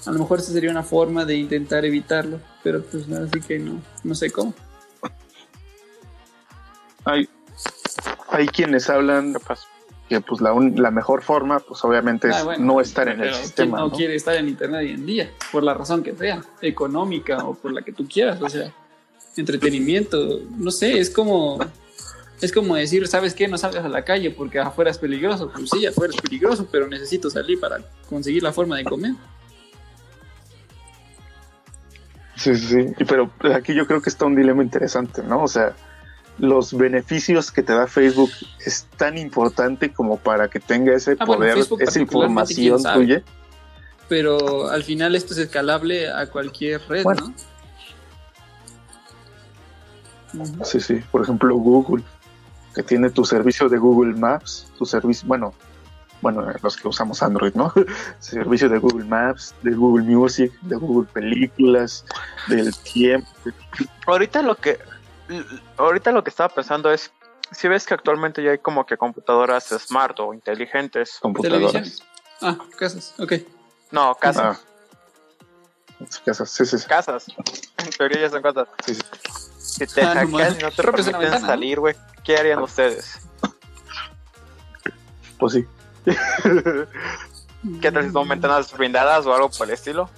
[0.04, 3.58] A lo mejor esa sería una forma de intentar evitarlo, pero pues nada, así que
[3.58, 4.54] no, no sé cómo
[7.06, 7.28] hay,
[8.28, 9.34] hay quienes hablan
[10.08, 13.78] que pues la, la mejor forma, pues obviamente es ah, no estar en el sistema.
[13.78, 17.54] No, quiere estar en internet hoy en día, por la razón que sea, económica o
[17.54, 18.72] por la que tú quieras, o sea,
[19.36, 21.58] entretenimiento, no sé, es como
[22.40, 23.48] es como decir, ¿sabes qué?
[23.48, 25.50] No salgas a la calle porque afuera es peligroso.
[25.50, 27.78] Pues sí, afuera es peligroso, pero necesito salir para
[28.08, 29.12] conseguir la forma de comer.
[32.34, 33.04] Sí, sí, sí.
[33.08, 35.42] Pero aquí yo creo que está un dilema interesante, ¿no?
[35.42, 35.74] O sea,
[36.38, 38.30] los beneficios que te da Facebook
[38.64, 43.22] es tan importante como para que tenga ese ah, poder, esa información tuya.
[44.08, 47.34] Pero al final esto es escalable a cualquier red, ¿no?
[50.64, 51.00] Sí, sí.
[51.10, 52.04] Por ejemplo, Google.
[52.74, 55.54] que tiene tu servicio de Google Maps, tu servicio, bueno,
[56.20, 57.72] bueno, los que usamos Android, ¿no?
[58.18, 62.04] servicio de Google Maps, de Google Music, de Google Películas,
[62.48, 63.28] del tiempo.
[64.06, 64.78] Ahorita lo que
[65.76, 67.12] ahorita lo que estaba pensando es
[67.52, 71.18] si ves que actualmente ya hay como que computadoras smart o inteligentes.
[71.20, 71.72] Computadoras.
[71.72, 72.08] Televisión.
[72.42, 73.32] Ah, casas, ok.
[73.90, 74.58] No, casas.
[74.58, 76.06] Ah.
[76.24, 76.86] Casas, sí, sí, sí.
[76.86, 77.26] Casas.
[77.78, 78.68] En teoría ya son casas.
[78.84, 79.02] sí, sí.
[79.58, 81.94] Si te Ah, hackean y no te permiten salir, güey,
[82.24, 83.18] ¿qué harían ustedes?
[85.38, 85.66] Pues sí.
[87.80, 90.08] ¿Qué tal si son ventanas blindadas o algo por el estilo?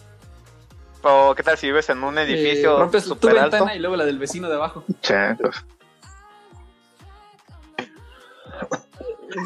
[1.02, 3.50] O qué tal si vives en un Eh, edificio rompes tu super alto?
[3.56, 4.84] ventana y luego la del vecino de abajo.
[5.00, 5.64] Chancos.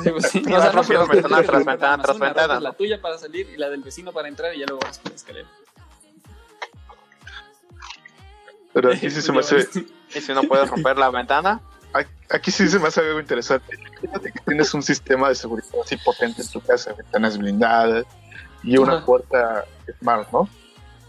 [0.02, 0.42] Sí, pues sí.
[0.46, 2.60] Y vas no, pero ventana tras ventana tras ventana, ¿no?
[2.60, 5.10] La tuya para salir y la del vecino para entrar y ya luego vas por
[5.10, 5.48] la escalera.
[8.72, 9.68] Pero aquí sí se me hace,
[10.14, 11.60] Y si no puedes romper la ventana,
[12.30, 13.76] aquí sí se me hace algo interesante.
[14.00, 18.06] Fíjate que tienes un sistema de seguridad así potente en tu casa, ventanas blindadas
[18.62, 19.04] y una Ajá.
[19.04, 19.64] puerta
[20.00, 20.48] smart, ¿no?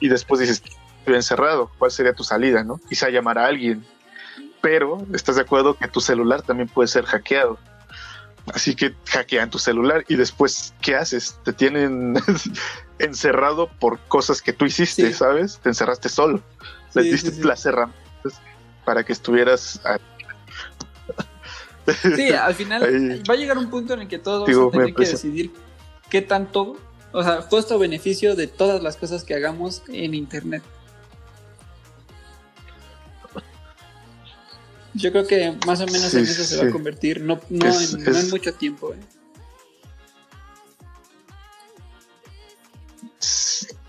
[0.04, 0.62] Y después dices,
[1.00, 2.78] estoy encerrado, ¿cuál sería tu salida, no?
[2.90, 3.86] Quizá llamar a alguien.
[4.62, 7.58] Pero, ¿estás de acuerdo que tu celular también puede ser hackeado?
[8.54, 11.40] Así que hackean tu celular y después, ¿qué haces?
[11.46, 12.16] Te tienen
[13.00, 15.14] encerrado por cosas que tú hiciste, Sí.
[15.14, 15.60] ¿sabes?
[15.64, 16.42] Te encerraste solo.
[16.96, 18.42] Les Sí, diste sí, las herramientas
[18.84, 20.00] para que estuvieras a-
[22.16, 23.24] Sí, al final Ahí.
[23.30, 25.10] va a llegar un punto en el que todos Digo, vamos a tener me que
[25.10, 25.52] decidir
[26.10, 26.76] qué tanto,
[27.14, 30.64] o sea, costo beneficio de todas las cosas que hagamos en internet.
[34.96, 37.66] Yo creo que más o menos Sí, en eso se va a convertir, no, no,
[37.68, 38.94] Es- en, no es- en mucho tiempo.
[38.94, 39.00] ¿eh?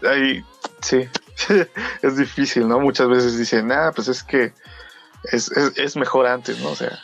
[0.08, 0.44] Ahí,
[0.80, 1.08] sí,
[2.02, 2.78] es difícil, ¿no?
[2.80, 4.52] Muchas veces dicen, ah, pues es que
[5.32, 6.70] es, es, es mejor antes, ¿no?
[6.70, 6.98] O sea,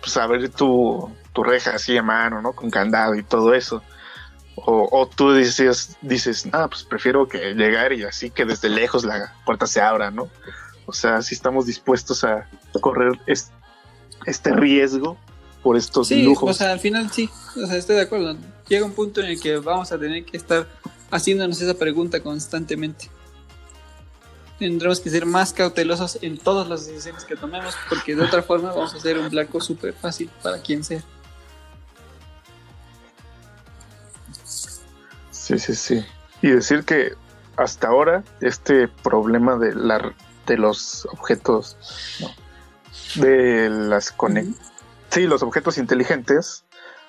[0.00, 2.52] pues abrir tu, tu reja así a mano, ¿no?
[2.52, 3.82] Con candado y todo eso.
[4.66, 9.04] O, o tú dices, dices, ah, pues prefiero que llegar y así que desde lejos
[9.04, 10.28] la puerta se abra, ¿no?
[10.86, 12.48] O sea, si estamos dispuestos a
[12.80, 13.50] correr es-
[14.26, 15.16] este riesgo
[15.62, 16.50] por estos Sí, lujos.
[16.50, 17.28] o sea, al final sí,
[17.62, 18.36] o sea, estoy de acuerdo.
[18.68, 20.66] Llega un punto en el que vamos a tener que estar
[21.10, 23.08] haciéndonos esa pregunta constantemente.
[24.58, 28.70] Tendremos que ser más cautelosos en todas las decisiones que tomemos, porque de otra forma
[28.72, 31.02] vamos a ser un blanco súper fácil para quien sea.
[35.48, 36.04] Sí, sí, sí.
[36.42, 37.14] Y decir que
[37.56, 40.14] hasta ahora este problema de la
[40.46, 41.76] de los objetos
[42.20, 44.56] no, de las conex
[45.10, 46.64] sí, los objetos inteligentes,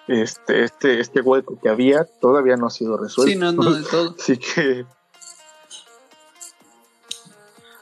[0.08, 3.32] este, este, este hueco que había todavía no ha sido resuelto.
[3.32, 4.16] Sí, no, no, de todo.
[4.20, 4.86] Así que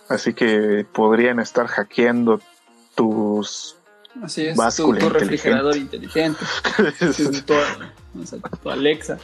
[0.09, 2.41] así que podrían estar hackeando
[2.95, 3.77] tus
[4.23, 6.43] Así es, tu, tu refrigerador inteligente,
[8.22, 9.18] o sea, tu Alexa.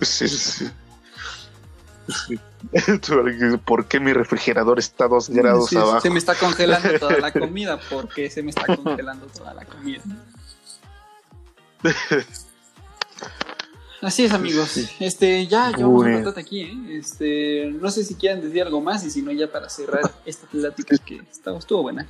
[0.00, 0.70] Sí, sí.
[3.64, 6.00] ¿Por qué mi refrigerador está dos grados Sí, abajo?
[6.00, 10.02] se me está congelando toda la comida, porque se me está congelando toda la comida.
[14.02, 14.68] Así es, amigos.
[14.68, 14.86] Sí.
[15.00, 16.98] Este, ya llevamos un rato aquí, ¿eh?
[16.98, 20.46] Este, no sé si quieran decir algo más y si no, ya para cerrar esta
[20.46, 22.06] plática que estaba, estuvo buena.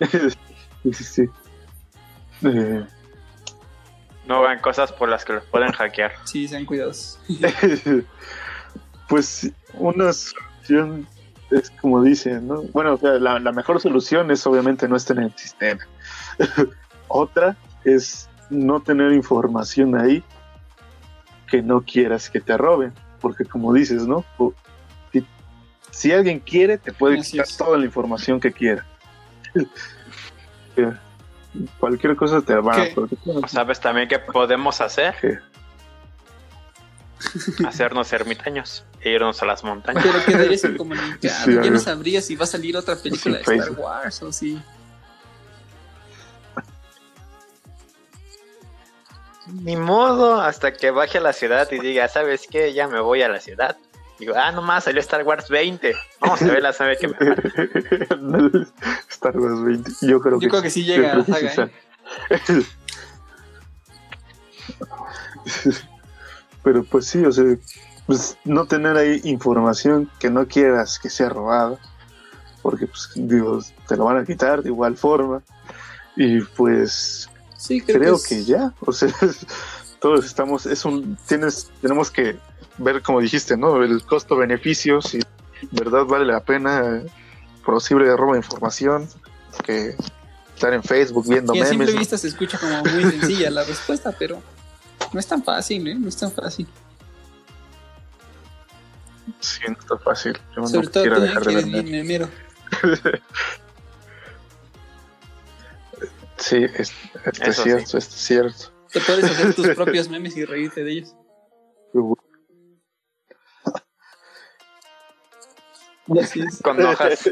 [0.00, 1.24] sí, sí, sí.
[2.44, 2.84] Eh,
[4.26, 6.12] no hagan cosas por las que los pueden hackear.
[6.24, 7.18] Sí, sean cuidados.
[9.08, 11.06] pues una solución
[11.50, 12.62] es como dicen, ¿no?
[12.72, 15.86] Bueno, o sea, la, la mejor solución es obviamente no estar en el sistema.
[17.08, 20.22] Otra es no tener información ahí
[21.46, 24.24] que no quieras que te roben, porque como dices, ¿no?
[25.12, 25.24] Si,
[25.90, 27.56] si alguien quiere, te puede Así quitar es.
[27.56, 28.86] toda la información que quiera.
[31.78, 32.92] Cualquier cosa te va ¿Qué?
[32.94, 35.14] porque- ¿O ¿Sabes también qué podemos hacer?
[35.20, 35.38] ¿Qué?
[37.66, 40.04] Hacernos ermitaños e irnos a las montañas.
[40.04, 41.16] Pero quedarías incomunicado.
[41.20, 43.72] Sí, ya no sabrías si va a salir otra película Sí, de Star.
[43.78, 44.60] Wars o si.
[49.46, 52.72] Ni modo, hasta que baje a la ciudad y diga, ¿sabes qué?
[52.72, 53.76] Ya me voy a la ciudad.
[54.18, 55.92] Digo, ah, nomás salió Star Wars 20.
[56.20, 57.14] Vamos a ver la sabe que me.
[59.10, 59.90] Star Wars 20.
[60.02, 62.64] Yo creo Yo que creo que sí yo llega creo la que sí ¿eh?
[66.62, 67.44] Pero pues sí, o sea,
[68.06, 71.78] pues no tener ahí información que no quieras que sea robada,
[72.62, 75.42] porque pues digo, te lo van a quitar de igual forma.
[76.16, 79.08] Y pues Sí, creo, creo es- que ya, o sea,
[80.00, 82.38] todos estamos, es un, tienes, tenemos que
[82.78, 83.82] ver, como dijiste, ¿no?
[83.82, 85.20] El costo-beneficio, si
[85.70, 87.02] verdad vale la pena,
[87.64, 89.08] posible robo de información,
[89.64, 89.96] que
[90.54, 94.12] estar en Facebook viendo Y a simple vista se escucha como muy sencilla la respuesta,
[94.18, 94.42] pero
[95.12, 95.94] no es tan fácil, ¿eh?
[95.94, 96.66] No es tan fácil.
[99.40, 100.38] Sí, no está fácil.
[100.56, 101.90] Yo Sobre no todo quiero tú, dejar de bien memes.
[101.90, 102.28] memero.
[106.36, 106.92] Sí, es,
[107.40, 107.62] es sí.
[107.62, 108.72] cierto, esto es cierto.
[108.92, 111.14] Te puedes hacer tus propios memes y reírte de ellos.
[116.62, 117.30] Con hojas.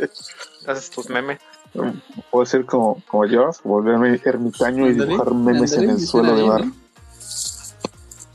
[0.66, 1.38] Haces tus memes.
[2.30, 6.64] Puedo ser como, como yo, volverme ermitaño y dibujar memes en el suelo de bar.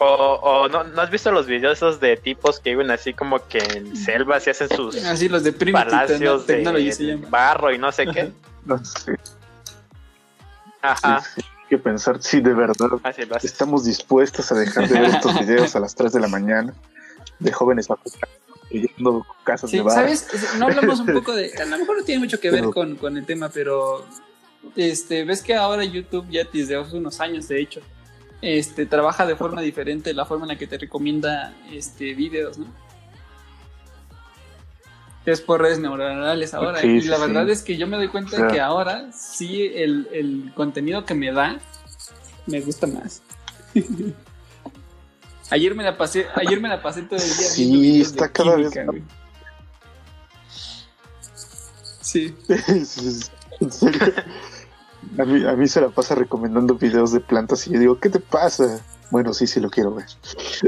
[0.03, 3.47] O, o ¿no, ¿no has visto los videos esos de tipos que viven así como
[3.49, 4.97] que en selvas y hacen sus.
[5.05, 7.29] Así los de palacios de, Technology se llama.
[7.29, 8.33] barro y no sé qué?
[8.65, 9.19] No sé,
[10.81, 13.29] Ajá, sí, sí, hay que pensar si de verdad haces.
[13.45, 16.73] estamos dispuestos a dejar de ver estos videos a las 3 de la mañana
[17.39, 18.35] de jóvenes africanos
[18.71, 19.95] construyendo casas Sí, de bar.
[19.95, 20.27] ¿sabes?
[20.59, 21.53] No hablamos un poco de.
[21.61, 24.05] A lo mejor no tiene mucho que ver Pero- con, con el tema, pero.
[24.77, 27.81] Este, ves que ahora YouTube, ya desde hace unos años, de hecho,
[28.43, 32.67] este, trabaja de forma diferente la forma en la que te recomienda este, videos, ¿no?
[35.27, 36.81] Es por redes neuronales ahora.
[36.81, 37.23] Sí, y la sí.
[37.23, 41.05] verdad es que yo me doy cuenta O sea- que ahora sí el, el contenido
[41.05, 41.59] que me da
[42.47, 43.23] me gusta más.
[45.51, 48.81] ayer me la pasé, ayer me la pasé todo el día Sí, está cada química,
[48.81, 49.03] vez- güey.
[52.01, 52.35] Sí.
[52.49, 54.01] Sí, sí, sí, en serio.
[55.19, 58.09] A mí, a mí se la pasa recomendando videos de plantas y yo digo, ¿qué
[58.11, 58.81] te pasa?
[59.11, 60.07] Bueno, sí, sí lo quiero ver.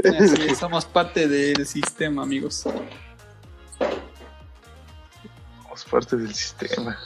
[0.03, 2.55] Es, somos parte del sistema, amigos.
[2.55, 2.83] Somos
[5.89, 6.97] parte del sistema.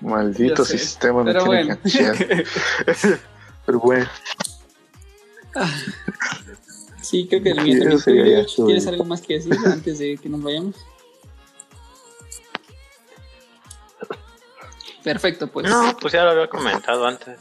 [0.00, 1.78] Maldito sistema me Pero tiene bueno.
[3.66, 4.06] Pero bueno,
[7.04, 7.98] sí, creo que el Sí, mío también.
[8.00, 8.66] sería ¿Tú, ya George, todo.
[8.66, 10.74] ¿Tienes algo más que decir antes de que nos vayamos?
[15.02, 15.68] Perfecto, pues.
[15.68, 17.38] No, pues ya lo había comentado antes.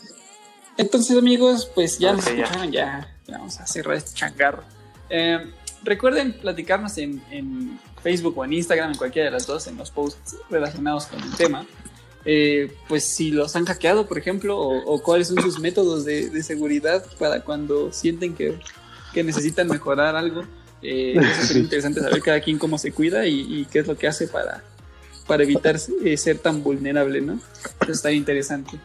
[0.77, 3.15] Entonces, amigos, pues ya nos escucharon, ya.
[3.27, 4.63] ya vamos a cerrar este changarro.
[5.09, 5.39] Eh,
[5.83, 9.91] recuerden platicarnos en, en Facebook o en Instagram, en cualquiera de las dos, en los
[9.91, 11.65] posts relacionados con el tema.
[12.25, 16.29] Eh, pues si los han hackeado, por ejemplo, o, o cuáles son sus métodos de,
[16.29, 18.57] de seguridad para cuando sienten que,
[19.13, 20.43] que necesitan mejorar algo.
[20.81, 24.07] Eh, sería interesante saber cada quien cómo se cuida y, y qué es lo que
[24.07, 24.63] hace para,
[25.27, 27.39] para evitar eh, ser tan vulnerable, ¿no?
[27.81, 28.77] Eso estaría interesante.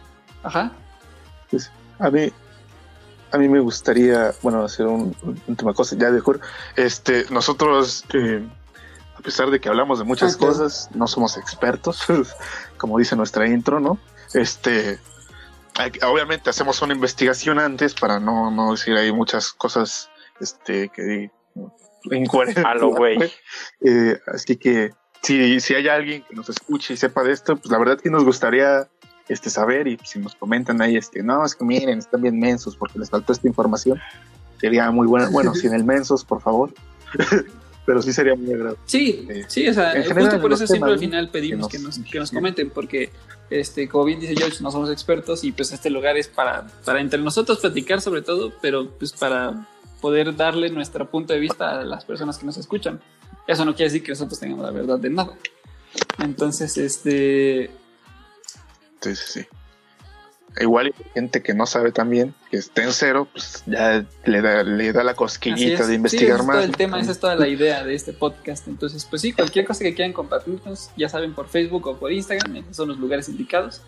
[0.42, 0.72] Ajá.
[1.98, 2.30] a mí,
[3.32, 6.40] a mí me gustaría, bueno, hacer un, un última cosa, ya de juro.
[6.76, 8.46] Este, nosotros, eh,
[9.16, 12.02] a pesar de que hablamos de muchas cosas, no somos expertos,
[12.76, 13.98] como dice nuestra intro, ¿no?
[14.34, 14.98] Este,
[15.76, 20.08] hay- obviamente hacemos una investigación antes para no, no decir ahí muchas cosas,
[20.40, 21.30] este, que
[22.10, 22.64] incoherentes.
[22.64, 23.18] A lo güey.
[23.84, 24.90] Eh, así que
[25.22, 28.10] si, si hay alguien que nos escuche y sepa de esto, pues la verdad que
[28.10, 28.88] nos gustaría
[29.28, 32.76] este saber y si nos comentan ahí este no es que miren están bien mensos
[32.76, 34.00] porque les faltó esta información
[34.58, 36.72] sería muy bueno bueno sin el mensos por favor
[37.84, 40.66] pero sí sería muy agradable Sí, Eh, sí, o sea, en justo general, por eso
[40.66, 43.10] siempre al final pedimos que que nos- nos, que nos comenten, porque,
[43.50, 47.00] este, como bien dice George, no somos expertos y pues este lugar es para, para
[47.02, 49.66] entre nosotros platicar sobre todo, pero pues para
[50.00, 53.00] poder darle nuestro punto de vista a las personas que nos escuchan.
[53.46, 55.32] Eso no quiere decir que nosotros tengamos la verdad de nada.
[56.18, 57.70] Entonces, este,
[59.00, 59.46] sí sí sí
[60.60, 64.92] igual gente que no sabe también que esté en cero pues ya le da le
[64.92, 67.48] da la cosquillita de Sí, investigar es más todo el tema, esa es toda la
[67.48, 68.68] idea de este podcast.
[68.68, 72.56] Entonces, pues sí, cualquier cosa que quieran compartirnos, ya saben, por Facebook o por Instagram,
[72.56, 73.82] esos son los lugares indicados.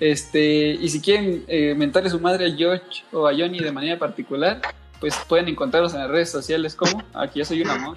[0.00, 3.98] Este, y si quieren eh, mentarle su madre a George o a Johnny de manera
[3.98, 4.60] particular,
[5.00, 7.96] pues pueden encontrarlos en las redes sociales como aquí yo soy un amor.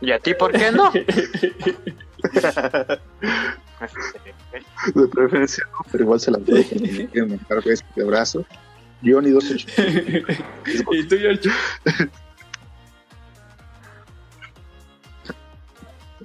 [0.00, 0.90] ¿Y a ti por qué no?
[4.94, 8.46] de preferencia no, pero igual se las doy quieren mandar besos de abrazo
[9.04, 9.66] Johnny 28
[10.92, 11.50] y tú, George.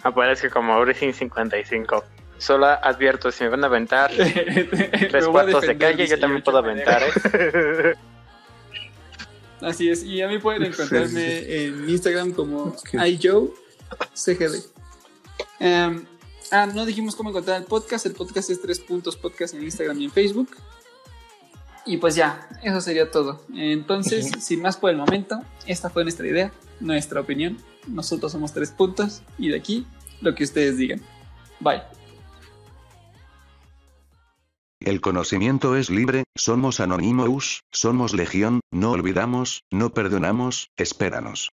[0.04, 2.06] Aparece como Everything 55.
[2.38, 4.12] Solo advierto, si me van a aventar
[5.10, 7.94] tres cuartos de calle, yo también puedo aventar, ¿eh?
[9.62, 12.94] Así es, y a mí pueden encontrarme en Instagram como Ok.
[13.06, 14.64] iJoeCGD.
[15.60, 16.06] Em,
[16.52, 18.06] ah, no dijimos cómo encontrar el podcast.
[18.06, 20.50] El podcast es tres puntos podcast en Instagram y en Facebook.
[21.86, 23.42] Y pues ya, eso sería todo.
[23.56, 26.52] Entonces, sin más por el momento, esta fue nuestra idea,
[26.82, 27.58] nuestra opinión.
[27.88, 29.88] Nosotros somos tres puntos y de aquí
[30.22, 31.02] lo que ustedes digan.
[31.62, 31.82] Bye.
[34.88, 41.50] El conocimiento es libre, somos Anonymous, somos Legión, no olvidamos, no perdonamos, espéranos.